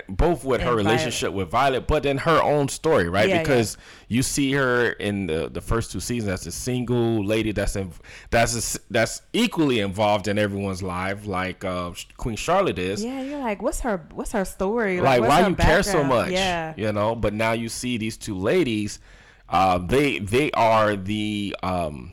both 0.09 0.45
with 0.45 0.61
her 0.61 0.69
And 0.69 0.77
relationship 0.77 1.33
with 1.33 1.49
Violet, 1.51 1.87
but 1.87 2.03
then 2.05 2.19
her 2.19 2.41
own 2.43 2.69
story, 2.69 3.09
right? 3.09 3.29
Yeah, 3.29 3.41
because 3.43 3.77
you 4.09 4.23
see 4.23 4.53
her 4.53 4.91
in 4.93 5.27
the, 5.27 5.49
the 5.49 5.61
first 5.61 5.91
two 5.93 6.01
seasons 6.01 6.33
as 6.33 6.47
a 6.47 6.53
single 6.53 7.25
lady 7.25 7.53
that's 7.53 7.75
in, 7.77 7.93
that's 8.31 8.77
a, 8.77 8.81
that's 8.91 9.23
equally 9.33 9.81
involved 9.81 10.29
in 10.29 10.39
everyone's 10.39 10.83
life, 10.83 11.27
like 11.27 11.65
uh, 11.65 11.91
Queen 12.17 12.37
Charlotte 12.37 12.79
is. 12.79 13.05
Yeah, 13.05 13.23
you're 13.23 13.41
like, 13.41 13.63
what's 13.63 13.81
her 13.81 14.07
what's 14.13 14.33
her 14.33 14.45
story? 14.45 15.01
Like, 15.01 15.21
what's 15.21 15.31
why 15.31 15.43
her 15.43 15.51
you 15.51 15.57
care 15.57 15.83
so 15.83 16.05
much? 16.05 16.31
Yeah. 16.31 16.75
you 16.77 16.93
know. 16.93 17.15
But 17.15 17.33
now 17.35 17.53
you 17.53 17.69
see 17.69 17.99
these 17.99 18.17
two 18.17 18.37
ladies. 18.37 19.01
Uh, 19.49 19.79
they 19.79 20.19
they 20.19 20.51
are 20.53 20.97
the 20.97 21.55
um, 21.63 22.13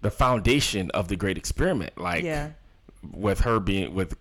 the 0.00 0.10
foundation 0.10 0.90
of 0.92 1.08
the 1.08 1.16
great 1.16 1.36
experiment. 1.36 1.98
Like 1.98 2.22
Yeah. 2.24 2.50
with 3.12 3.40
her 3.40 3.60
being 3.60 3.94
with 3.94 4.16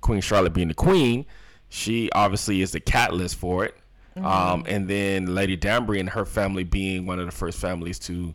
Queen 0.00 0.20
Charlotte 0.20 0.52
being 0.52 0.68
the 0.68 0.74
queen, 0.74 1.26
she 1.74 2.10
obviously 2.12 2.60
is 2.60 2.72
the 2.72 2.80
catalyst 2.80 3.36
for 3.36 3.64
it. 3.64 3.74
Mm-hmm. 4.14 4.26
Um, 4.26 4.64
and 4.68 4.86
then 4.88 5.34
Lady 5.34 5.56
Danbury 5.56 5.98
and 6.00 6.10
her 6.10 6.26
family 6.26 6.64
being 6.64 7.06
one 7.06 7.18
of 7.18 7.24
the 7.24 7.32
first 7.32 7.58
families 7.58 7.98
to 8.00 8.34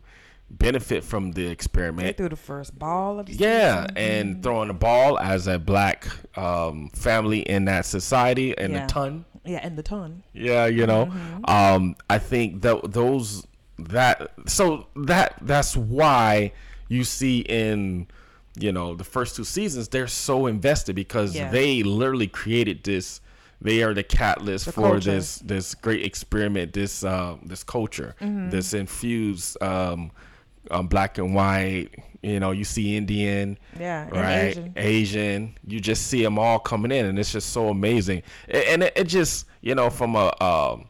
benefit 0.50 1.04
from 1.04 1.30
the 1.32 1.46
experiment. 1.46 2.06
They 2.08 2.12
threw 2.14 2.30
the 2.30 2.34
first 2.36 2.76
ball 2.76 3.20
of 3.20 3.26
the 3.26 3.34
Yeah, 3.34 3.82
season. 3.82 3.96
and 3.96 4.42
throwing 4.42 4.68
the 4.68 4.74
ball 4.74 5.18
as 5.20 5.46
a 5.46 5.56
black 5.58 6.08
um, 6.36 6.88
family 6.94 7.40
in 7.40 7.66
that 7.66 7.86
society 7.86 8.58
and 8.58 8.72
Yeah. 8.72 8.84
a 8.84 8.88
ton. 8.88 9.24
yeah, 9.44 9.60
and 9.62 9.78
the 9.78 9.82
ton. 9.84 10.24
Yeah, 10.32 10.66
you 10.66 10.84
know, 10.86 11.12
um, 11.44 11.94
I 12.10 12.18
think 12.18 12.62
that 12.62 12.92
those 12.92 13.46
that 13.78 14.32
so 14.46 14.88
that 14.96 15.34
that's 15.42 15.76
why 15.76 16.52
you 16.88 17.04
see 17.04 17.40
in 17.40 18.08
you 18.58 18.72
know 18.72 18.96
the 18.96 19.04
first 19.04 19.36
two 19.36 19.44
seasons 19.44 19.86
they're 19.88 20.08
so 20.08 20.46
invested 20.46 20.96
because 20.96 21.36
Yeah. 21.36 21.50
they 21.52 21.84
literally 21.84 22.26
created 22.26 22.82
this. 22.82 23.20
They 23.60 23.82
are 23.82 23.92
the 23.94 24.04
catalyst 24.04 24.66
The 24.66 24.72
for 24.72 24.80
culture. 24.82 25.12
this 25.12 25.38
this 25.38 25.74
great 25.74 26.04
experiment, 26.04 26.72
this 26.72 27.02
uh, 27.04 27.36
this 27.44 27.64
culture, 27.64 28.14
Mm-hmm. 28.20 28.50
this 28.50 28.72
infused 28.74 29.60
um, 29.62 30.10
um, 30.70 30.86
black 30.86 31.18
and 31.18 31.34
white. 31.34 31.88
You 32.22 32.40
know, 32.40 32.50
you 32.50 32.64
see 32.64 32.96
Indian, 32.96 33.58
Yeah, 33.78 34.08
right? 34.10 34.48
Asian. 34.50 34.72
Asian. 34.76 35.54
You 35.66 35.78
just 35.80 36.08
see 36.08 36.22
them 36.22 36.36
all 36.38 36.58
coming 36.58 36.90
in, 36.90 37.06
and 37.06 37.16
it's 37.18 37.30
just 37.32 37.50
so 37.50 37.68
amazing. 37.68 38.22
A- 38.48 38.72
And 38.72 38.82
it, 38.82 38.92
it 38.96 39.04
just, 39.04 39.46
you 39.60 39.74
know, 39.76 39.88
from 39.88 40.16
a 40.16 40.34
um, 40.42 40.86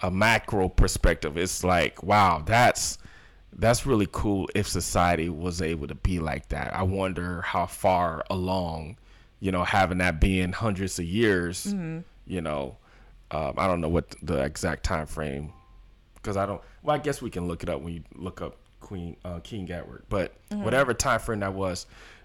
a 0.00 0.10
macro 0.10 0.68
perspective, 0.68 1.36
it's 1.36 1.62
like, 1.64 2.02
wow, 2.02 2.42
that's 2.46 2.96
that's 3.52 3.84
really 3.84 4.08
cool. 4.10 4.48
If 4.54 4.68
society 4.68 5.28
was 5.28 5.60
able 5.60 5.86
to 5.88 5.94
be 5.94 6.18
like 6.18 6.48
that, 6.48 6.74
I 6.74 6.82
wonder 6.82 7.42
how 7.42 7.66
far 7.66 8.24
along, 8.30 8.96
you 9.40 9.52
know, 9.52 9.64
having 9.64 9.98
that 9.98 10.20
being 10.20 10.52
hundreds 10.52 10.98
of 10.98 11.04
years. 11.04 11.66
Mm-hmm. 11.66 12.00
You 12.26 12.40
know, 12.40 12.76
um, 13.30 13.54
I 13.56 13.66
don't 13.66 13.80
know 13.80 13.88
what 13.88 14.14
the 14.22 14.38
exact 14.42 14.84
time 14.84 15.06
frame 15.06 15.52
because 16.14 16.36
I 16.36 16.46
don't. 16.46 16.60
Well, 16.82 16.94
I 16.96 16.98
guess 16.98 17.22
we 17.22 17.30
can 17.30 17.46
look 17.48 17.62
it 17.62 17.68
up 17.68 17.80
when 17.80 17.94
you 17.94 18.02
look 18.14 18.40
up 18.42 18.56
Queen 18.80 19.16
uh, 19.24 19.40
King 19.40 19.70
Edward. 19.70 20.04
But 20.08 20.34
Mm-hmm. 20.50 20.64
whatever 20.64 20.94
time 20.94 21.20
frame 21.20 21.40
that 21.40 21.52
was, 21.52 21.84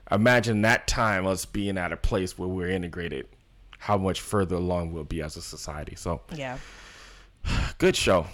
imagine 0.09 0.61
that 0.61 0.87
time 0.87 1.27
us 1.27 1.45
being 1.45 1.77
at 1.77 1.91
a 1.91 1.97
place 1.97 2.37
where 2.37 2.47
we're 2.47 2.69
integrated. 2.69 3.27
How 3.79 3.97
much 3.97 4.21
further 4.21 4.55
along 4.55 4.93
we'll 4.93 5.03
be 5.03 5.21
as 5.21 5.35
a 5.35 5.41
society. 5.41 5.95
So 5.95 6.21
Yeah. 6.33 6.57
good 7.79 7.97
show. 7.97 8.27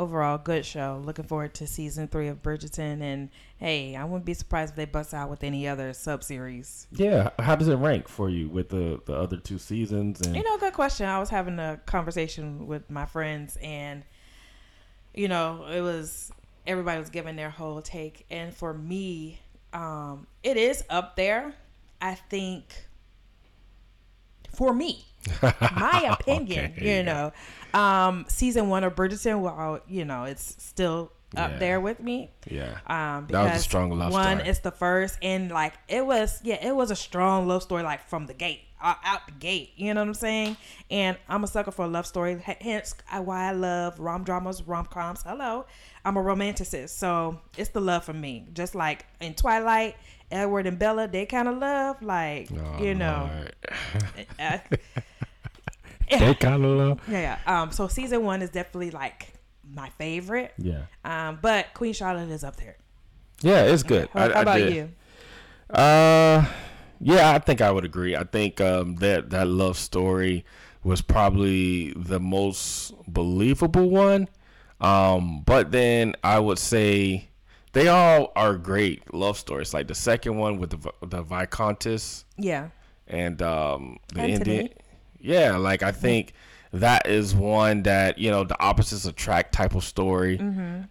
Overall, 0.00 0.38
good 0.38 0.64
show. 0.64 1.02
Looking 1.04 1.26
forward 1.26 1.52
to 1.56 1.66
season 1.66 2.08
three 2.08 2.28
of 2.28 2.42
Bridgerton. 2.42 3.02
And 3.02 3.28
hey, 3.58 3.94
I 3.94 4.04
wouldn't 4.04 4.24
be 4.24 4.32
surprised 4.32 4.70
if 4.70 4.76
they 4.76 4.86
bust 4.86 5.12
out 5.12 5.28
with 5.28 5.44
any 5.44 5.68
other 5.68 5.92
sub 5.92 6.24
series. 6.24 6.86
Yeah. 6.90 7.28
How 7.38 7.54
does 7.54 7.68
it 7.68 7.76
rank 7.76 8.08
for 8.08 8.30
you 8.30 8.48
with 8.48 8.70
the 8.70 9.02
the 9.04 9.14
other 9.14 9.36
two 9.36 9.58
seasons? 9.58 10.22
And 10.22 10.34
You 10.34 10.42
know, 10.42 10.56
good 10.56 10.72
question. 10.72 11.04
I 11.04 11.18
was 11.18 11.28
having 11.28 11.58
a 11.58 11.78
conversation 11.84 12.66
with 12.66 12.88
my 12.90 13.04
friends, 13.04 13.58
and 13.62 14.02
you 15.12 15.28
know, 15.28 15.66
it 15.70 15.82
was 15.82 16.32
everybody 16.66 16.98
was 16.98 17.10
giving 17.10 17.36
their 17.36 17.50
whole 17.50 17.82
take, 17.82 18.24
and 18.30 18.54
for 18.54 18.72
me, 18.72 19.38
um, 19.74 20.26
it 20.42 20.56
is 20.56 20.82
up 20.88 21.16
there. 21.16 21.52
I 22.00 22.14
think 22.14 22.86
for 24.50 24.72
me, 24.72 25.04
my 25.42 26.16
opinion, 26.20 26.72
Okay, 26.76 26.98
you 26.98 27.02
know, 27.02 27.32
um, 27.74 28.24
season 28.28 28.68
one 28.68 28.84
of 28.84 28.94
Bridgerton, 28.94 29.40
well, 29.40 29.80
you 29.88 30.04
know, 30.04 30.24
it's 30.24 30.56
still 30.62 31.12
up 31.36 31.52
Yeah. 31.52 31.58
there 31.58 31.80
with 31.80 32.00
me. 32.00 32.30
yeah. 32.48 32.78
Um, 32.86 33.26
That 33.30 33.42
was 33.44 33.50
a 33.50 33.52
because 33.52 33.62
strong 33.62 33.90
love 33.92 34.12
one, 34.12 34.38
story. 34.38 34.48
it's 34.50 34.58
the 34.60 34.72
first, 34.72 35.18
and 35.22 35.50
like 35.50 35.74
it 35.88 36.04
was, 36.04 36.40
yeah, 36.42 36.64
it 36.66 36.74
was 36.74 36.90
a 36.90 36.96
strong 36.96 37.46
love 37.46 37.62
story, 37.62 37.82
like 37.82 38.08
from 38.08 38.26
the 38.26 38.34
gate, 38.34 38.62
uh, 38.82 38.94
out 39.04 39.26
the 39.26 39.32
gate. 39.32 39.72
You 39.76 39.94
know 39.94 40.00
what 40.00 40.08
I'm 40.08 40.14
saying? 40.14 40.56
And 40.90 41.16
I'm 41.28 41.44
a 41.44 41.46
sucker 41.46 41.70
for 41.70 41.84
a 41.84 41.88
love 41.88 42.06
story. 42.06 42.42
H- 42.46 42.56
Hence, 42.60 42.94
why 43.22 43.48
I 43.48 43.52
love 43.52 43.98
rom 44.00 44.24
dramas, 44.24 44.62
rom 44.66 44.86
coms. 44.86 45.22
Hello, 45.22 45.66
I'm 46.04 46.16
a 46.16 46.20
romanticist, 46.20 46.90
so 46.90 47.40
it's 47.56 47.70
the 47.70 47.80
love 47.80 48.04
for 48.04 48.12
me. 48.14 48.46
Just 48.52 48.74
like 48.74 49.06
in 49.20 49.34
Twilight, 49.34 49.96
Edward 50.30 50.66
and 50.66 50.78
Bella, 50.78 51.08
they 51.08 51.26
kind 51.26 51.48
of 51.48 51.58
love, 51.58 52.00
like 52.02 52.48
Oh, 52.56 52.82
you 52.82 52.94
know. 52.94 53.28
They 56.10 56.34
kind 56.34 56.64
of 56.64 56.70
love. 56.76 57.00
yeah, 57.08 57.38
yeah. 57.46 57.62
Um, 57.62 57.70
so 57.70 57.86
season 57.86 58.24
one 58.24 58.42
is 58.42 58.50
definitely 58.50 58.90
like 58.90 59.32
my 59.72 59.90
favorite. 59.90 60.52
Yeah. 60.58 60.82
Um, 61.04 61.38
but 61.40 61.66
Queen 61.74 61.92
Charlotte 61.92 62.30
is 62.30 62.42
up 62.42 62.56
there. 62.56 62.76
Yeah, 63.42 63.62
it's 63.62 63.84
good. 63.84 64.08
How, 64.12 64.24
I- 64.28 64.32
how 64.32 64.42
about 64.42 64.56
did. 64.58 64.74
you? 64.74 64.90
Uh, 65.72 66.44
yeah, 67.00 67.32
I 67.32 67.38
think 67.38 67.60
I 67.60 67.70
would 67.70 67.84
agree. 67.84 68.14
I 68.16 68.24
think 68.24 68.60
um, 68.60 68.96
that 68.96 69.30
that 69.30 69.46
love 69.48 69.76
story 69.78 70.44
was 70.84 71.02
probably 71.02 71.92
the 71.94 72.20
most 72.20 72.92
believable 73.06 73.90
one. 73.90 74.28
Um, 74.80 75.42
but 75.44 75.72
then 75.72 76.14
I 76.24 76.38
would 76.38 76.58
say 76.58 77.28
they 77.72 77.88
all 77.88 78.32
are 78.36 78.56
great 78.56 79.12
love 79.12 79.36
stories. 79.38 79.74
Like 79.74 79.88
the 79.88 79.94
second 79.94 80.36
one 80.38 80.58
with 80.58 80.70
the 80.70 80.92
the 81.06 81.22
Viscountess 81.22 82.24
Yeah. 82.38 82.68
and 83.06 83.40
um, 83.42 83.98
the 84.14 84.20
Anthony. 84.22 84.56
Indian. 84.56 84.68
Yeah, 85.20 85.56
like 85.58 85.82
I 85.82 85.92
think 85.92 86.32
that 86.72 87.06
is 87.06 87.34
one 87.34 87.82
that 87.82 88.18
you 88.18 88.30
know 88.30 88.44
the 88.44 88.58
opposites 88.62 89.04
attract 89.04 89.52
type 89.52 89.74
of 89.74 89.84
story, 89.84 90.38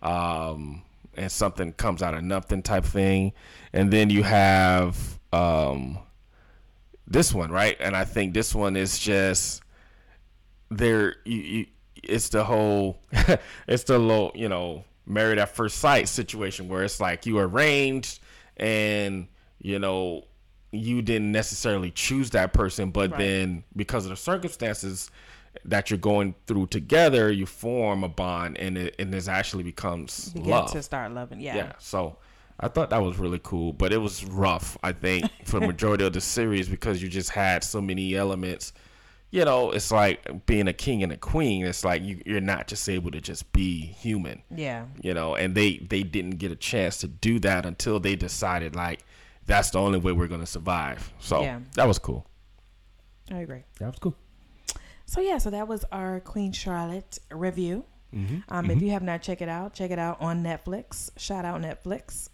um, 0.04 0.84
and 1.16 1.32
something 1.32 1.74
comes 1.74 2.02
out 2.02 2.14
of 2.14 2.24
nothing 2.24 2.62
type 2.62 2.86
thing, 2.86 3.34
and 3.74 3.92
then 3.92 4.10
you 4.10 4.24
have 4.24 5.19
um, 5.34 6.00
this 7.08 7.34
one 7.34 7.52
right, 7.52 7.78
and 7.80 7.96
I 7.96 8.06
think 8.06 8.34
this 8.34 8.54
one 8.54 8.76
is 8.76 9.00
just 9.00 9.62
there. 10.70 11.16
You, 11.26 11.38
you 11.38 11.66
it's 12.04 12.30
the 12.30 12.44
whole, 12.44 13.00
it's 13.68 13.84
the 13.84 14.00
little 14.00 14.32
you 14.36 14.50
know 14.50 14.84
married 15.06 15.40
at 15.40 15.50
first 15.56 15.78
sight 15.80 16.08
situation 16.08 16.68
where 16.70 16.84
it's 16.84 17.00
like 17.00 17.26
you 17.26 17.40
arranged 17.40 18.20
and 18.58 19.28
you 19.60 19.80
know 19.80 20.24
you 20.72 21.02
didn't 21.02 21.32
necessarily 21.32 21.90
choose 21.92 22.30
that 22.30 22.54
person, 22.54 22.92
but 22.92 23.10
Right. 23.12 23.18
then 23.18 23.64
because 23.76 24.06
of 24.06 24.12
the 24.12 24.16
circumstances 24.16 25.10
that 25.66 25.90
you're 25.90 25.98
going 25.98 26.36
through 26.46 26.68
together, 26.68 27.32
you 27.32 27.48
form 27.48 28.04
a 28.04 28.10
bond, 28.10 28.58
and 28.60 28.78
it 28.78 28.96
and 29.00 29.12
this 29.12 29.28
actually 29.28 29.64
becomes 29.64 30.30
Begin 30.30 30.50
love. 30.52 30.72
to 30.72 30.84
start 30.84 31.12
loving. 31.12 31.40
Yeah. 31.42 31.56
Yeah. 31.56 31.72
So 31.80 32.18
I 32.60 32.68
thought 32.68 32.90
that 32.90 33.02
was 33.02 33.18
really 33.18 33.40
cool, 33.42 33.72
but 33.74 33.94
it 33.94 33.98
was 33.98 34.26
rough. 34.26 34.78
I 34.84 34.92
think 34.92 35.30
for 35.46 35.60
the 35.60 35.68
majority 35.68 36.06
of 36.06 36.14
the 36.14 36.22
series 36.22 36.68
because 36.68 37.02
you 37.02 37.08
just 37.10 37.30
had 37.32 37.64
so 37.64 37.80
many 37.82 38.16
elements. 38.16 38.74
You 39.32 39.46
know, 39.46 39.70
it's 39.72 39.92
like 39.92 40.46
being 40.48 40.68
a 40.68 40.74
king 40.74 41.04
and 41.04 41.12
a 41.12 41.18
queen. 41.18 41.64
It's 41.66 41.86
like 41.86 42.02
you, 42.02 42.20
you're 42.26 42.42
not 42.42 42.68
just 42.68 42.90
able 42.90 43.12
to 43.12 43.22
just 43.22 43.52
be 43.54 43.80
human 43.82 44.42
Yeah. 44.54 44.86
you 45.02 45.14
know 45.14 45.36
and 45.36 45.54
they 45.54 45.78
they 45.78 46.02
didn't 46.04 46.38
get 46.38 46.52
a 46.52 46.56
chance 46.56 46.98
to 47.00 47.08
do 47.08 47.40
that 47.42 47.66
until 47.66 48.00
they 48.00 48.16
decided 48.16 48.76
like 48.76 49.06
that's 49.46 49.70
the 49.70 49.80
only 49.80 50.00
way 50.00 50.12
we're 50.14 50.28
gonna 50.28 50.46
survive 50.48 51.14
so 51.20 51.42
Yeah. 51.44 51.60
that 51.76 51.88
was 51.88 52.00
cool 52.00 52.26
I 53.32 53.38
agree. 53.42 53.64
that 53.80 53.86
was 53.88 54.00
cool 54.00 54.16
So 55.06 55.22
yeah, 55.22 55.38
so 55.38 55.50
that 55.52 55.68
was 55.68 55.86
our 55.92 56.20
Queen 56.20 56.52
Charlotte 56.52 57.20
review. 57.32 57.86
Mm-hmm. 58.16 58.38
Um, 58.50 58.72
If 58.72 58.82
you 58.82 58.90
have 58.92 59.04
not 59.04 59.22
checked 59.22 59.42
it 59.44 59.50
out, 59.50 59.74
check 59.76 59.92
it 59.92 60.00
out 60.00 60.20
on 60.22 60.44
Netflix. 60.44 61.12
Shout 61.18 61.46
out 61.46 61.62
Netflix. 61.62 62.30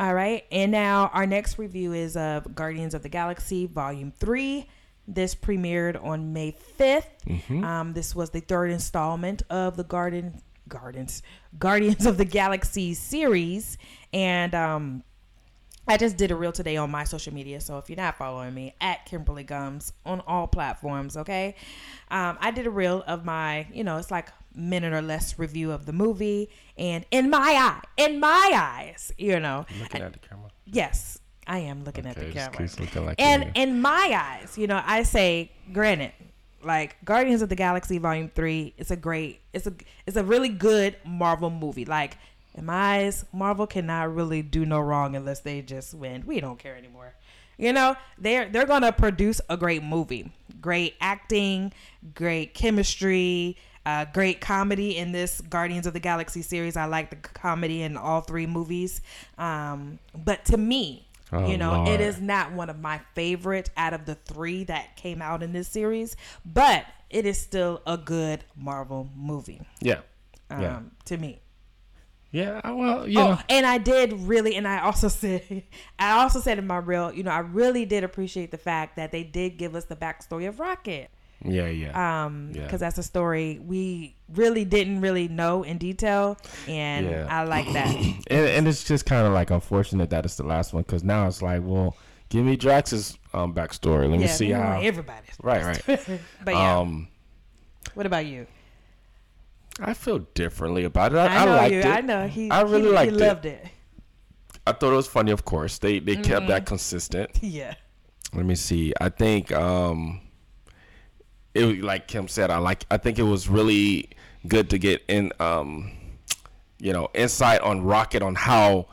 All 0.00 0.14
right, 0.14 0.46
and 0.50 0.72
now 0.72 1.10
our 1.12 1.26
next 1.26 1.58
review 1.58 1.92
is 1.92 2.16
of 2.16 2.54
Guardians 2.54 2.94
of 2.94 3.02
the 3.02 3.10
Galaxy 3.10 3.66
Volume 3.66 4.12
Three. 4.12 4.66
This 5.06 5.34
premiered 5.34 6.02
on 6.02 6.32
May 6.32 6.56
5th. 6.78 7.04
Mm-hmm. 7.26 7.62
Um, 7.62 7.92
this 7.92 8.16
was 8.16 8.30
the 8.30 8.40
third 8.40 8.70
installment 8.70 9.42
of 9.50 9.76
the 9.76 9.84
Garden 9.84 10.40
Gardens 10.68 11.22
Guardians 11.58 12.06
of 12.06 12.16
the 12.16 12.24
Galaxy 12.24 12.94
series, 12.94 13.76
and 14.14 14.54
um, 14.54 15.02
I 15.86 15.98
just 15.98 16.16
did 16.16 16.30
a 16.30 16.34
reel 16.34 16.52
today 16.52 16.78
on 16.78 16.90
my 16.90 17.04
social 17.04 17.34
media. 17.34 17.60
So 17.60 17.76
if 17.76 17.90
you're 17.90 17.98
not 17.98 18.16
following 18.16 18.54
me, 18.54 18.74
at 18.80 19.04
Kimberly 19.04 19.44
Gums 19.44 19.92
on 20.06 20.20
all 20.26 20.46
platforms, 20.46 21.18
okay? 21.18 21.56
Um, 22.10 22.38
I 22.40 22.52
did 22.52 22.66
a 22.66 22.70
reel 22.70 23.04
of 23.06 23.26
my, 23.26 23.66
you 23.70 23.84
know, 23.84 23.98
it's 23.98 24.10
like 24.10 24.30
minute 24.54 24.92
or 24.92 25.02
less 25.02 25.38
review 25.38 25.72
of 25.72 25.86
the 25.86 25.92
movie. 25.92 26.50
And 26.76 27.04
in 27.10 27.30
my 27.30 27.38
eye, 27.38 27.82
in 27.96 28.20
my 28.20 28.52
eyes, 28.54 29.12
you 29.18 29.38
know, 29.40 29.66
looking 29.80 30.02
at 30.02 30.12
the 30.12 30.18
camera 30.18 30.50
yes, 30.72 31.18
I 31.46 31.58
am 31.58 31.84
looking 31.84 32.06
at 32.06 32.16
the 32.16 32.26
camera. 32.26 33.04
like 33.06 33.20
and 33.20 33.52
in 33.54 33.80
my 33.80 34.12
eyes, 34.14 34.56
you 34.56 34.66
know, 34.66 34.82
I 34.84 35.02
say, 35.02 35.50
granted, 35.72 36.12
like 36.62 37.02
Guardians 37.04 37.42
of 37.42 37.48
the 37.48 37.56
Galaxy 37.56 37.98
Volume 37.98 38.30
Three, 38.34 38.74
it's 38.76 38.90
a 38.90 38.96
great, 38.96 39.40
it's 39.52 39.66
a, 39.66 39.72
it's 40.06 40.16
a 40.16 40.24
really 40.24 40.48
good 40.48 40.96
Marvel 41.04 41.50
movie. 41.50 41.84
Like 41.84 42.18
in 42.54 42.66
my 42.66 42.98
eyes, 42.98 43.24
Marvel 43.32 43.66
cannot 43.66 44.14
really 44.14 44.42
do 44.42 44.64
no 44.66 44.80
wrong 44.80 45.16
unless 45.16 45.40
they 45.40 45.62
just 45.62 45.94
win. 45.94 46.24
We 46.26 46.40
don't 46.40 46.58
care 46.58 46.76
anymore. 46.76 47.14
You 47.56 47.74
know, 47.74 47.96
they're 48.16 48.48
they're 48.48 48.66
gonna 48.66 48.92
produce 48.92 49.40
a 49.50 49.56
great 49.56 49.82
movie, 49.82 50.32
great 50.62 50.94
acting, 51.00 51.72
great 52.14 52.54
chemistry, 52.54 53.58
uh, 53.90 54.04
great 54.12 54.40
comedy 54.40 54.96
in 54.96 55.12
this 55.12 55.40
Guardians 55.40 55.86
of 55.86 55.92
the 55.92 56.00
Galaxy 56.00 56.42
series. 56.42 56.76
I 56.76 56.84
like 56.86 57.10
the 57.10 57.16
comedy 57.16 57.82
in 57.82 57.96
all 57.96 58.20
three 58.20 58.46
movies. 58.46 59.00
Um, 59.38 59.98
but 60.14 60.44
to 60.46 60.56
me, 60.56 61.06
Oh, 61.32 61.46
you 61.46 61.56
know, 61.58 61.84
it 61.84 61.88
Lord. 61.88 62.00
is 62.00 62.20
not 62.20 62.52
one 62.52 62.68
of 62.70 62.80
my 62.80 63.00
favorite 63.14 63.70
out 63.76 63.94
of 63.94 64.04
the 64.04 64.16
three 64.16 64.64
that 64.64 64.96
came 64.96 65.22
out 65.22 65.44
in 65.44 65.52
this 65.52 65.68
series, 65.68 66.16
but 66.44 66.84
it 67.08 67.24
is 67.24 67.38
still 67.38 67.82
a 67.86 67.96
good 67.96 68.42
Marvel 68.56 69.08
movie 69.16 69.60
yeah 69.80 70.00
um, 70.50 70.60
yeah 70.60 70.80
to 71.04 71.16
me. 71.16 71.40
Yeah, 72.32 72.60
well, 72.70 73.08
you 73.08 73.18
Oh, 73.20 73.28
know, 73.32 73.38
and 73.48 73.66
I 73.66 73.78
did 73.78 74.12
really, 74.12 74.54
and 74.56 74.66
I 74.66 74.80
also 74.80 75.06
said, 75.22 75.62
I 76.00 76.20
also 76.22 76.40
said 76.40 76.58
in 76.58 76.66
my 76.66 76.78
reel, 76.78 77.12
you 77.12 77.22
know, 77.24 77.30
I 77.32 77.40
really 77.40 77.84
did 77.84 78.02
appreciate 78.04 78.50
the 78.50 78.58
fact 78.58 78.96
that 78.96 79.10
they 79.12 79.22
did 79.24 79.56
give 79.56 79.74
us 79.76 79.84
the 79.84 79.96
backstory 79.96 80.48
of 80.48 80.58
Rocket. 80.60 81.10
Yeah, 81.44 81.68
yeah, 81.68 82.24
Um, 82.24 82.50
Yeah. 82.54 82.62
because 82.64 82.80
that's 82.80 82.98
a 82.98 83.02
story 83.02 83.58
we 83.64 84.14
really 84.34 84.64
didn't 84.64 85.00
really 85.00 85.28
know 85.28 85.62
in 85.62 85.78
detail, 85.78 86.36
and 86.68 87.06
Yeah. 87.06 87.26
I 87.30 87.44
like 87.44 87.72
that. 87.72 87.94
and, 88.28 88.46
and 88.46 88.68
it's 88.68 88.84
just 88.84 89.06
kind 89.06 89.26
of 89.26 89.32
like 89.32 89.50
unfortunate 89.50 90.10
that 90.10 90.24
it's 90.24 90.36
the 90.36 90.44
last 90.44 90.72
one 90.72 90.82
because 90.82 91.02
now 91.04 91.26
it's 91.26 91.42
like, 91.42 91.62
well, 91.64 91.96
give 92.28 92.44
me 92.44 92.56
Drax's 92.56 93.16
um 93.32 93.54
backstory. 93.54 94.10
Let 94.10 94.20
me 94.20 94.26
see 94.28 94.50
how. 94.50 94.80
everybody's 94.80 95.30
Right, 95.42 95.64
right. 95.64 95.82
but 96.44 96.54
yeah, 96.54 96.78
Um, 96.78 97.08
what 97.94 98.06
about 98.06 98.26
you? 98.26 98.46
I 99.80 99.94
feel 99.94 100.18
differently 100.34 100.84
about 100.84 101.12
it. 101.12 101.16
I, 101.18 101.26
I 101.26 101.42
I 101.42 101.44
liked 101.44 101.72
you. 101.72 101.78
it. 101.80 101.86
I 101.86 102.00
know 102.02 102.26
he. 102.28 102.50
I 102.50 102.60
really 102.62 102.88
he, 102.88 102.92
liked 102.92 103.12
he 103.12 103.16
it. 103.22 103.26
loved 103.26 103.46
it. 103.46 103.66
I 104.66 104.72
thought 104.72 104.92
it 104.92 104.96
was 104.96 105.06
funny. 105.06 105.30
Of 105.32 105.44
course, 105.44 105.78
they 105.78 105.98
they 106.00 106.16
kept 106.16 106.28
Mm-hmm. 106.42 106.46
that 106.48 106.66
consistent. 106.66 107.30
Yeah. 107.40 107.74
Let 108.34 108.44
me 108.46 108.54
see. 108.54 108.92
I 109.00 109.08
think 109.08 109.50
um, 109.52 110.20
it 111.54 111.82
like 111.82 112.06
Kim 112.08 112.28
said. 112.28 112.50
I 112.50 112.58
like. 112.58 112.84
I 112.90 112.96
think 112.96 113.18
it 113.18 113.24
was 113.24 113.48
really 113.48 114.10
good 114.46 114.70
to 114.70 114.78
get 114.78 115.02
in 115.08 115.32
um, 115.40 115.92
you 116.80 116.92
know, 116.92 117.08
insight 117.14 117.60
on 117.60 117.82
Rocket 117.82 118.22
on 118.22 118.34
how 118.34 118.86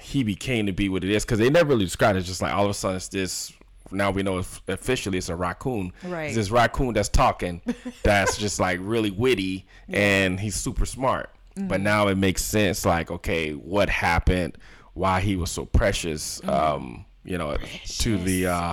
he 0.00 0.24
became 0.24 0.66
to 0.66 0.72
be 0.72 0.88
what 0.88 1.04
it 1.04 1.10
is 1.10 1.24
because 1.24 1.38
they 1.38 1.50
never 1.50 1.70
really 1.70 1.84
described 1.84 2.16
it. 2.16 2.20
It's 2.20 2.28
just 2.28 2.42
like 2.42 2.52
all 2.52 2.64
of 2.64 2.70
a 2.70 2.74
sudden 2.74 2.96
it's 2.96 3.08
this. 3.08 3.52
Now 3.90 4.10
we 4.10 4.22
know 4.22 4.38
officially 4.66 5.18
it's 5.18 5.28
a 5.28 5.36
raccoon. 5.36 5.92
Right. 6.02 6.26
It's 6.26 6.36
this 6.36 6.50
raccoon 6.50 6.94
that's 6.94 7.10
talking, 7.10 7.60
that's 8.02 8.36
just 8.38 8.58
like 8.58 8.78
really 8.82 9.10
witty, 9.10 9.66
and 9.88 10.40
he's 10.40 10.56
super 10.56 10.86
smart. 10.86 11.30
Mm-hmm. 11.56 11.68
But 11.68 11.80
now 11.82 12.08
it 12.08 12.16
makes 12.16 12.42
sense. 12.42 12.84
Like, 12.84 13.10
okay, 13.10 13.52
what 13.52 13.88
happened? 13.88 14.58
Why 14.94 15.20
he 15.20 15.36
was 15.36 15.50
so 15.50 15.66
precious? 15.66 16.40
Mm-hmm. 16.40 16.50
Um, 16.50 17.04
you 17.24 17.38
know, 17.38 17.56
to 17.98 18.18
the 18.18 18.46
uh, 18.46 18.72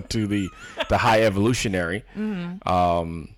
to 0.08 0.26
the 0.26 0.48
the 0.88 0.98
high 0.98 1.22
evolutionary. 1.22 2.04
Mm-hmm. 2.16 2.68
Um, 2.68 3.34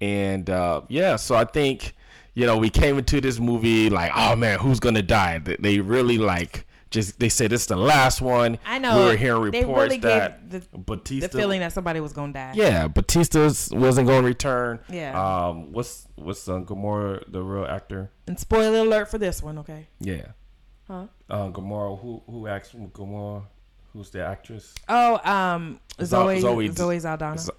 and 0.00 0.48
uh, 0.48 0.82
yeah, 0.88 1.16
so 1.16 1.34
I 1.34 1.44
think 1.44 1.94
you 2.34 2.46
know 2.46 2.56
we 2.56 2.70
came 2.70 2.98
into 2.98 3.20
this 3.20 3.38
movie 3.38 3.90
like, 3.90 4.12
oh 4.14 4.36
man, 4.36 4.58
who's 4.58 4.80
gonna 4.80 5.02
die? 5.02 5.38
They, 5.38 5.80
really 5.80 6.18
like 6.18 6.66
just 6.90 7.20
they 7.20 7.28
said 7.28 7.50
this 7.50 7.62
is 7.62 7.66
the 7.68 7.76
last 7.76 8.20
one. 8.20 8.58
I 8.66 8.78
know. 8.78 8.98
we 8.98 9.04
were 9.04 9.16
hearing 9.16 9.42
reports 9.42 9.82
really 9.82 9.98
that 9.98 10.50
the- 10.50 10.62
Bautista, 10.76 11.28
The 11.28 11.38
feeling 11.38 11.60
that 11.60 11.72
somebody 11.72 12.00
was 12.00 12.12
gonna 12.12 12.32
die. 12.32 12.52
yeah, 12.54 12.88
Bautista's 12.88 13.70
wasn't 13.72 14.08
going 14.08 14.22
to 14.22 14.26
return. 14.26 14.80
Yeah. 14.88 15.12
Um, 15.48 15.72
what's 15.72 16.08
what's 16.16 16.48
uh, 16.48 16.60
Gamora, 16.60 17.22
the 17.30 17.42
real 17.42 17.64
actor? 17.66 18.10
And 18.26 18.38
spoiler 18.38 18.78
alert 18.80 19.08
for 19.10 19.18
this 19.18 19.42
one, 19.42 19.58
okay? 19.58 19.86
Yeah. 20.00 20.26
Huh? 20.88 21.06
Uh, 21.28 21.50
Gamora, 21.50 22.00
who 22.00 22.22
who 22.26 22.48
acts 22.48 22.72
Gamora? 22.72 23.44
Who's 23.92 24.10
the 24.10 24.24
actress? 24.24 24.74
Oh, 24.88 25.18
um, 25.30 25.80
Zoe, 26.02 26.40
Zoe- 26.40 26.68
Zoe, 26.68 27.00
Saldana. 27.00 27.38
Zo- 27.38 27.54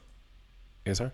Is 0.85 0.99
her? 0.99 1.11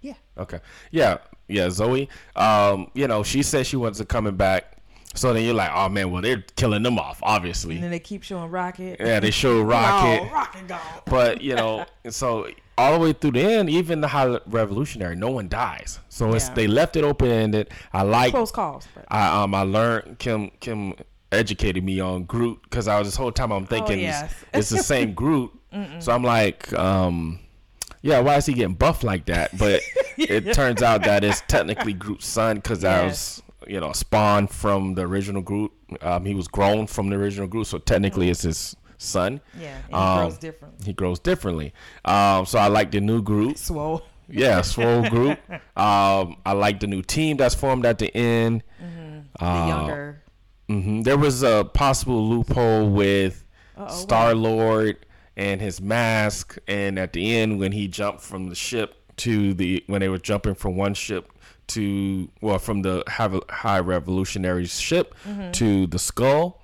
yeah. 0.00 0.14
Okay. 0.38 0.60
Yeah, 0.90 1.18
yeah, 1.48 1.70
Zoe. 1.70 2.08
Um, 2.36 2.90
you 2.94 3.06
know, 3.08 3.22
she 3.22 3.42
said 3.42 3.66
she 3.66 3.76
wasn't 3.76 4.08
coming 4.08 4.36
back. 4.36 4.70
So 5.16 5.32
then 5.32 5.44
you're 5.44 5.54
like, 5.54 5.70
oh 5.72 5.88
man, 5.88 6.10
well 6.10 6.22
they're 6.22 6.42
killing 6.56 6.82
them 6.82 6.98
off, 6.98 7.20
obviously. 7.22 7.76
And 7.76 7.84
then 7.84 7.92
they 7.92 8.00
keep 8.00 8.24
showing 8.24 8.50
Rocket. 8.50 8.96
Yeah, 8.98 9.20
they 9.20 9.30
show 9.30 9.62
Rocket. 9.74 10.22
Oh, 10.28 10.32
Rocket 10.34 10.66
gone. 10.66 10.80
But 11.06 11.40
you 11.40 11.54
know, 11.54 11.86
so 12.10 12.48
all 12.76 12.94
the 12.94 12.98
way 12.98 13.12
through 13.12 13.30
the 13.32 13.42
end, 13.42 13.70
even 13.70 14.00
the 14.00 14.08
High 14.08 14.38
Revolutionary, 14.46 15.14
no 15.14 15.30
one 15.30 15.48
dies. 15.48 16.00
So 16.08 16.32
it's 16.34 16.48
Yeah. 16.48 16.54
they 16.54 16.66
left 16.66 16.96
it 16.96 17.04
open 17.04 17.28
ended. 17.30 17.70
I 17.92 18.02
like. 18.02 18.32
Close 18.32 18.50
calls. 18.50 18.88
But. 18.92 19.04
I 19.08 19.42
um 19.44 19.54
I 19.54 19.62
learned 19.62 20.18
Kim 20.18 20.50
Kim 20.58 20.94
educated 21.34 21.84
me 21.84 22.00
on 22.00 22.24
Groot 22.24 22.60
because 22.62 22.88
I 22.88 22.98
was 22.98 23.08
this 23.08 23.16
whole 23.16 23.32
time 23.32 23.52
I'm 23.52 23.66
thinking 23.66 24.00
yes. 24.00 24.32
it's, 24.32 24.44
it's 24.54 24.68
the 24.70 24.78
same 24.82 25.14
Groot. 25.14 25.50
so 25.98 26.12
I'm 26.12 26.22
like, 26.22 26.72
um, 26.72 27.40
yeah, 28.02 28.20
why 28.20 28.36
is 28.36 28.46
he 28.46 28.52
getting 28.54 28.74
buff 28.74 29.02
like 29.02 29.26
that? 29.26 29.56
But 29.58 29.80
it 30.16 30.52
turns 30.54 30.82
out 30.82 31.02
that 31.04 31.24
it's 31.24 31.42
technically 31.48 31.92
Groot's 31.94 32.26
son 32.26 32.56
because 32.56 32.84
I 32.84 33.04
was 33.06 33.42
you 33.66 33.80
know 33.80 33.92
spawned 33.92 34.50
from 34.50 34.94
the 34.94 35.02
original 35.02 35.42
Groot. 35.42 35.72
Um, 36.02 36.24
he 36.24 36.34
was 36.34 36.48
grown 36.48 36.86
from 36.86 37.08
the 37.10 37.16
original 37.16 37.46
Groot, 37.48 37.66
so 37.66 37.78
technically 37.78 38.28
it's 38.30 38.42
his 38.42 38.76
son. 38.98 39.40
Yeah, 39.60 39.76
he 39.88 39.94
Um, 39.94 40.18
grows 40.18 40.38
different. 40.38 40.84
He 40.84 40.92
grows 40.92 41.18
differently. 41.18 41.72
Um, 42.04 42.46
so 42.46 42.58
I 42.58 42.68
like 42.68 42.90
the 42.90 43.00
new 43.00 43.22
Groot. 43.22 43.58
Swole. 43.58 44.02
Yeah, 44.28 44.60
Swole 44.62 45.08
Groot. 45.08 45.38
Um, 45.76 46.36
I 46.46 46.52
like 46.52 46.78
the 46.80 46.86
new 46.86 47.02
team 47.02 47.36
that's 47.36 47.54
formed 47.54 47.84
at 47.84 47.98
the 47.98 48.14
end. 48.16 48.62
The 49.38 49.44
Uh, 49.44 49.66
younger. 49.66 50.22
Hmm 50.68 51.02
There 51.02 51.18
was 51.18 51.42
a 51.42 51.64
possible 51.64 52.28
loophole 52.28 52.90
with 52.90 53.44
Star 53.88 54.34
Lord 54.34 55.04
and 55.36 55.60
his 55.60 55.80
mask, 55.80 56.56
and 56.68 56.98
at 56.98 57.12
the 57.12 57.36
end 57.36 57.58
when 57.58 57.72
he 57.72 57.88
jumped 57.88 58.20
from 58.22 58.48
the 58.48 58.54
ship 58.54 58.94
to 59.16 59.54
the 59.54 59.82
when 59.86 60.00
they 60.00 60.08
were 60.08 60.18
jumping 60.18 60.54
from 60.54 60.76
one 60.76 60.94
ship 60.94 61.32
to 61.68 62.28
well 62.40 62.58
from 62.58 62.82
the 62.82 63.02
High 63.08 63.30
High 63.50 63.80
Revolutionary 63.80 64.66
ship 64.66 65.14
Mm-hmm. 65.26 65.52
to 65.52 65.86
the 65.88 65.98
skull, 65.98 66.60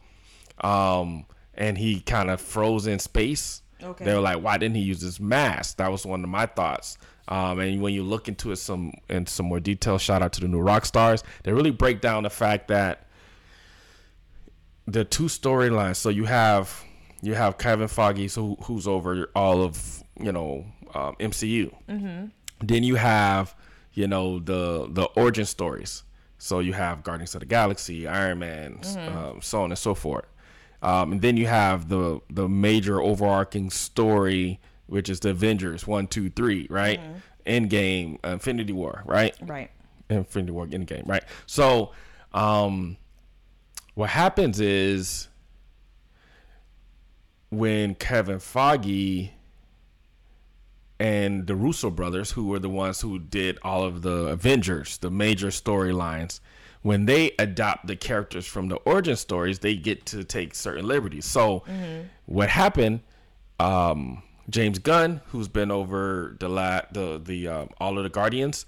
um, 0.63 1.27
and 1.55 1.77
he 1.79 2.01
kind 2.01 2.31
of 2.31 2.41
froze 2.41 2.87
in 2.87 2.99
space. 2.99 3.63
Okay. 3.83 4.05
They 4.05 4.15
were 4.15 4.21
like, 4.21 4.43
why 4.43 4.59
didn't 4.59 4.77
he 4.77 4.83
use 4.83 5.01
his 5.01 5.19
mask? 5.21 5.79
That 5.79 5.91
was 5.91 6.05
one 6.05 6.23
of 6.23 6.29
my 6.29 6.47
thoughts. 6.47 6.99
Um, 7.29 7.61
and 7.61 7.81
when 7.81 7.95
you 7.95 8.03
look 8.03 8.29
into 8.29 8.51
it 8.53 8.57
some 8.57 8.93
in 9.09 9.27
some 9.27 9.47
more 9.47 9.61
detail, 9.61 9.97
shout 9.99 10.23
out 10.23 10.33
to 10.35 10.41
the 10.41 10.49
new 10.49 10.61
rock 10.61 10.85
stars. 10.85 11.25
They 11.45 11.53
really 11.53 11.71
break 11.71 12.01
down 12.01 12.25
the 12.25 12.31
fact 12.31 12.69
that 12.69 13.07
the 14.87 15.05
two 15.05 15.25
storylines. 15.25 15.97
So 15.97 16.09
you 16.09 16.25
have 16.25 16.85
you 17.23 17.35
have 17.35 17.59
Kevin 17.59 17.89
Feige, 17.89 18.31
so 18.31 18.57
who's 18.65 18.87
over 18.87 19.31
all 19.35 19.63
of 19.63 20.03
you 20.19 20.33
know 20.33 20.67
um, 20.95 21.17
MCU. 21.21 21.75
Mm-hmm. 21.89 22.27
Then 22.63 22.85
you 22.85 22.97
have 22.97 23.55
you 23.93 24.07
know 24.07 24.39
the 24.39 24.89
the 24.91 25.05
origin 25.17 25.45
stories. 25.45 26.03
So 26.39 26.61
you 26.61 26.73
have 26.73 27.03
Guardians 27.03 27.35
of 27.35 27.41
the 27.41 27.47
Galaxy, 27.47 28.07
Iron 28.07 28.39
Man, 28.39 28.81
um, 28.97 29.41
so 29.43 29.63
on 29.63 29.71
and 29.71 29.79
so 29.79 29.95
forth. 29.95 30.25
Um, 30.83 31.13
and 31.13 31.21
then 31.21 31.37
you 31.37 31.47
have 31.47 31.89
the 31.89 32.21
the 32.31 32.49
major 32.49 33.01
overarching 33.01 33.71
story, 33.71 34.59
which 34.87 35.11
is 35.11 35.21
the 35.21 35.31
Avengers 35.31 35.87
one, 35.87 36.07
two, 36.07 36.31
three, 36.31 36.67
right? 36.71 37.01
Endgame, 37.47 38.25
Infinity 38.25 38.73
War, 38.73 39.03
right? 39.05 39.35
Right. 39.43 39.71
Infinity 40.09 40.53
War 40.53 40.67
Endgame, 40.67 41.07
right? 41.07 41.25
So, 41.47 41.93
um, 42.33 42.97
what 44.01 44.09
happens 44.09 44.61
is 44.61 45.29
when 47.51 47.95
Kevin 47.95 48.39
Feige 48.39 49.29
and 50.99 51.47
the 51.47 51.55
Russo 51.55 51.91
brothers, 51.91 52.31
who 52.31 52.47
were 52.47 52.59
the 52.59 52.71
ones 52.71 53.03
who 53.03 53.19
did 53.19 53.59
all 53.63 53.85
of 53.85 54.01
the 54.01 54.29
Avengers, 54.29 54.97
the 54.99 55.11
major 55.11 55.49
storylines, 55.49 56.41
when 56.81 57.05
they 57.05 57.33
adopt 57.39 57.89
the 57.89 57.95
characters 57.97 58.47
from 58.47 58.69
the 58.69 58.77
origin 58.87 59.17
stories, 59.17 59.59
they 59.59 59.77
get 59.77 60.07
to 60.07 60.25
take 60.25 60.55
certain 60.55 60.87
liberties. 60.87 61.27
So, 61.27 61.63
what 62.25 62.49
happened? 62.49 63.01
Um, 63.59 64.23
James 64.49 64.79
Gunn, 64.79 65.21
who's 65.27 65.49
been 65.49 65.71
over 65.71 66.37
the 66.41 66.49
la- 66.49 66.87
the 66.91 67.21
the 67.23 67.49
um, 67.49 67.69
all 67.79 67.99
of 67.99 68.05
the 68.05 68.09
Guardians, 68.11 68.65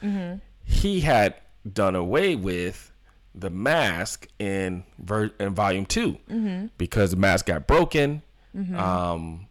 he 0.64 1.00
had 1.00 1.36
done 1.72 1.96
away 1.96 2.36
with 2.36 2.91
the 3.34 3.50
mask 3.50 4.28
in 4.38 4.84
ver- 4.98 5.32
in 5.40 5.54
volume 5.54 5.86
2 5.86 6.12
mm-hmm. 6.12 6.66
because 6.78 7.10
the 7.10 7.16
mask 7.16 7.46
got 7.46 7.66
broken. 7.66 8.22
Mm-hmm. 8.54 8.76
Um, 8.76 9.46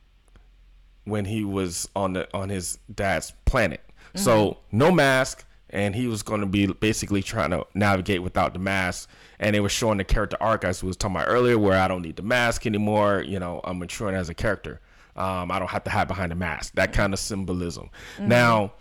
when 1.05 1.25
he 1.25 1.43
was 1.43 1.89
on 1.95 2.13
the 2.13 2.27
on 2.33 2.49
his 2.49 2.77
dad's 2.93 3.33
planet. 3.45 3.81
So 4.15 4.51
mm-hmm. 4.51 4.77
no 4.77 4.91
mask, 4.91 5.45
and 5.69 5.95
he 5.95 6.07
was 6.07 6.21
going 6.21 6.41
to 6.41 6.47
be 6.47 6.67
basically 6.67 7.23
trying 7.23 7.51
to 7.51 7.65
navigate 7.73 8.21
without 8.21 8.53
the 8.53 8.59
mask. 8.59 9.09
And 9.39 9.55
it 9.55 9.61
was 9.61 9.71
showing 9.71 9.97
the 9.97 10.03
character 10.03 10.37
arc 10.39 10.63
as 10.63 10.83
we 10.83 10.87
was 10.87 10.97
talking 10.97 11.15
about 11.15 11.27
earlier, 11.27 11.57
where 11.57 11.79
I 11.79 11.87
don't 11.87 12.01
need 12.01 12.17
the 12.17 12.23
mask 12.23 12.65
anymore. 12.65 13.23
You 13.25 13.39
know, 13.39 13.61
I'm 13.63 13.79
maturing 13.79 14.15
as 14.15 14.29
a 14.29 14.33
character. 14.33 14.81
Um, 15.15 15.51
I 15.51 15.59
don't 15.59 15.69
have 15.69 15.83
to 15.85 15.89
hide 15.89 16.07
behind 16.07 16.31
a 16.31 16.35
mask. 16.35 16.73
That 16.75 16.93
kind 16.93 17.13
of 17.13 17.19
symbolism. 17.19 17.89
Now, 18.19 18.73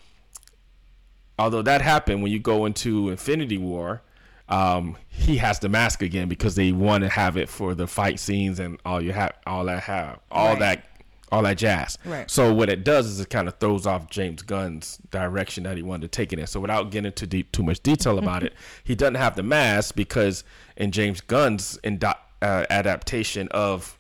although 1.39 1.63
that 1.63 1.81
happened 1.81 2.23
when 2.23 2.31
you 2.31 2.39
go 2.39 2.67
into 2.67 3.09
Infinity 3.09 3.59
War, 3.59 4.03
um, 4.51 4.97
he 5.09 5.37
has 5.39 5.59
the 5.61 5.69
mask 5.69 6.03
again 6.03 6.29
because 6.29 6.55
they 6.57 6.73
want 6.73 7.03
to 7.05 7.09
have 7.09 7.37
it 7.37 7.49
for 7.49 7.75
the 7.75 7.87
fight 7.87 8.19
scenes 8.19 8.59
and 8.59 8.79
all 8.85 9.01
you 9.03 9.13
have, 9.13 9.33
all 9.47 9.65
that 9.67 9.83
have, 9.85 10.19
all 10.31 10.49
Right. 10.51 10.59
that, 10.59 10.85
all 11.33 11.43
that 11.43 11.57
jazz. 11.57 11.97
Right. 12.05 12.29
So 12.29 12.53
what 12.53 12.69
it 12.69 12.83
does 12.83 13.07
is 13.07 13.21
it 13.21 13.31
kind 13.31 13.47
of 13.47 13.57
throws 13.61 13.87
off 13.87 14.11
James 14.11 14.43
Gunn's 14.43 14.99
direction 15.13 15.63
that 15.65 15.77
he 15.77 15.83
wanted 15.85 16.03
to 16.03 16.09
take 16.17 16.33
it 16.33 16.41
in. 16.41 16.47
So 16.49 16.59
without 16.59 16.91
getting 16.91 17.07
into 17.07 17.27
deep, 17.27 17.53
too 17.53 17.63
much 17.63 17.81
detail 17.81 18.19
about 18.19 18.43
it, 18.43 18.53
he 18.85 18.97
doesn't 18.97 19.15
have 19.15 19.37
the 19.37 19.45
mask 19.45 19.95
because 19.95 20.43
in 20.77 20.91
James 20.91 21.21
Gunn's 21.21 21.79
uh, 21.85 22.65
adaptation 22.69 23.47
of 23.53 23.97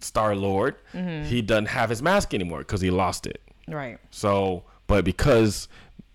Star 0.00 0.36
Lord, 0.36 0.76
he 1.24 1.42
doesn't 1.42 1.66
have 1.66 1.90
his 1.90 2.00
mask 2.02 2.32
anymore 2.34 2.58
because 2.60 2.80
he 2.80 2.90
lost 2.90 3.26
it. 3.26 3.40
Right. 3.66 3.98
So, 4.10 4.62
but 4.86 5.04
because 5.04 5.66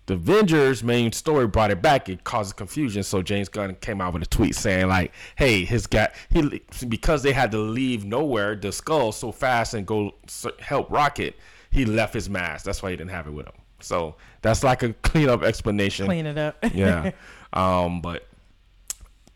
the 0.06 0.14
Avengers 0.14 0.84
main 0.84 1.12
story 1.12 1.46
brought 1.46 1.70
it 1.70 1.80
back. 1.80 2.08
It 2.08 2.24
caused 2.24 2.56
confusion. 2.56 3.02
So 3.02 3.22
James 3.22 3.48
Gunn 3.48 3.74
came 3.76 4.00
out 4.00 4.12
with 4.14 4.22
a 4.22 4.26
tweet 4.26 4.54
saying 4.54 4.88
like, 4.88 5.12
"Hey, 5.36 5.64
his 5.64 5.86
guy 5.86 6.12
he 6.30 6.62
because 6.88 7.22
they 7.22 7.32
had 7.32 7.50
to 7.52 7.58
leave 7.58 8.04
nowhere 8.04 8.54
the 8.54 8.72
skull 8.72 9.12
so 9.12 9.32
fast 9.32 9.74
and 9.74 9.86
go 9.86 10.14
help 10.60 10.90
Rocket, 10.90 11.36
he 11.70 11.84
left 11.84 12.14
his 12.14 12.28
mask. 12.28 12.64
That's 12.64 12.82
why 12.82 12.90
he 12.90 12.96
didn't 12.96 13.10
have 13.10 13.26
it 13.26 13.32
with 13.32 13.46
him. 13.46 13.54
So 13.80 14.16
that's 14.42 14.62
like 14.62 14.82
a 14.82 14.92
clean 14.92 15.28
up 15.28 15.42
explanation. 15.42 16.06
Clean 16.06 16.26
it 16.26 16.38
up. 16.38 16.56
yeah. 16.74 17.10
Um, 17.52 18.00
but 18.00 18.26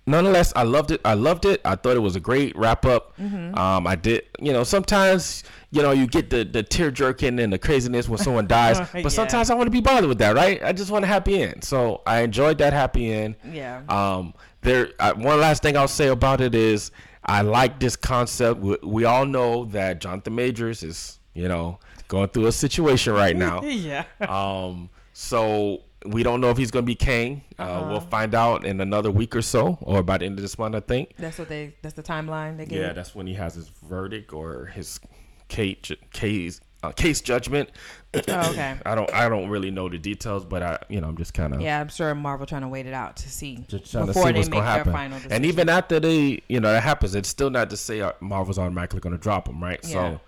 nonetheless, 0.08 0.52
I 0.56 0.62
loved 0.64 0.90
it. 0.90 1.00
I 1.04 1.14
loved 1.14 1.44
it. 1.44 1.60
I 1.64 1.76
thought 1.76 1.96
it 1.96 2.00
was 2.00 2.16
a 2.16 2.20
great 2.20 2.56
wrap 2.56 2.84
up. 2.86 3.16
Mm-hmm. 3.18 3.56
Um, 3.56 3.86
I 3.86 3.94
did, 3.94 4.24
you 4.40 4.52
know, 4.52 4.64
sometimes, 4.64 5.44
you 5.70 5.82
know, 5.82 5.92
you 5.92 6.06
get 6.06 6.30
the, 6.30 6.44
the 6.44 6.62
tear 6.62 6.90
jerking 6.90 7.38
and 7.38 7.52
the 7.52 7.58
craziness 7.58 8.08
when 8.08 8.18
someone 8.18 8.46
dies, 8.46 8.78
Yeah. 8.94 9.02
but 9.02 9.12
sometimes 9.12 9.50
I 9.50 9.54
want 9.54 9.66
to 9.66 9.70
be 9.70 9.80
bothered 9.80 10.08
with 10.08 10.18
that, 10.18 10.34
right? 10.34 10.62
I 10.62 10.72
just 10.72 10.90
want 10.90 11.04
a 11.04 11.08
happy 11.08 11.42
end. 11.42 11.62
So 11.64 12.02
I 12.06 12.20
enjoyed 12.20 12.58
that 12.58 12.72
happy 12.72 13.12
end. 13.12 13.36
Yeah. 13.52 13.82
Um, 13.88 14.34
there, 14.62 14.90
uh, 14.98 15.14
one 15.14 15.40
last 15.40 15.62
thing 15.62 15.76
I'll 15.76 15.86
say 15.88 16.08
about 16.08 16.40
it 16.40 16.54
is 16.54 16.90
I 17.24 17.42
like 17.42 17.78
this 17.78 17.94
concept. 17.96 18.60
We, 18.60 18.76
we 18.82 19.04
all 19.04 19.26
know 19.26 19.66
that 19.66 20.00
Jonathan 20.00 20.34
Majors 20.34 20.82
is, 20.82 21.20
you 21.34 21.46
know, 21.48 21.78
going 22.08 22.28
through 22.28 22.46
a 22.46 22.52
situation 22.52 23.12
right 23.12 23.36
now. 23.36 23.62
yeah. 23.64 24.04
Um, 24.20 24.90
so 25.12 25.82
we 26.06 26.22
don't 26.22 26.40
know 26.40 26.50
if 26.50 26.56
he's 26.56 26.70
going 26.70 26.84
to 26.84 26.86
be 26.86 26.94
Kang. 26.94 27.42
Uh, 27.58 27.62
Uh-huh. 27.62 27.88
We'll 27.90 28.00
find 28.00 28.34
out 28.34 28.64
in 28.64 28.80
another 28.80 29.10
week 29.10 29.34
or 29.34 29.42
so, 29.42 29.78
or 29.82 30.02
by 30.02 30.18
the 30.18 30.26
end 30.26 30.38
of 30.38 30.42
this 30.42 30.58
month, 30.58 30.74
I 30.74 30.80
think. 30.80 31.14
That's 31.18 31.38
what 31.38 31.48
they. 31.48 31.74
That's 31.82 31.94
the 31.94 32.02
timeline 32.02 32.56
they 32.56 32.66
gave. 32.66 32.80
Yeah, 32.80 32.92
that's 32.92 33.14
when 33.14 33.26
he 33.26 33.34
has 33.34 33.54
his 33.54 33.68
verdict 33.68 34.32
or 34.32 34.66
his 34.66 35.00
case 35.48 35.90
case 36.12 36.60
uh, 36.82 36.92
case 36.92 37.20
judgment. 37.20 37.70
Oh, 38.14 38.50
okay. 38.50 38.76
I 38.86 38.94
don't 38.94 39.12
I 39.12 39.28
don't 39.28 39.48
really 39.48 39.70
know 39.70 39.88
the 39.88 39.98
details, 39.98 40.44
but 40.44 40.62
I 40.62 40.78
you 40.88 41.00
know 41.00 41.08
I'm 41.08 41.16
just 41.16 41.34
kind 41.34 41.54
of 41.54 41.60
Yeah, 41.60 41.80
I'm 41.80 41.88
sure 41.88 42.14
Marvel 42.14 42.46
trying 42.46 42.62
to 42.62 42.68
wait 42.68 42.86
it 42.86 42.94
out 42.94 43.16
to 43.16 43.28
see 43.30 43.64
trying 43.68 43.82
to 43.82 44.06
before 44.06 44.26
see 44.26 44.32
they 44.32 44.38
what's 44.38 44.48
make 44.50 44.58
their 44.60 44.62
happen. 44.62 44.92
final 44.92 45.16
decision. 45.16 45.32
And 45.32 45.46
even 45.46 45.68
after 45.68 45.98
they 45.98 46.42
you 46.48 46.60
know 46.60 46.70
that 46.70 46.82
happens, 46.82 47.14
it's 47.16 47.28
still 47.28 47.50
not 47.50 47.70
to 47.70 47.76
say 47.76 48.00
uh, 48.02 48.12
Marvel's 48.20 48.58
automatically 48.58 49.00
going 49.00 49.14
to 49.16 49.20
drop 49.20 49.48
him, 49.48 49.60
right? 49.62 49.84
So 49.84 50.20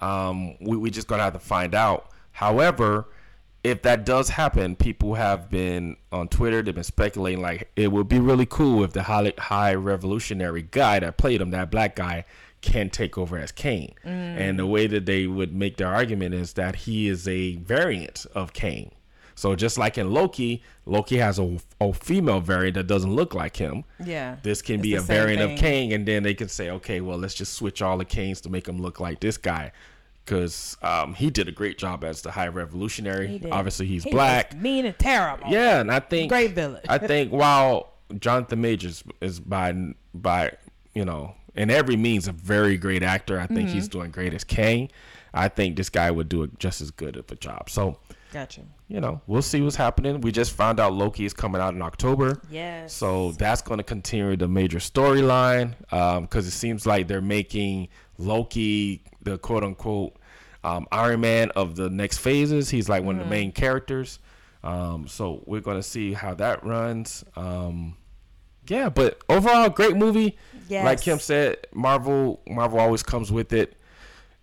um, 0.00 0.54
we 0.60 0.76
we 0.76 0.90
just 0.90 1.08
gonna 1.08 1.22
have 1.24 1.34
to 1.34 1.38
find 1.38 1.74
out. 1.74 2.10
However, 2.32 3.08
if 3.62 3.82
that 3.82 4.04
does 4.04 4.30
happen, 4.30 4.74
people 4.76 5.14
have 5.14 5.50
been 5.50 5.96
on 6.12 6.28
Twitter. 6.28 6.62
They've 6.62 6.74
been 6.74 6.84
speculating 6.84 7.42
like 7.42 7.70
it 7.76 7.92
would 7.92 8.08
be 8.08 8.18
really 8.18 8.46
cool 8.46 8.82
if 8.84 8.92
the 8.92 9.02
high, 9.02 9.32
high 9.38 9.74
revolutionary 9.74 10.62
guy 10.62 11.00
that 11.00 11.16
played 11.18 11.40
him, 11.40 11.50
that 11.50 11.70
black 11.70 11.96
guy, 11.96 12.24
can 12.62 12.90
take 12.90 13.16
over 13.16 13.38
as 13.38 13.52
Kang. 13.52 13.94
And 14.04 14.58
the 14.58 14.66
way 14.66 14.86
that 14.86 15.06
they 15.06 15.26
would 15.26 15.54
make 15.54 15.76
their 15.78 15.88
argument 15.88 16.34
is 16.34 16.54
that 16.54 16.74
he 16.76 17.08
is 17.08 17.26
a 17.28 17.56
variant 17.56 18.26
of 18.34 18.52
Kang. 18.52 18.92
So 19.34 19.56
just 19.56 19.78
like 19.78 19.96
in 19.96 20.12
Loki, 20.12 20.62
Loki 20.84 21.16
has 21.16 21.38
a, 21.38 21.56
a 21.80 21.94
female 21.94 22.40
variant 22.40 22.74
that 22.74 22.86
doesn't 22.86 23.14
look 23.14 23.34
like 23.34 23.56
him. 23.56 23.84
yeah, 24.04 24.36
This 24.42 24.60
can 24.60 24.82
be 24.82 24.94
a 24.96 25.00
variant 25.00 25.40
thing. 25.40 25.52
of 25.54 25.58
Kang, 25.58 25.92
and 25.94 26.06
then 26.06 26.22
they 26.22 26.34
can 26.34 26.48
say, 26.48 26.68
okay, 26.68 27.00
well, 27.00 27.16
let's 27.16 27.32
just 27.32 27.54
switch 27.54 27.80
all 27.80 27.96
the 27.96 28.04
Kangs 28.04 28.42
to 28.42 28.50
make 28.50 28.68
him 28.68 28.82
look 28.82 29.00
like 29.00 29.20
this 29.20 29.38
guy, 29.38 29.72
because 30.30 30.76
um, 30.82 31.14
he 31.14 31.28
did 31.28 31.48
a 31.48 31.52
great 31.52 31.76
job 31.76 32.04
as 32.04 32.22
the 32.22 32.30
High 32.30 32.46
Revolutionary. 32.48 33.38
He. 33.38 33.50
Obviously, 33.50 33.86
he's 33.86 34.04
He 34.04 34.10
black. 34.10 34.56
mean 34.56 34.86
and 34.86 34.96
terrible. 34.96 35.48
Yeah, 35.50 35.80
and 35.80 35.90
I 35.90 35.98
think 35.98 36.30
Great 36.30 36.52
villain. 36.52 36.80
I 36.88 36.98
think 37.12 37.32
while 37.32 37.92
Jonathan 38.18 38.60
Majors 38.60 39.02
is 39.20 39.40
by 39.40 39.74
by 40.14 40.52
you 40.94 41.04
know 41.04 41.34
in 41.56 41.68
every 41.70 41.96
means 41.96 42.28
a 42.28 42.32
very 42.32 42.76
great 42.78 43.02
actor, 43.02 43.40
I 43.40 43.46
think 43.46 43.70
he's 43.70 43.88
Mm-hmm. 43.88 43.98
doing 43.98 44.10
great 44.12 44.32
as 44.34 44.44
Kang. 44.44 44.88
I 45.34 45.48
think 45.48 45.76
this 45.76 45.88
guy 45.90 46.10
would 46.10 46.28
do 46.28 46.46
just 46.58 46.80
as 46.80 46.90
good 46.92 47.16
of 47.16 47.30
a 47.30 47.36
job. 47.36 47.68
So 47.70 47.98
Gotcha. 48.32 48.62
you 48.88 49.00
know, 49.00 49.20
we'll 49.26 49.42
see 49.42 49.60
what's 49.60 49.74
happening. 49.76 50.20
We 50.20 50.30
just 50.32 50.52
found 50.52 50.78
out 50.80 50.92
Loki 50.92 51.24
is 51.24 51.32
coming 51.34 51.60
out 51.60 51.74
in 51.74 51.82
October. 51.82 52.40
Yes. 52.50 52.92
So 52.92 53.32
that's 53.32 53.62
going 53.62 53.78
to 53.78 53.84
continue 53.84 54.36
the 54.36 54.46
major 54.48 54.78
storyline 54.78 55.74
because 56.22 56.46
it 56.46 56.52
seems 56.52 56.86
like 56.86 57.08
they're 57.08 57.20
making 57.20 57.88
Loki 58.18 59.02
the 59.22 59.38
quote 59.38 59.62
unquote 59.64 60.16
um, 60.64 60.86
Iron 60.92 61.20
Man 61.20 61.50
of 61.52 61.76
the 61.76 61.88
next 61.90 62.18
phases. 62.18 62.68
He's 62.70 62.88
like 62.88 63.02
one 63.02 63.18
of 63.18 63.24
the 63.24 63.30
main 63.30 63.52
characters. 63.52 64.18
Um, 64.62 65.08
so 65.08 65.42
we're 65.46 65.60
going 65.62 65.78
to 65.78 65.82
see 65.82 66.12
how 66.12 66.34
that 66.34 66.64
runs. 66.64 67.24
Um, 67.36 67.96
yeah, 68.68 68.88
but 68.90 69.20
overall, 69.28 69.68
great 69.70 69.96
movie. 69.96 70.36
Like 70.68 71.00
Kim 71.00 71.18
said, 71.18 71.66
Marvel 71.72 72.40
Marvel 72.46 72.78
always 72.78 73.02
comes 73.02 73.32
with 73.32 73.52
it. 73.52 73.76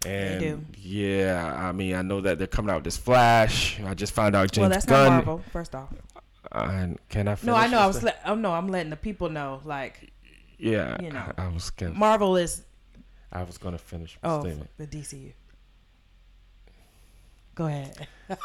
And 0.05 0.39
do. 0.39 0.65
yeah, 0.77 1.55
I 1.57 1.71
mean, 1.71 1.95
I 1.95 2.01
know 2.01 2.21
that 2.21 2.37
they're 2.37 2.45
coming 2.47 2.69
out 2.69 2.75
with 2.77 2.83
this 2.83 2.97
Flash. 2.97 3.79
I 3.81 3.93
just 3.93 4.13
found 4.13 4.35
out 4.35 4.51
James 4.51 4.61
well, 4.63 4.69
that's 4.69 4.85
Gunn. 4.85 5.05
not 5.05 5.25
Marvel. 5.25 5.43
First 5.51 5.73
off, 5.73 5.89
Uh, 6.51 6.87
can 7.09 7.27
I? 7.27 7.37
No, 7.43 7.55
I 7.55 7.67
know. 7.67 7.79
I 7.79 7.87
was. 7.87 8.03
Let, 8.03 8.19
oh 8.25 8.35
no, 8.35 8.51
I'm 8.53 8.67
letting 8.67 8.89
the 8.89 8.95
people 8.95 9.29
know. 9.29 9.61
Like 9.65 10.11
Yeah, 10.57 11.01
you 11.01 11.11
know. 11.11 11.23
I, 11.37 11.45
I 11.45 11.47
was 11.47 11.69
gonna, 11.71 11.93
Marvel 11.93 12.35
is. 12.37 12.63
I 13.31 13.43
was 13.43 13.57
gonna 13.57 13.77
finish 13.77 14.17
my 14.21 14.29
Oh, 14.29 14.41
statement. 14.41 14.69
the 14.77 14.87
DCU. 14.87 15.31
Go 17.57 17.65
ahead. 17.65 18.07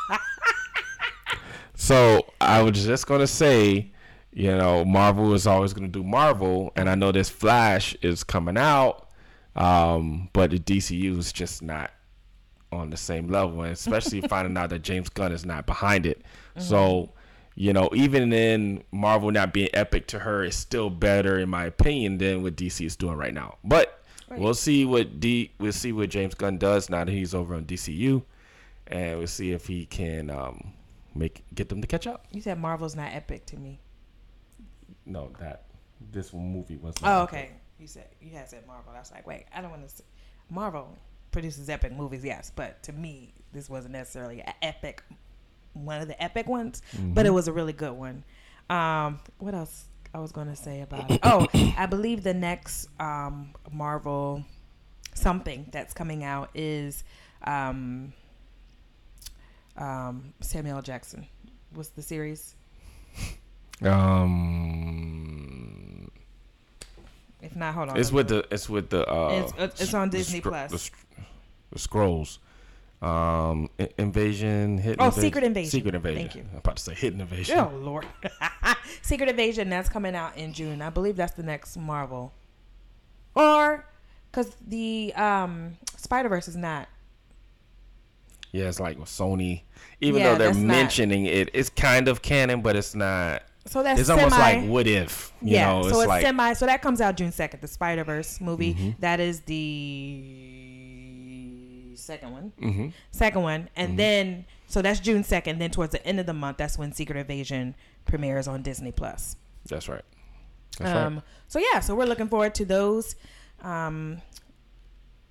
So 1.82 2.26
I 2.40 2.62
was 2.62 2.84
just 2.84 3.08
gonna 3.08 3.26
say, 3.26 3.90
you 4.32 4.56
know, 4.56 4.84
Marvel 4.84 5.34
is 5.34 5.48
always 5.48 5.72
gonna 5.72 5.88
do 5.88 6.04
Marvel, 6.04 6.72
and 6.76 6.88
I 6.88 6.94
know 6.94 7.10
this 7.10 7.28
Flash 7.28 7.96
is 8.02 8.22
coming 8.22 8.56
out, 8.56 9.08
um, 9.56 10.28
but 10.32 10.52
the 10.52 10.60
DCU 10.60 11.18
is 11.18 11.32
just 11.32 11.60
not 11.60 11.90
on 12.70 12.90
the 12.90 12.96
same 12.96 13.26
level, 13.26 13.62
and 13.62 13.72
especially 13.72 14.20
finding 14.28 14.56
out 14.56 14.70
that 14.70 14.82
James 14.82 15.08
Gunn 15.08 15.32
is 15.32 15.44
not 15.44 15.66
behind 15.66 16.06
it. 16.06 16.22
So, 16.56 17.10
you 17.56 17.72
know, 17.72 17.90
even 17.94 18.32
in 18.32 18.84
Marvel 18.92 19.32
not 19.32 19.52
being 19.52 19.68
epic 19.74 20.06
to 20.08 20.20
her, 20.20 20.44
it's 20.44 20.56
still 20.56 20.88
better 20.88 21.40
in 21.40 21.48
my 21.48 21.64
opinion 21.64 22.18
than 22.18 22.44
what 22.44 22.54
DC 22.54 22.86
is 22.86 22.94
doing 22.94 23.16
right 23.16 23.34
now. 23.34 23.56
But 23.64 24.04
we'll 24.30 24.54
see 24.54 24.84
what 24.84 25.18
D 25.18 25.50
we'll 25.58 25.72
see 25.72 25.90
what 25.92 26.10
James 26.10 26.34
Gunn 26.34 26.58
does 26.58 26.88
now 26.88 27.02
that 27.04 27.10
he's 27.10 27.34
over 27.34 27.56
on 27.56 27.64
DCU, 27.64 28.22
and 28.86 29.18
we'll 29.18 29.26
see 29.26 29.52
if 29.52 29.66
he 29.66 29.86
can 29.86 30.30
um, 30.30 30.72
make 31.14 31.44
get 31.54 31.68
them 31.68 31.80
to 31.80 31.86
catch 31.86 32.06
up. 32.06 32.26
You 32.32 32.40
said 32.40 32.58
Marvel's 32.58 32.96
not 32.96 33.12
epic 33.12 33.46
to 33.46 33.56
me. 33.56 33.80
No, 35.06 35.30
that 35.40 35.64
this 36.12 36.32
movie 36.32 36.76
was. 36.76 36.94
Oh, 37.02 37.22
okay. 37.22 37.50
You 37.78 37.86
said 37.86 38.08
you 38.20 38.30
had 38.36 38.48
said 38.48 38.66
Marvel. 38.66 38.92
I 38.94 38.98
was 38.98 39.10
like, 39.10 39.26
wait, 39.26 39.44
I 39.54 39.60
don't 39.60 39.70
want 39.70 39.88
to. 39.88 40.02
Marvel 40.50 40.96
produces 41.30 41.68
epic 41.68 41.92
movies, 41.92 42.24
yes, 42.24 42.52
but 42.54 42.82
to 42.84 42.92
me, 42.92 43.32
this 43.52 43.68
wasn't 43.68 43.92
necessarily 43.92 44.42
an 44.42 44.52
epic, 44.60 45.02
one 45.72 46.00
of 46.00 46.08
the 46.08 46.22
epic 46.22 46.46
ones, 46.46 46.82
but 46.98 47.24
it 47.26 47.30
was 47.30 47.48
a 47.48 47.52
really 47.52 47.72
good 47.72 47.94
one. 47.94 48.22
Um, 48.68 49.18
what 49.38 49.54
else 49.54 49.86
I 50.14 50.20
was 50.20 50.30
going 50.30 50.48
to 50.48 50.56
say 50.56 50.82
about 50.82 51.10
it? 51.10 51.20
Oh, 51.22 51.46
I 51.76 51.86
believe 51.86 52.22
the 52.22 52.34
next 52.34 52.88
um, 53.00 53.54
Marvel 53.72 54.44
something 55.14 55.66
that's 55.72 55.92
coming 55.92 56.24
out 56.24 56.50
is 56.54 57.04
um, 57.44 58.12
um, 59.76 60.32
Samuel 60.40 60.76
L. 60.76 60.82
Jackson. 60.82 61.26
What's 61.74 61.90
the 61.90 62.02
series? 62.02 62.54
Um, 64.72 66.10
If 67.40 67.56
not, 67.56 67.74
hold 67.74 67.88
on. 67.90 67.96
it's 67.98 68.12
with 68.12 68.28
the 68.28 68.46
it's 68.50 68.68
with 68.68 68.90
the 68.90 69.04
uh, 69.10 69.30
It's- 69.56 69.80
it's 69.80 69.94
on 69.94 70.10
the 70.10 70.18
Disney 70.18 70.40
scr- 70.40 70.48
Plus. 70.48 70.70
The, 70.70 70.90
the 71.72 71.78
scrolls. 71.78 72.38
Um, 73.00 73.68
invasion, 73.98 74.78
hidden. 74.78 74.98
Oh, 75.00 75.06
invasion? 75.06 75.22
Secret 75.22 75.42
Invasion. 75.44 75.70
Secret 75.70 75.94
invasion. 75.96 76.18
Thank 76.22 76.36
you. 76.36 76.44
I'm 76.52 76.58
about 76.58 76.76
to 76.76 76.82
say 76.84 76.94
hidden 76.94 77.20
invasion. 77.20 77.58
Oh 77.58 77.72
Lord, 77.74 78.06
Secret 79.02 79.28
Invasion 79.28 79.68
that's 79.70 79.88
coming 79.88 80.14
out 80.14 80.36
in 80.36 80.52
June. 80.52 80.80
I 80.80 80.90
believe 80.90 81.16
that's 81.16 81.32
the 81.32 81.42
next 81.42 81.76
Marvel, 81.76 82.32
or 83.34 83.84
because 84.30 84.54
the 84.68 85.12
um, 85.16 85.78
Spider 85.96 86.28
Verse 86.28 86.46
is 86.46 86.56
not. 86.56 86.88
Yeah, 88.52 88.68
it's 88.68 88.78
like 88.80 88.98
with 88.98 89.08
Sony. 89.08 89.62
Even 90.00 90.20
Yeah, 90.20 90.32
though 90.32 90.38
they're 90.38 90.48
that's 90.48 90.58
not- 90.58 90.66
mentioning 90.66 91.26
it, 91.26 91.50
it's 91.54 91.70
kind 91.70 92.06
of 92.08 92.22
canon, 92.22 92.60
but 92.60 92.76
it's 92.76 92.94
not. 92.94 93.42
So 93.66 93.82
that's 93.82 94.00
It's 94.00 94.10
almost 94.10 94.36
like 94.38 94.64
what 94.66 94.86
if? 94.88 95.32
You 95.40 95.52
yeah, 95.52 95.66
know, 95.72 95.82
so 95.82 95.88
it's, 95.88 95.98
it's 95.98 96.06
like 96.08 96.22
semi. 96.22 96.52
So 96.54 96.66
that 96.66 96.82
comes 96.82 97.00
out 97.00 97.16
June 97.16 97.30
second. 97.32 97.60
The 97.60 97.68
Spider 97.68 98.02
Verse 98.04 98.40
movie. 98.40 98.74
Mm-hmm. 98.74 98.90
That 99.00 99.20
is 99.20 99.40
the 100.62 101.94
second 101.94 102.32
one. 102.32 102.52
hmm 102.58 102.88
Second 103.10 103.42
one, 103.42 103.68
and 103.76 103.98
then 103.98 104.44
so 104.66 104.82
that's 104.82 105.00
June 105.00 105.22
second. 105.24 105.58
Then 105.60 105.70
towards 105.70 105.92
the 105.92 106.04
end 106.06 106.18
of 106.20 106.26
the 106.26 106.32
month, 106.34 106.56
that's 106.58 106.76
when 106.78 106.92
Secret 106.92 107.16
Invasion 107.18 107.74
premieres 108.04 108.48
on 108.48 108.62
Disney 108.62 108.92
Plus. 108.92 109.36
that's 109.68 109.88
right. 109.88 110.04
That's 110.78 110.90
um, 110.96 111.14
right. 111.16 111.22
So 111.48 111.58
yeah, 111.60 111.80
so 111.80 111.94
we're 111.94 112.06
looking 112.06 112.28
forward 112.28 112.54
to 112.56 112.64
those 112.64 113.14
um, 113.62 114.20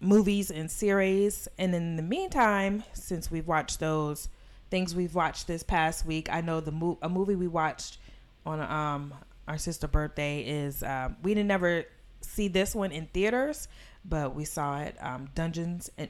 movies 0.02 0.52
and 0.52 0.70
series. 0.70 1.48
And 1.58 1.74
in 1.74 1.96
the 1.96 2.04
meantime, 2.04 2.84
since 2.94 3.32
we've 3.32 3.48
watched 3.48 3.80
those 3.80 4.28
things 4.70 4.94
we've 4.96 5.16
watched 5.16 5.48
this 5.48 5.64
past 5.64 6.06
week, 6.06 6.28
I 6.32 6.42
know 6.42 6.60
the 6.60 6.72
mo- 6.72 6.98
a 7.02 7.08
movie 7.10 7.36
we 7.36 7.48
watched 7.48 7.98
on 8.46 8.60
um, 8.60 9.14
our 9.48 9.58
sister 9.58 9.88
birthday 9.88 10.42
is 10.42 10.82
um, 10.84 11.16
we 11.24 11.34
didn't 11.34 11.48
never 11.48 11.86
see 12.22 12.48
this 12.48 12.74
one 12.76 12.92
in 12.92 13.06
theaters, 13.08 13.68
but 14.04 14.34
we 14.36 14.44
saw 14.46 14.80
it 14.82 14.96
um, 15.02 15.30
Dungeons 15.36 15.90
and 15.98 16.10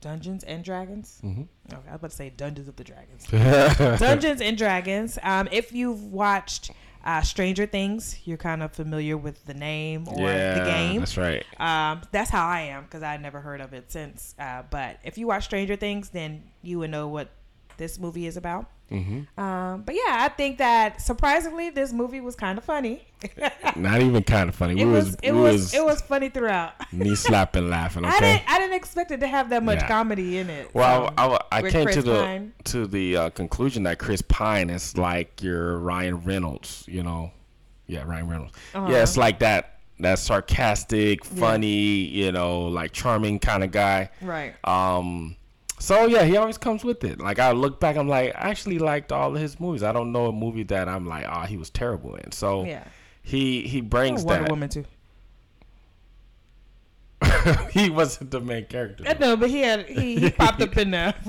Dungeons 0.00 0.44
and 0.44 0.64
Dragons. 0.64 1.20
Mhm. 1.22 1.46
Okay, 1.72 1.76
I 1.88 1.90
was 1.92 1.96
about 1.96 2.10
to 2.10 2.16
say 2.16 2.30
Dungeons 2.30 2.68
of 2.68 2.76
the 2.76 2.84
Dragons. 2.84 3.26
Dungeons 4.00 4.40
and 4.40 4.56
Dragons. 4.56 5.18
Um, 5.22 5.46
if 5.52 5.72
you've 5.72 6.04
watched 6.04 6.70
uh, 7.04 7.22
Stranger 7.22 7.66
Things, 7.66 8.18
you're 8.24 8.36
kind 8.36 8.62
of 8.62 8.72
familiar 8.72 9.16
with 9.16 9.44
the 9.46 9.54
name 9.54 10.06
or 10.08 10.28
yeah, 10.28 10.58
the 10.58 10.64
game. 10.64 11.00
That's 11.00 11.16
right. 11.16 11.44
Um, 11.58 12.02
that's 12.12 12.30
how 12.30 12.46
I 12.46 12.62
am 12.62 12.84
because 12.84 13.02
I 13.02 13.16
never 13.16 13.40
heard 13.40 13.60
of 13.60 13.72
it 13.72 13.90
since. 13.90 14.34
Uh, 14.38 14.62
but 14.70 14.98
if 15.04 15.16
you 15.16 15.26
watch 15.26 15.44
Stranger 15.44 15.76
Things, 15.76 16.10
then 16.10 16.42
you 16.62 16.78
would 16.80 16.90
know 16.90 17.08
what 17.08 17.30
this 17.76 17.98
movie 17.98 18.26
is 18.26 18.36
about. 18.36 18.70
Hmm 18.90 19.20
Um, 19.40 19.82
but 19.82 19.94
yeah, 19.94 20.16
I 20.18 20.28
think 20.36 20.58
that 20.58 21.00
surprisingly, 21.00 21.70
this 21.70 21.92
movie 21.92 22.20
was 22.20 22.34
kind 22.36 22.58
of 22.58 22.64
funny. 22.64 23.06
Not 23.76 24.00
even 24.00 24.22
kind 24.22 24.48
of 24.48 24.54
funny. 24.54 24.80
it 24.80 24.84
we 24.86 24.92
was, 24.92 25.04
was, 25.06 25.16
it 25.22 25.32
was, 25.32 25.52
was, 25.52 25.74
it 25.74 25.84
was 25.84 26.00
funny 26.02 26.28
throughout. 26.28 26.72
knee 26.92 27.14
slapping, 27.14 27.68
laughing. 27.70 28.04
I 28.06 28.18
didn't, 28.18 28.42
I 28.50 28.58
didn't 28.58 28.74
expect 28.76 29.10
it 29.10 29.20
to 29.20 29.26
have 29.28 29.50
that 29.50 29.62
much 29.62 29.80
Yeah. 29.80 29.88
comedy 29.88 30.38
in 30.38 30.50
it. 30.50 30.74
Well, 30.74 31.08
so. 31.08 31.14
I, 31.18 31.26
I, 31.26 31.38
I 31.58 31.70
came 31.70 31.84
Chris 31.84 31.96
to 31.96 32.02
the 32.02 32.22
Pine. 32.22 32.52
to 32.64 32.86
the 32.86 33.16
uh, 33.16 33.30
conclusion 33.30 33.82
that 33.84 33.98
Chris 33.98 34.22
Pine 34.22 34.70
is 34.70 34.96
like 34.96 35.42
your 35.42 35.78
Ryan 35.78 36.22
Reynolds. 36.24 36.84
You 36.88 37.02
know, 37.02 37.30
yeah, 37.86 38.02
Ryan 38.04 38.28
Reynolds. 38.28 38.52
Uh-huh. 38.74 38.88
Yeah, 38.90 39.02
it's 39.02 39.16
like 39.16 39.38
that 39.40 39.76
that 40.00 40.18
sarcastic, 40.18 41.24
funny, 41.26 41.66
you 42.06 42.32
know, 42.32 42.62
like 42.68 42.92
charming 42.92 43.38
kind 43.38 43.62
of 43.62 43.70
guy. 43.70 44.08
right. 44.22 44.54
Um, 44.64 45.36
so 45.80 46.06
yeah, 46.06 46.22
he 46.24 46.36
always 46.36 46.56
comes 46.58 46.84
with 46.84 47.02
it. 47.02 47.18
Like 47.20 47.40
I 47.40 47.50
look 47.50 47.80
back, 47.80 47.96
I'm 47.96 48.06
like, 48.08 48.28
I 48.36 48.50
actually 48.50 48.78
liked 48.78 49.10
all 49.10 49.34
of 49.34 49.40
his 49.40 49.58
movies. 49.58 49.82
I 49.82 49.90
don't 49.90 50.12
know 50.12 50.26
a 50.26 50.32
movie 50.32 50.62
that 50.64 50.88
I'm 50.88 51.06
like, 51.06 51.26
oh, 51.28 51.40
he 51.46 51.56
was 51.56 51.70
terrible 51.70 52.14
in. 52.14 52.30
So 52.30 52.64
Yeah. 52.64 52.84
he 53.22 53.62
he 53.62 53.80
Oh, 53.80 53.82
brings 53.82 54.22
Wonder 54.22 54.42
that. 54.44 54.50
Woman 54.50 54.68
too. 54.68 54.84
he 57.70 57.90
wasn't 57.90 58.30
the 58.30 58.40
main 58.40 58.64
character. 58.66 59.04
Uh, 59.06 59.14
No, 59.18 59.36
but 59.36 59.50
he 59.50 59.60
had 59.60 59.86
he, 59.88 60.16
he 60.18 60.30
popped 60.42 60.60
up 60.62 60.76
in 60.76 60.90
there. 60.92 61.14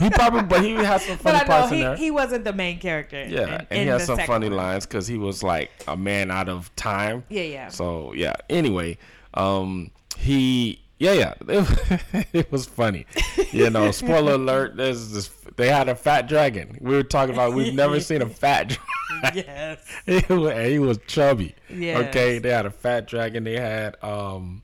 He 0.00 0.10
probably, 0.10 0.42
but 0.42 0.64
he 0.64 0.72
had 0.72 1.00
some 1.02 1.18
but 1.18 1.22
funny 1.22 1.38
I 1.38 1.44
parts 1.44 1.70
know 1.70 1.76
in 1.76 1.82
there. 1.84 1.96
he, 1.96 2.04
he 2.06 2.10
wasn't 2.10 2.42
the 2.42 2.52
main 2.52 2.80
character. 2.80 3.24
Yeah, 3.28 3.42
in- 3.44 3.50
and 3.52 3.66
in 3.70 3.78
he 3.82 3.86
has 3.86 4.00
the 4.08 4.16
some 4.16 4.26
funny 4.26 4.48
one. 4.48 4.56
lines 4.56 4.86
because 4.86 5.06
he 5.06 5.18
was 5.18 5.44
like 5.44 5.70
a 5.86 5.96
man 5.96 6.32
out 6.32 6.48
of 6.48 6.74
time. 6.74 7.22
Yeah, 7.28 7.42
yeah. 7.42 7.68
So 7.68 8.12
yeah. 8.12 8.34
Anyway, 8.50 8.98
um, 9.34 9.92
he 10.16 10.80
yeah 11.04 11.12
yeah 11.12 11.34
it, 11.48 12.26
it 12.32 12.52
was 12.52 12.66
funny. 12.66 13.06
You 13.52 13.70
know, 13.70 13.90
spoiler 13.90 14.32
alert. 14.42 14.76
There's 14.76 15.12
this. 15.12 15.28
They 15.56 15.68
had 15.68 15.88
a 15.88 15.94
fat 15.94 16.26
dragon. 16.28 16.78
We 16.80 16.94
were 16.94 17.02
talking 17.02 17.34
about. 17.34 17.52
We've 17.52 17.74
never 17.74 18.00
seen 18.00 18.22
a 18.22 18.28
fat 18.28 18.78
dragon. 19.20 19.44
yes. 19.46 19.86
he, 20.06 20.34
was, 20.34 20.66
he 20.66 20.78
was 20.78 20.98
chubby. 21.06 21.54
Yes. 21.68 22.08
Okay. 22.08 22.38
They 22.38 22.50
had 22.50 22.66
a 22.66 22.70
fat 22.70 23.06
dragon. 23.06 23.44
They 23.44 23.58
had 23.60 23.96
um, 24.02 24.62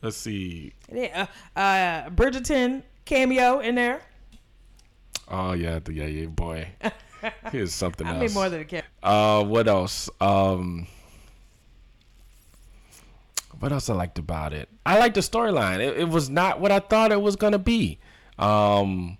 let's 0.00 0.16
see. 0.16 0.72
Yeah, 0.92 1.26
uh, 1.56 1.58
uh, 1.58 2.10
Bridgerton 2.10 2.82
cameo 3.04 3.58
in 3.58 3.74
there. 3.74 4.02
Oh 5.28 5.52
yeah, 5.52 5.80
the 5.80 5.92
yeah 5.92 6.06
yeah 6.06 6.26
boy. 6.26 6.68
Here's 7.50 7.74
something 7.74 8.06
I 8.06 8.14
else. 8.14 8.20
mean 8.20 8.32
more 8.34 8.48
than 8.48 8.60
a 8.60 8.64
cameo. 8.64 8.84
Uh, 9.02 9.44
what 9.44 9.68
else? 9.68 10.10
Um, 10.20 10.86
what 13.62 13.72
else 13.72 13.88
I 13.88 13.94
liked 13.94 14.18
about 14.18 14.52
it? 14.52 14.68
I 14.84 14.98
liked 14.98 15.14
the 15.14 15.20
storyline. 15.20 15.78
It, 15.80 15.96
it 15.98 16.08
was 16.08 16.28
not 16.28 16.60
what 16.60 16.72
I 16.72 16.80
thought 16.80 17.12
it 17.12 17.20
was 17.22 17.36
gonna 17.36 17.58
be. 17.58 17.98
Um, 18.38 19.18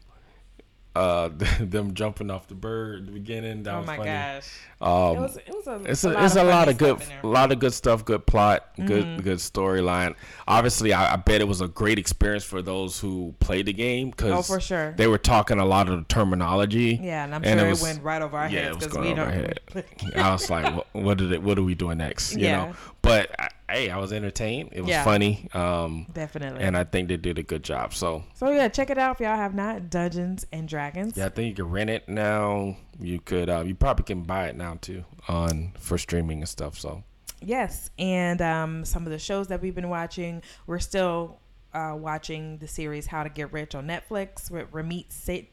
uh, 0.95 1.31
them 1.61 1.95
jumping 1.95 2.31
off 2.31 2.49
the 2.49 2.55
bird 2.55 2.99
at 3.01 3.07
the 3.07 3.13
beginning. 3.13 3.63
That 3.63 3.75
Oh 3.75 3.79
was 3.79 3.87
my 3.87 3.97
funny. 3.97 4.11
gosh. 4.11 4.49
Um, 4.83 5.17
It 5.17 5.21
was 5.21 5.37
it 5.37 5.49
was 5.49 5.67
a 5.67 5.91
it's 5.91 6.05
a 6.05 6.25
it's 6.25 6.37
of 6.37 6.47
a 6.47 6.51
lot 6.51 6.69
of 6.69 6.77
good 6.77 7.01
stuff 7.01 7.13
a 7.23 7.27
lot 7.27 7.53
of 7.53 7.59
good 7.61 7.73
stuff 7.73 8.05
good 8.05 8.27
plot 8.27 8.69
good 8.77 9.05
Mm-hmm. 9.05 9.23
good 9.23 9.39
storyline 9.39 10.17
obviously 10.49 10.93
I, 10.93 11.13
I 11.13 11.17
bet 11.17 11.41
it 11.41 11.47
was 11.47 11.61
a 11.61 11.69
great 11.69 12.01
experience 12.01 12.43
for 12.43 12.63
those 12.63 12.99
who 12.99 13.33
played 13.39 13.67
the 13.67 13.73
game 13.73 14.11
because 14.11 14.33
Oh, 14.33 14.43
for 14.43 14.61
sure. 14.61 14.93
they 14.97 15.07
were 15.07 15.19
talking 15.19 15.61
a 15.61 15.65
lot 15.65 15.89
of 15.89 15.99
the 15.99 16.05
terminology 16.13 16.99
Yeah, 17.01 17.23
and 17.25 17.33
I'm 17.35 17.45
and 17.45 17.61
sure 17.61 17.69
it 17.69 17.69
it, 17.69 17.71
was- 17.71 17.83
went 17.85 18.03
right 18.03 18.21
over 18.21 18.37
our 18.37 18.49
yeah, 18.51 18.63
heads 18.63 18.77
it 18.77 18.81
because 18.81 18.93
going 18.93 19.09
we 19.11 19.15
don't. 19.15 19.27
our 19.29 19.33
head. 19.33 19.61
I 20.17 20.33
was 20.33 20.51
like, 20.51 20.75
what, 20.75 20.87
what 20.93 21.17
did 21.19 21.31
it? 21.33 21.41
What 21.43 21.59
are 21.59 21.63
we 21.63 21.77
doing 21.77 21.99
next? 21.99 22.35
You 22.35 22.47
Yeah. 22.47 22.57
know. 22.67 22.75
But 23.03 23.31
I, 23.41 23.49
hey, 23.73 23.91
I 23.91 23.99
was 23.99 24.13
entertained. 24.13 24.71
It 24.73 24.81
was 24.83 24.91
Yeah. 24.91 25.05
funny. 25.05 25.49
Um, 25.55 26.07
Definitely. 26.13 26.63
and 26.63 26.77
I 26.77 26.85
think 26.85 27.09
they 27.09 27.17
did 27.17 27.39
a 27.39 27.43
good 27.43 27.63
job. 27.63 27.95
So 27.95 28.25
so 28.35 28.51
yeah, 28.51 28.69
check 28.69 28.91
it 28.91 28.99
out 28.99 29.17
if 29.17 29.21
y'all 29.21 29.37
have 29.37 29.55
not. 29.55 29.91
Dungeons 29.91 30.47
and 30.53 30.69
Dragons. 30.69 31.17
yeah, 31.17 31.27
I 31.27 31.29
think 31.31 31.49
you 31.49 31.65
can 31.65 31.73
rent 31.73 31.91
it 31.91 32.09
now. 32.09 32.77
You 33.01 33.21
could. 33.21 33.49
Uh, 33.51 33.65
you 33.67 33.75
probably 33.75 34.05
can 34.05 34.23
buy 34.23 34.49
it 34.49 34.57
now 34.57 34.79
too 34.81 35.05
on 35.29 35.73
for 35.79 35.99
streaming 35.99 36.39
and 36.41 36.49
stuff. 36.49 36.79
So 36.79 37.03
Yes, 37.45 37.91
and 37.99 38.41
um, 38.41 38.85
some 38.85 39.05
of 39.05 39.11
the 39.11 39.19
shows 39.19 39.49
that 39.49 39.61
we've 39.61 39.75
been 39.75 39.89
watching, 39.89 40.43
we're 40.69 40.79
still 40.79 41.41
uh, 41.75 41.93
watching 41.99 42.59
the 42.59 42.69
series 42.69 43.07
How 43.07 43.25
to 43.25 43.29
Get 43.29 43.53
Rich 43.53 43.75
on 43.75 43.87
Netflix 43.89 44.49
with 44.49 44.71
Ramit 44.71 45.07
Set, 45.11 45.47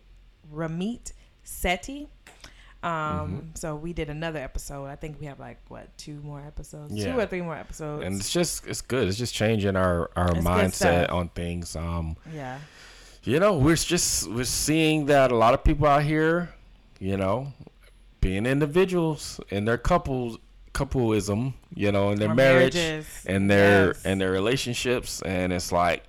Ramit 0.54 1.14
Sethi. 1.44 2.08
Um, 2.82 2.92
Mm-hmm. 2.92 3.40
so 3.56 3.76
we 3.76 3.92
did 3.94 4.10
another 4.10 4.40
episode. 4.40 4.86
I 4.86 4.96
think 4.96 5.20
we 5.20 5.26
have 5.26 5.40
like 5.40 5.58
what 5.68 5.96
two 5.98 6.20
more 6.24 6.40
episodes, 6.42 6.94
Yeah. 6.94 7.12
two 7.14 7.20
or 7.20 7.26
three 7.26 7.42
more 7.42 7.56
episodes. 7.58 8.06
and 8.06 8.16
it's 8.16 8.32
just 8.32 8.66
it's 8.68 8.82
good. 8.82 9.08
It's 9.08 9.18
just 9.18 9.34
changing 9.34 9.76
our 9.76 10.10
our 10.16 10.32
It's 10.32 10.40
mindset 10.46 11.12
on 11.12 11.28
things. 11.30 11.76
Um, 11.76 12.16
yeah, 12.34 12.60
you 13.24 13.40
know, 13.40 13.58
we're 13.58 13.76
just 13.76 14.30
we're 14.30 14.46
seeing 14.46 15.08
that 15.08 15.32
a 15.32 15.36
lot 15.36 15.54
of 15.54 15.64
people 15.64 15.88
out 15.88 16.04
here, 16.04 16.54
you 17.00 17.18
know, 17.18 17.52
being 18.22 18.46
individuals 18.46 19.42
and 19.52 19.68
their 19.68 19.78
couples 19.78 20.38
coupleism, 20.74 21.54
you 21.74 21.92
know, 21.92 22.12
in 22.12 22.20
their 22.20 22.32
Or 22.32 22.36
marriage 22.36 22.76
marriages. 22.76 23.26
and 23.26 23.50
their 23.52 23.88
Yes. 23.88 24.06
and 24.06 24.22
their 24.22 24.32
relationships 24.32 25.22
and 25.24 25.52
it's 25.52 25.72
like, 25.74 26.06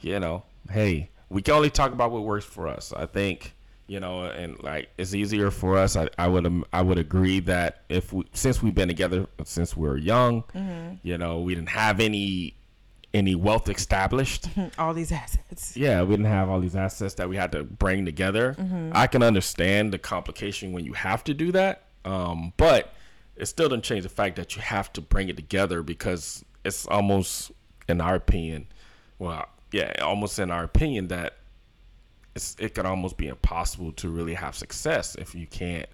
you 0.00 0.20
know, 0.20 0.44
hey, 0.70 1.10
we 1.28 1.42
can 1.42 1.54
only 1.54 1.70
talk 1.70 1.90
about 1.92 2.12
what 2.12 2.22
works 2.22 2.44
for 2.44 2.68
us. 2.68 2.92
I 2.96 3.06
think, 3.06 3.54
you 3.86 4.00
know, 4.00 4.22
and 4.24 4.62
like 4.62 4.88
it's 4.98 5.14
easier 5.14 5.50
for 5.50 5.76
us. 5.76 5.96
I, 5.96 6.08
I 6.18 6.28
would 6.28 6.46
um, 6.46 6.64
I 6.72 6.82
would 6.82 6.98
agree 6.98 7.40
that 7.40 7.82
if 7.88 8.12
we 8.12 8.24
since 8.32 8.62
we've 8.62 8.74
been 8.74 8.88
together 8.88 9.26
since 9.44 9.76
we 9.76 9.88
were 9.88 9.96
young, 9.98 10.42
Mm-hmm. 10.54 10.94
you 11.02 11.18
know, 11.18 11.40
we 11.40 11.54
didn't 11.54 11.68
have 11.70 12.00
any 12.00 12.54
any 13.12 13.34
wealth 13.36 13.68
established 13.68 14.48
all 14.78 14.92
these 14.92 15.12
assets. 15.12 15.76
yeah, 15.76 16.02
we 16.02 16.10
didn't 16.16 16.24
have 16.26 16.48
all 16.50 16.58
these 16.60 16.74
assets 16.74 17.14
that 17.14 17.28
we 17.28 17.36
had 17.36 17.52
to 17.52 17.62
bring 17.62 18.04
together. 18.04 18.56
I 18.92 19.06
can 19.06 19.22
understand 19.22 19.92
the 19.92 19.98
complication 19.98 20.72
when 20.72 20.84
you 20.84 20.94
have 20.94 21.22
to 21.24 21.34
do 21.34 21.52
that, 21.52 21.84
um, 22.04 22.52
but 22.56 22.92
it 23.36 23.46
still 23.46 23.68
doesn't 23.68 23.82
change 23.84 24.02
the 24.02 24.08
fact 24.08 24.34
that 24.36 24.56
you 24.56 24.62
have 24.62 24.92
to 24.94 25.00
bring 25.00 25.28
it 25.28 25.36
together 25.36 25.82
because 25.84 26.44
it's 26.64 26.86
almost, 26.86 27.52
in 27.88 28.00
our 28.00 28.16
opinion, 28.16 28.66
well, 29.20 29.46
yeah, 29.70 29.92
almost 30.02 30.38
in 30.40 30.50
our 30.50 30.64
opinion 30.64 31.06
that 31.08 31.34
it 32.58 32.74
could 32.74 32.86
almost 32.86 33.16
be 33.16 33.28
impossible 33.28 33.92
to 33.92 34.08
really 34.08 34.34
have 34.34 34.54
success 34.54 35.14
if 35.16 35.34
you 35.34 35.46
can't 35.46 35.86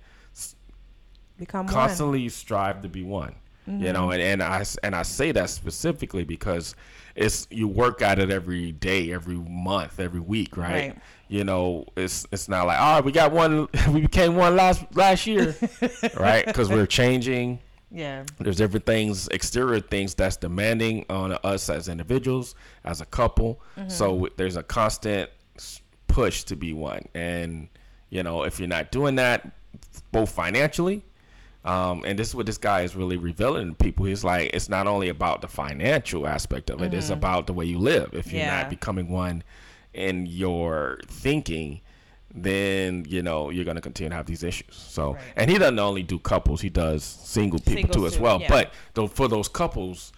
Become 1.39 1.67
one. 1.67 1.75
constantly 1.75 2.29
strive 2.29 2.83
to 2.83 2.89
be 2.89 3.03
one 3.03 3.35
you 3.67 3.73
mm-hmm. 3.73 3.93
know 3.93 4.11
and, 4.11 4.23
and 4.23 4.43
i 4.43 4.65
and 4.83 4.95
i 4.95 5.03
say 5.03 5.33
that 5.33 5.51
specifically 5.51 6.25
because 6.25 6.75
it's 7.15 7.47
you 7.51 7.69
work 7.69 8.03
at 8.03 8.19
it 8.19 8.31
every 8.31 8.73
day 8.73 9.13
every 9.13 9.37
month 9.37 10.01
every 10.01 10.21
week 10.21 10.57
right, 10.57 10.71
Right. 10.73 10.99
you 11.29 11.45
know 11.45 11.85
it's 11.97 12.27
it's 12.33 12.49
not 12.49 12.67
like 12.67 12.79
oh 12.81 13.03
we 13.03 13.13
got 13.13 13.33
one 13.33 13.69
we 13.93 14.01
became 14.01 14.35
one 14.35 14.57
last 14.57 14.85
last 14.95 15.27
year 15.27 15.55
right? 16.17 16.45
Because 16.47 16.69
we're 16.69 16.87
changing. 16.87 17.59
Yeah, 17.93 18.25
there's 18.39 18.57
different 18.57 18.87
things 18.87 19.27
exterior 19.29 19.81
things 19.81 20.15
that's 20.15 20.37
demanding 20.37 21.05
on 21.11 21.33
us 21.43 21.69
as 21.69 21.89
individuals 21.89 22.55
as 22.85 23.01
a 23.01 23.07
couple. 23.07 23.61
Mm-hmm. 23.77 23.89
So 23.89 24.29
there's 24.37 24.57
a 24.57 24.63
constant 24.63 25.29
push 26.13 26.43
to 26.45 26.57
be 26.57 26.73
one 26.73 27.07
and 27.15 27.69
you 28.11 28.23
know 28.23 28.43
if 28.43 28.59
you're 28.59 28.69
not 28.69 28.91
doing 28.91 29.15
that 29.17 29.49
both 30.13 30.31
financially 30.31 31.03
um, 31.65 32.05
and 32.07 32.19
this 32.19 32.29
is 32.29 32.35
what 32.35 32.47
this 32.47 32.59
guy 32.59 32.81
is 32.83 32.97
really 32.97 33.17
revealing 33.17 33.69
to 33.69 33.75
people 33.75 34.07
he's 34.07 34.25
like 34.25 34.51
it's 34.53 34.69
not 34.69 34.87
only 34.87 35.09
about 35.09 35.41
the 35.41 35.49
financial 35.49 36.27
aspect 36.27 36.71
of 36.71 36.83
it 36.83 36.93
it's 36.95 37.11
about 37.11 37.47
the 37.47 37.53
way 37.53 37.65
you 37.65 37.79
live 37.79 38.11
if 38.13 38.33
you're 38.33 38.41
Yeah. 38.43 38.63
not 38.63 38.71
becoming 38.71 39.09
one 39.09 39.43
in 39.95 40.27
your 40.27 40.99
thinking 41.07 41.81
then 42.35 43.05
you 43.09 43.23
know 43.23 43.51
you're 43.51 43.65
going 43.65 43.75
to 43.77 43.81
continue 43.81 44.11
to 44.11 44.17
have 44.17 44.27
these 44.27 44.43
issues 44.45 44.75
so 44.75 45.13
Right. 45.15 45.23
and 45.37 45.51
he 45.51 45.59
doesn't 45.59 45.79
only 45.79 46.03
do 46.03 46.19
couples 46.19 46.61
he 46.61 46.71
does 46.71 47.03
single 47.05 47.59
people 47.59 47.75
Singles 47.83 47.97
too 47.97 48.07
as 48.07 48.19
well 48.19 48.41
yeah. 48.41 48.49
but 48.49 48.73
though 48.95 49.07
for 49.09 49.29
those 49.29 49.49
couples 49.49 50.13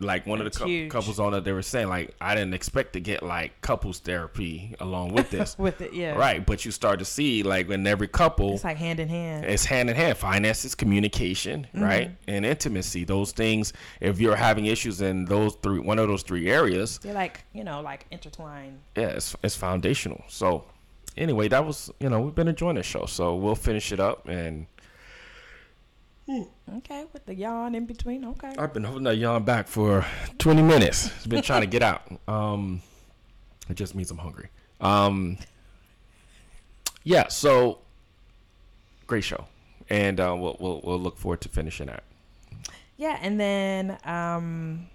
like 0.00 0.26
one 0.26 0.40
of 0.40 0.52
the 0.52 0.64
huge. 0.64 0.90
couples 0.90 1.20
on 1.20 1.32
it 1.34 1.44
they 1.44 1.52
were 1.52 1.62
saying 1.62 1.88
like 1.88 2.12
i 2.20 2.34
didn't 2.34 2.52
expect 2.52 2.92
to 2.94 3.00
get 3.00 3.22
like 3.22 3.58
couples 3.60 4.00
therapy 4.00 4.74
along 4.80 5.12
with 5.12 5.30
this 5.30 5.56
with 5.66 5.80
it. 5.80 5.92
Yeah, 5.94 6.16
right 6.16 6.44
but 6.44 6.64
you 6.64 6.72
start 6.72 6.98
to 6.98 7.04
see 7.04 7.44
like 7.44 7.70
in 7.70 7.86
every 7.86 8.08
couple 8.08 8.54
It's 8.54 8.64
like 8.64 8.76
hand 8.76 8.98
in 8.98 9.08
hand. 9.08 9.44
it's 9.44 9.64
hand 9.64 9.88
in 9.88 9.94
hand 9.96 10.18
finances 10.18 10.74
communication 10.74 11.66
Mm-hmm. 11.74 11.82
right 11.82 12.10
and 12.26 12.44
intimacy 12.44 13.04
those 13.04 13.32
things 13.32 13.72
if 14.00 14.20
you're 14.20 14.36
having 14.36 14.66
issues 14.66 15.00
in 15.00 15.24
those 15.26 15.54
three 15.62 15.78
one 15.78 15.98
of 15.98 16.08
those 16.08 16.22
three 16.22 16.50
areas 16.50 16.98
They're 16.98 17.14
like 17.14 17.44
you 17.52 17.62
know 17.64 17.80
like 17.80 18.06
intertwined. 18.10 18.80
yeah 18.96 19.08
it's, 19.08 19.36
it's 19.42 19.54
foundational 19.56 20.24
so 20.28 20.64
anyway 21.16 21.46
that 21.48 21.64
was 21.64 21.90
you 22.00 22.08
know 22.08 22.20
we've 22.20 22.34
been 22.34 22.48
enjoying 22.48 22.76
the 22.76 22.82
show 22.82 23.06
so 23.06 23.36
we'll 23.36 23.54
finish 23.54 23.92
it 23.92 24.00
up 24.00 24.28
and 24.28 24.66
Okay, 26.28 27.04
with 27.12 27.26
the 27.26 27.34
yawn 27.34 27.74
in 27.74 27.84
between. 27.86 28.24
Okay. 28.24 28.54
i've 28.58 28.72
been 28.72 28.84
holding 28.84 29.04
that 29.04 29.16
yawn 29.16 29.44
back 29.44 29.68
for 29.68 30.06
20 30.38 30.62
minutes 30.62 31.06
it's 31.16 31.26
been 31.26 31.42
trying 31.42 31.60
to 31.60 31.66
get 31.66 31.82
out 31.82 32.02
um 32.28 32.80
It 33.68 33.74
just 33.76 33.94
means 33.94 34.10
I'm 34.10 34.18
hungry. 34.18 34.48
Um, 34.80 35.38
yeah. 37.02 37.28
So 37.28 37.78
great 39.06 39.24
show, 39.24 39.46
and 39.88 40.20
uh, 40.20 40.34
we'll, 40.38 40.56
we'll 40.60 40.80
we'll 40.84 41.00
look 41.00 41.16
forward 41.16 41.40
to 41.42 41.48
finishing 41.48 41.86
that. 41.86 42.02
Yeah, 42.98 43.18
and 43.22 43.40
then 43.40 43.98
um, 44.04 44.88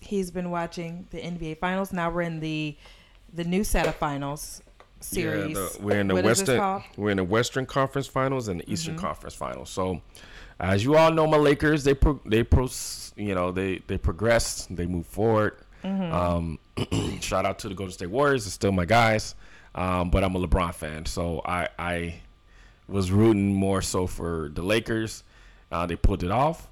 he's 0.00 0.30
been 0.30 0.50
watching 0.50 1.06
the 1.10 1.18
NBA 1.20 1.58
Finals. 1.58 1.92
Now 1.92 2.10
we're 2.10 2.22
in 2.22 2.40
the 2.40 2.76
the 3.32 3.44
new 3.44 3.64
set 3.64 3.86
of 3.86 3.94
finals 3.96 4.62
series. 5.00 5.56
Yeah, 5.56 5.68
the, 5.72 5.78
we're 5.80 6.00
in 6.00 6.08
the 6.08 6.14
What 6.14 6.24
Western 6.24 6.82
we're 6.96 7.10
in 7.10 7.16
the 7.18 7.24
Western 7.24 7.66
Conference 7.66 8.06
Finals 8.06 8.48
and 8.48 8.60
the 8.60 8.70
Eastern 8.70 8.96
Mm-hmm. 8.96 9.04
Conference 9.06 9.34
Finals. 9.34 9.70
So, 9.70 10.00
as 10.58 10.84
you 10.84 10.96
all 10.96 11.10
know, 11.12 11.26
my 11.26 11.36
Lakers 11.36 11.84
they 11.84 11.94
pro, 11.94 12.20
they 12.24 12.42
pro, 12.42 12.68
you 13.16 13.34
know 13.34 13.52
they 13.52 13.78
they 13.86 13.98
progress, 13.98 14.66
they 14.70 14.86
move 14.86 15.06
forward. 15.06 15.56
Mm-hmm. 15.84 16.12
Um, 16.12 16.58
shout 17.20 17.46
out 17.46 17.58
to 17.60 17.68
the 17.68 17.74
Golden 17.74 17.92
State 17.92 18.10
Warriors, 18.10 18.44
they're 18.44 18.50
still 18.50 18.72
my 18.72 18.84
guys. 18.84 19.34
Um, 19.74 20.10
but 20.10 20.24
I'm 20.24 20.34
a 20.34 20.40
LeBron 20.46 20.74
fan, 20.74 21.04
so 21.06 21.42
I 21.44 21.68
I 21.78 22.14
was 22.88 23.10
rooting 23.10 23.54
more 23.54 23.82
so 23.82 24.06
for 24.06 24.50
the 24.54 24.62
Lakers. 24.62 25.22
Uh, 25.70 25.84
they 25.86 25.96
pulled 25.96 26.22
it 26.22 26.30
off. 26.30 26.68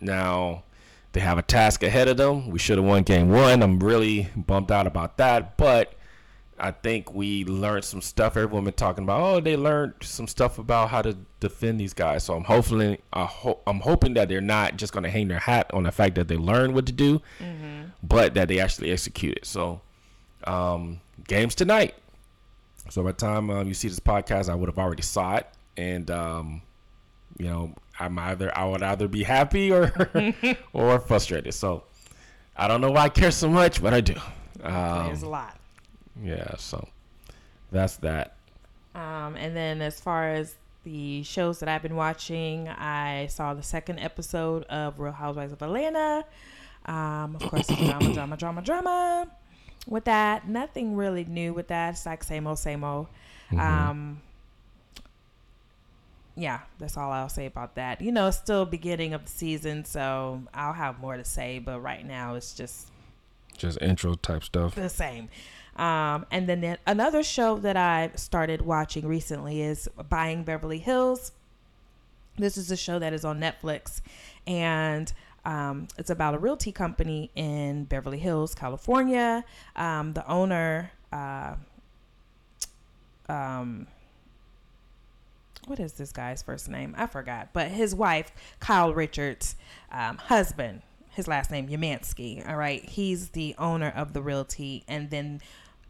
Now 0.00 0.64
they 1.12 1.20
have 1.20 1.38
a 1.38 1.42
task 1.42 1.82
ahead 1.82 2.08
of 2.08 2.16
them. 2.16 2.50
We 2.50 2.58
should 2.58 2.78
have 2.78 2.86
won 2.86 3.02
game 3.04 3.30
one. 3.30 3.62
I'm 3.62 3.78
really 3.80 4.28
bummed 4.36 4.70
out 4.70 4.86
about 4.86 5.16
that, 5.18 5.56
but 5.56 5.94
I 6.62 6.70
think 6.70 7.12
we 7.12 7.44
learned 7.44 7.84
some 7.84 8.00
stuff. 8.00 8.36
Everyone 8.36 8.62
been 8.64 8.74
talking 8.74 9.02
about. 9.02 9.20
Oh, 9.20 9.40
they 9.40 9.56
learned 9.56 9.94
some 10.00 10.28
stuff 10.28 10.58
about 10.58 10.90
how 10.90 11.02
to 11.02 11.16
defend 11.40 11.80
these 11.80 11.92
guys. 11.92 12.22
So 12.22 12.34
I'm 12.34 12.44
hopefully, 12.44 13.00
I 13.12 13.24
ho- 13.24 13.58
I'm 13.66 13.80
hoping 13.80 14.14
that 14.14 14.28
they're 14.28 14.40
not 14.40 14.76
just 14.76 14.92
going 14.92 15.02
to 15.02 15.10
hang 15.10 15.26
their 15.26 15.40
hat 15.40 15.68
on 15.74 15.82
the 15.82 15.90
fact 15.90 16.14
that 16.14 16.28
they 16.28 16.36
learned 16.36 16.74
what 16.74 16.86
to 16.86 16.92
do, 16.92 17.20
but 18.02 18.34
that 18.34 18.46
they 18.46 18.60
actually 18.60 18.92
execute 18.92 19.36
it. 19.38 19.44
So, 19.44 19.80
um, 20.44 21.00
games 21.26 21.56
tonight. 21.56 21.96
So 22.90 23.02
by 23.02 23.10
the 23.10 23.16
time 23.18 23.50
um, 23.50 23.66
you 23.66 23.74
see 23.74 23.88
this 23.88 24.00
podcast, 24.00 24.48
I 24.48 24.54
would 24.54 24.68
have 24.68 24.78
already 24.78 25.02
saw 25.02 25.36
it, 25.36 25.46
and 25.76 26.08
um, 26.12 26.62
you 27.38 27.46
know, 27.46 27.74
I'm 27.98 28.18
either 28.18 28.56
I 28.56 28.64
would 28.66 28.82
either 28.84 29.08
be 29.08 29.24
happy 29.24 29.72
or 29.72 29.92
or 30.72 31.00
frustrated. 31.00 31.54
So 31.54 31.84
I 32.56 32.68
don't 32.68 32.80
know 32.80 32.90
why 32.92 33.02
I 33.02 33.08
care 33.08 33.30
so 33.32 33.48
much, 33.48 33.82
but 33.82 33.92
I 33.94 34.00
do. 34.00 34.14
Um, 34.62 35.06
There's 35.06 35.22
a 35.22 35.28
lot. 35.28 35.58
Yeah, 36.20 36.56
so 36.56 36.88
that's 37.70 37.96
that. 37.98 38.34
Um, 38.94 39.36
and 39.36 39.56
then 39.56 39.80
as 39.80 40.00
far 40.00 40.28
as 40.28 40.56
the 40.84 41.22
shows 41.22 41.60
that 41.60 41.68
I've 41.68 41.82
been 41.82 41.96
watching, 41.96 42.68
I 42.68 43.28
saw 43.28 43.54
the 43.54 43.62
second 43.62 44.00
episode 44.00 44.64
of 44.64 44.98
Real 44.98 45.12
Housewives 45.12 45.52
of 45.52 45.62
Atlanta. 45.62 46.24
Um, 46.86 47.36
of 47.36 47.42
course, 47.48 47.68
drama, 47.68 48.12
drama, 48.14 48.36
drama, 48.36 48.62
drama. 48.62 49.28
With 49.86 50.04
that, 50.04 50.48
nothing 50.48 50.94
really 50.96 51.24
new 51.24 51.52
with 51.54 51.68
that. 51.68 51.90
It's 51.94 52.04
like 52.06 52.22
same 52.24 52.46
old, 52.46 52.58
same 52.58 52.84
old. 52.84 53.06
Um, 53.58 54.20
yeah, 56.34 56.60
that's 56.78 56.96
all 56.96 57.12
I'll 57.12 57.28
say 57.28 57.46
about 57.46 57.74
that. 57.74 58.00
You 58.00 58.10
know, 58.12 58.28
it's 58.28 58.38
still 58.38 58.64
beginning 58.64 59.12
of 59.12 59.24
the 59.24 59.30
season, 59.30 59.84
so 59.84 60.42
I'll 60.54 60.72
have 60.72 60.98
more 60.98 61.16
to 61.16 61.24
say. 61.24 61.58
But 61.58 61.80
right 61.80 62.06
now, 62.06 62.34
it's 62.36 62.54
just 62.54 62.88
Just 63.56 63.80
intro 63.82 64.14
type 64.14 64.42
stuff. 64.44 64.74
the 64.74 64.88
same. 64.88 65.28
Um, 65.76 66.26
and 66.30 66.48
then 66.48 66.76
another 66.86 67.22
show 67.22 67.56
that 67.58 67.76
I 67.76 68.10
started 68.14 68.62
watching 68.62 69.06
recently 69.06 69.62
is 69.62 69.88
Buying 70.08 70.44
Beverly 70.44 70.78
Hills. 70.78 71.32
This 72.36 72.56
is 72.56 72.70
a 72.70 72.76
show 72.76 72.98
that 72.98 73.12
is 73.12 73.24
on 73.24 73.40
Netflix, 73.40 74.00
and 74.46 75.12
um, 75.44 75.88
it's 75.98 76.10
about 76.10 76.34
a 76.34 76.38
realty 76.38 76.72
company 76.72 77.30
in 77.34 77.84
Beverly 77.84 78.18
Hills, 78.18 78.54
California. 78.54 79.44
Um, 79.76 80.12
the 80.12 80.26
owner, 80.26 80.92
uh, 81.12 81.54
um, 83.28 83.86
what 85.66 85.80
is 85.80 85.94
this 85.94 86.12
guy's 86.12 86.42
first 86.42 86.68
name? 86.68 86.94
I 86.96 87.06
forgot. 87.06 87.50
But 87.52 87.68
his 87.68 87.94
wife, 87.94 88.32
Kyle 88.60 88.94
Richards' 88.94 89.56
um, 89.90 90.16
husband, 90.18 90.82
his 91.12 91.28
last 91.28 91.50
name 91.50 91.68
Umansky. 91.68 92.46
All 92.48 92.56
right, 92.56 92.84
he's 92.84 93.30
the 93.30 93.54
owner 93.58 93.92
of 93.94 94.12
the 94.12 94.22
realty, 94.22 94.84
and 94.88 95.10
then 95.10 95.40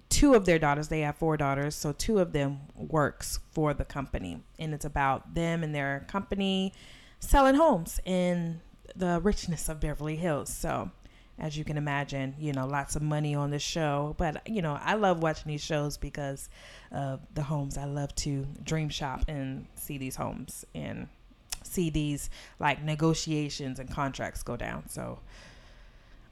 two 0.09 0.35
of 0.35 0.45
their 0.45 0.59
daughters. 0.59 0.89
They 0.89 1.01
have 1.01 1.17
four 1.17 1.37
daughters, 1.37 1.75
so 1.75 1.93
two 1.93 2.19
of 2.19 2.33
them 2.33 2.61
works 2.77 3.39
for 3.53 3.73
the 3.75 3.85
company, 3.85 4.43
and 4.59 4.75
it's 4.75 4.85
about 4.85 5.35
them 5.35 5.63
and 5.63 5.75
their 5.75 6.05
company 6.09 6.73
selling 7.21 7.55
homes 7.55 8.01
in 8.05 8.61
the 8.95 9.21
richness 9.23 9.69
of 9.69 9.81
Beverly 9.81 10.17
Hills. 10.17 10.53
So. 10.53 10.91
As 11.39 11.57
you 11.57 11.65
can 11.65 11.79
imagine, 11.79 12.35
you 12.39 12.53
know, 12.53 12.67
lots 12.67 12.95
of 12.95 13.01
money 13.01 13.35
on 13.35 13.51
this 13.51 13.63
show. 13.63 14.15
But, 14.19 14.47
you 14.47 14.61
know, 14.61 14.79
I 14.81 14.95
love 14.95 15.23
watching 15.23 15.51
these 15.51 15.65
shows 15.65 15.97
because 15.97 16.51
of 16.93 17.21
the 17.33 17.43
homes. 17.43 17.79
I 17.79 17.87
love 17.87 18.15
to 18.17 18.47
dream 18.63 18.91
shop 18.91 19.25
and 19.29 19.67
see 19.75 19.97
these 19.97 20.15
homes 20.15 20.67
and 20.75 21.09
see 21.67 21.91
these 21.91 22.31
like 22.59 22.83
negotiations 22.83 23.79
and 23.79 23.91
contracts 23.91 24.43
go 24.43 24.57
down. 24.57 24.89
So 24.89 25.21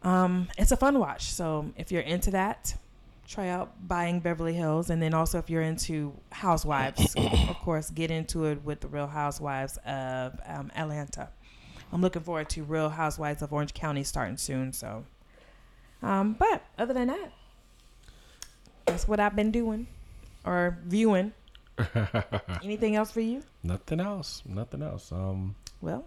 um, 0.03 0.49
it's 0.59 0.73
a 0.73 0.77
fun 0.77 0.99
watch. 0.99 1.25
So 1.25 1.73
if 1.77 1.93
you're 1.93 2.03
into 2.03 2.31
that, 2.33 2.75
try 3.27 3.49
out 3.49 3.87
buying 3.87 4.21
Beverly 4.21 4.55
Hills. 4.55 4.91
And 4.91 5.01
then 5.01 5.15
also 5.15 5.39
if 5.39 5.49
you're 5.49 5.63
into 5.63 6.13
housewives, 6.33 7.15
of 7.17 7.57
course, 7.59 7.91
get 7.91 8.11
into 8.11 8.47
it 8.47 8.65
with 8.65 8.81
the 8.81 8.89
Real 8.89 9.07
Housewives 9.07 9.79
of 9.87 10.39
um, 10.47 10.71
Atlanta. 10.75 11.29
I'm 11.93 12.01
looking 12.01 12.23
forward 12.23 12.49
to 12.51 12.63
Real 12.63 12.89
Housewives 12.89 13.43
of 13.43 13.53
Orange 13.53 13.75
County 13.75 14.05
starting 14.05 14.37
soon. 14.37 14.73
So, 14.73 15.05
um, 16.03 16.35
but 16.39 16.63
other 16.79 16.95
than 16.95 17.09
that, 17.09 17.33
that's 18.87 19.07
what 19.09 19.21
I've 19.21 19.37
been 19.37 19.51
doing 19.51 19.87
or 20.45 20.79
viewing. 20.87 21.33
Anything 22.65 22.97
else 22.97 23.11
for 23.11 23.21
you? 23.21 23.43
Nothing 23.63 24.01
else. 24.01 24.43
Nothing 24.47 24.83
else. 24.83 25.13
Um, 25.13 25.55
Well, 25.81 26.05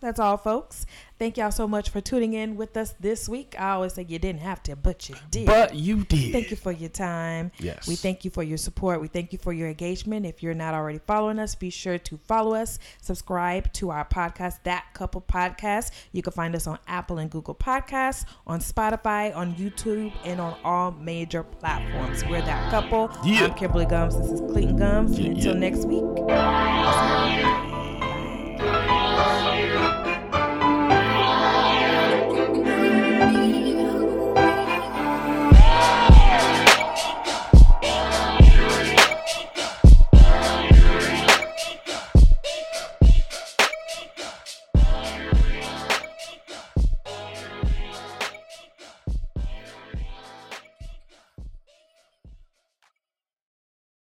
that's 0.00 0.18
all, 0.18 0.36
folks. 0.36 0.86
Thank 1.18 1.36
y'all 1.36 1.52
so 1.52 1.68
much 1.68 1.90
for 1.90 2.00
tuning 2.00 2.32
in 2.32 2.56
with 2.56 2.76
us 2.76 2.94
this 2.98 3.28
week. 3.28 3.54
I 3.56 3.70
always 3.72 3.92
say 3.94 4.04
you 4.08 4.18
didn't 4.18 4.40
have 4.40 4.60
to, 4.64 4.74
but 4.74 5.08
you 5.08 5.14
did. 5.30 5.46
but 5.46 5.72
you 5.76 6.02
did. 6.04 6.32
Thank 6.32 6.50
you 6.50 6.56
for 6.56 6.72
your 6.72 6.88
time. 6.88 7.52
Yes. 7.60 7.86
We 7.86 7.94
thank 7.94 8.24
you 8.24 8.30
for 8.32 8.42
your 8.42 8.58
support. 8.58 9.00
We 9.00 9.06
thank 9.06 9.32
you 9.32 9.38
for 9.38 9.52
your 9.52 9.68
engagement. 9.68 10.26
If 10.26 10.42
you're 10.42 10.52
not 10.54 10.74
already 10.74 10.98
following 11.06 11.38
us, 11.38 11.54
be 11.54 11.70
sure 11.70 11.98
to 11.98 12.18
follow 12.26 12.54
us, 12.56 12.80
subscribe 13.00 13.72
to 13.74 13.90
our 13.90 14.04
podcast, 14.04 14.64
That 14.64 14.86
Couple 14.94 15.20
Podcast. 15.20 15.92
You 16.10 16.22
can 16.22 16.32
find 16.32 16.56
us 16.56 16.66
on 16.66 16.80
Apple 16.88 17.18
and 17.18 17.30
Google 17.30 17.54
Podcasts, 17.54 18.24
on 18.44 18.58
Spotify, 18.58 19.34
on 19.36 19.54
YouTube, 19.54 20.12
and 20.24 20.40
on 20.40 20.56
all 20.64 20.90
major 20.90 21.44
platforms. 21.44 22.24
We're 22.24 22.42
That 22.42 22.68
Couple. 22.72 23.10
Yeah. 23.24 23.44
I'm 23.44 23.54
Kimberly 23.54 23.86
Gums. 23.86 24.16
This 24.18 24.32
is 24.32 24.40
Clayton 24.40 24.76
Gums. 24.76 25.16
Yeah, 25.20 25.30
Until 25.30 25.52
yeah. 25.54 25.60
next 25.60 25.84
week. 25.84 26.02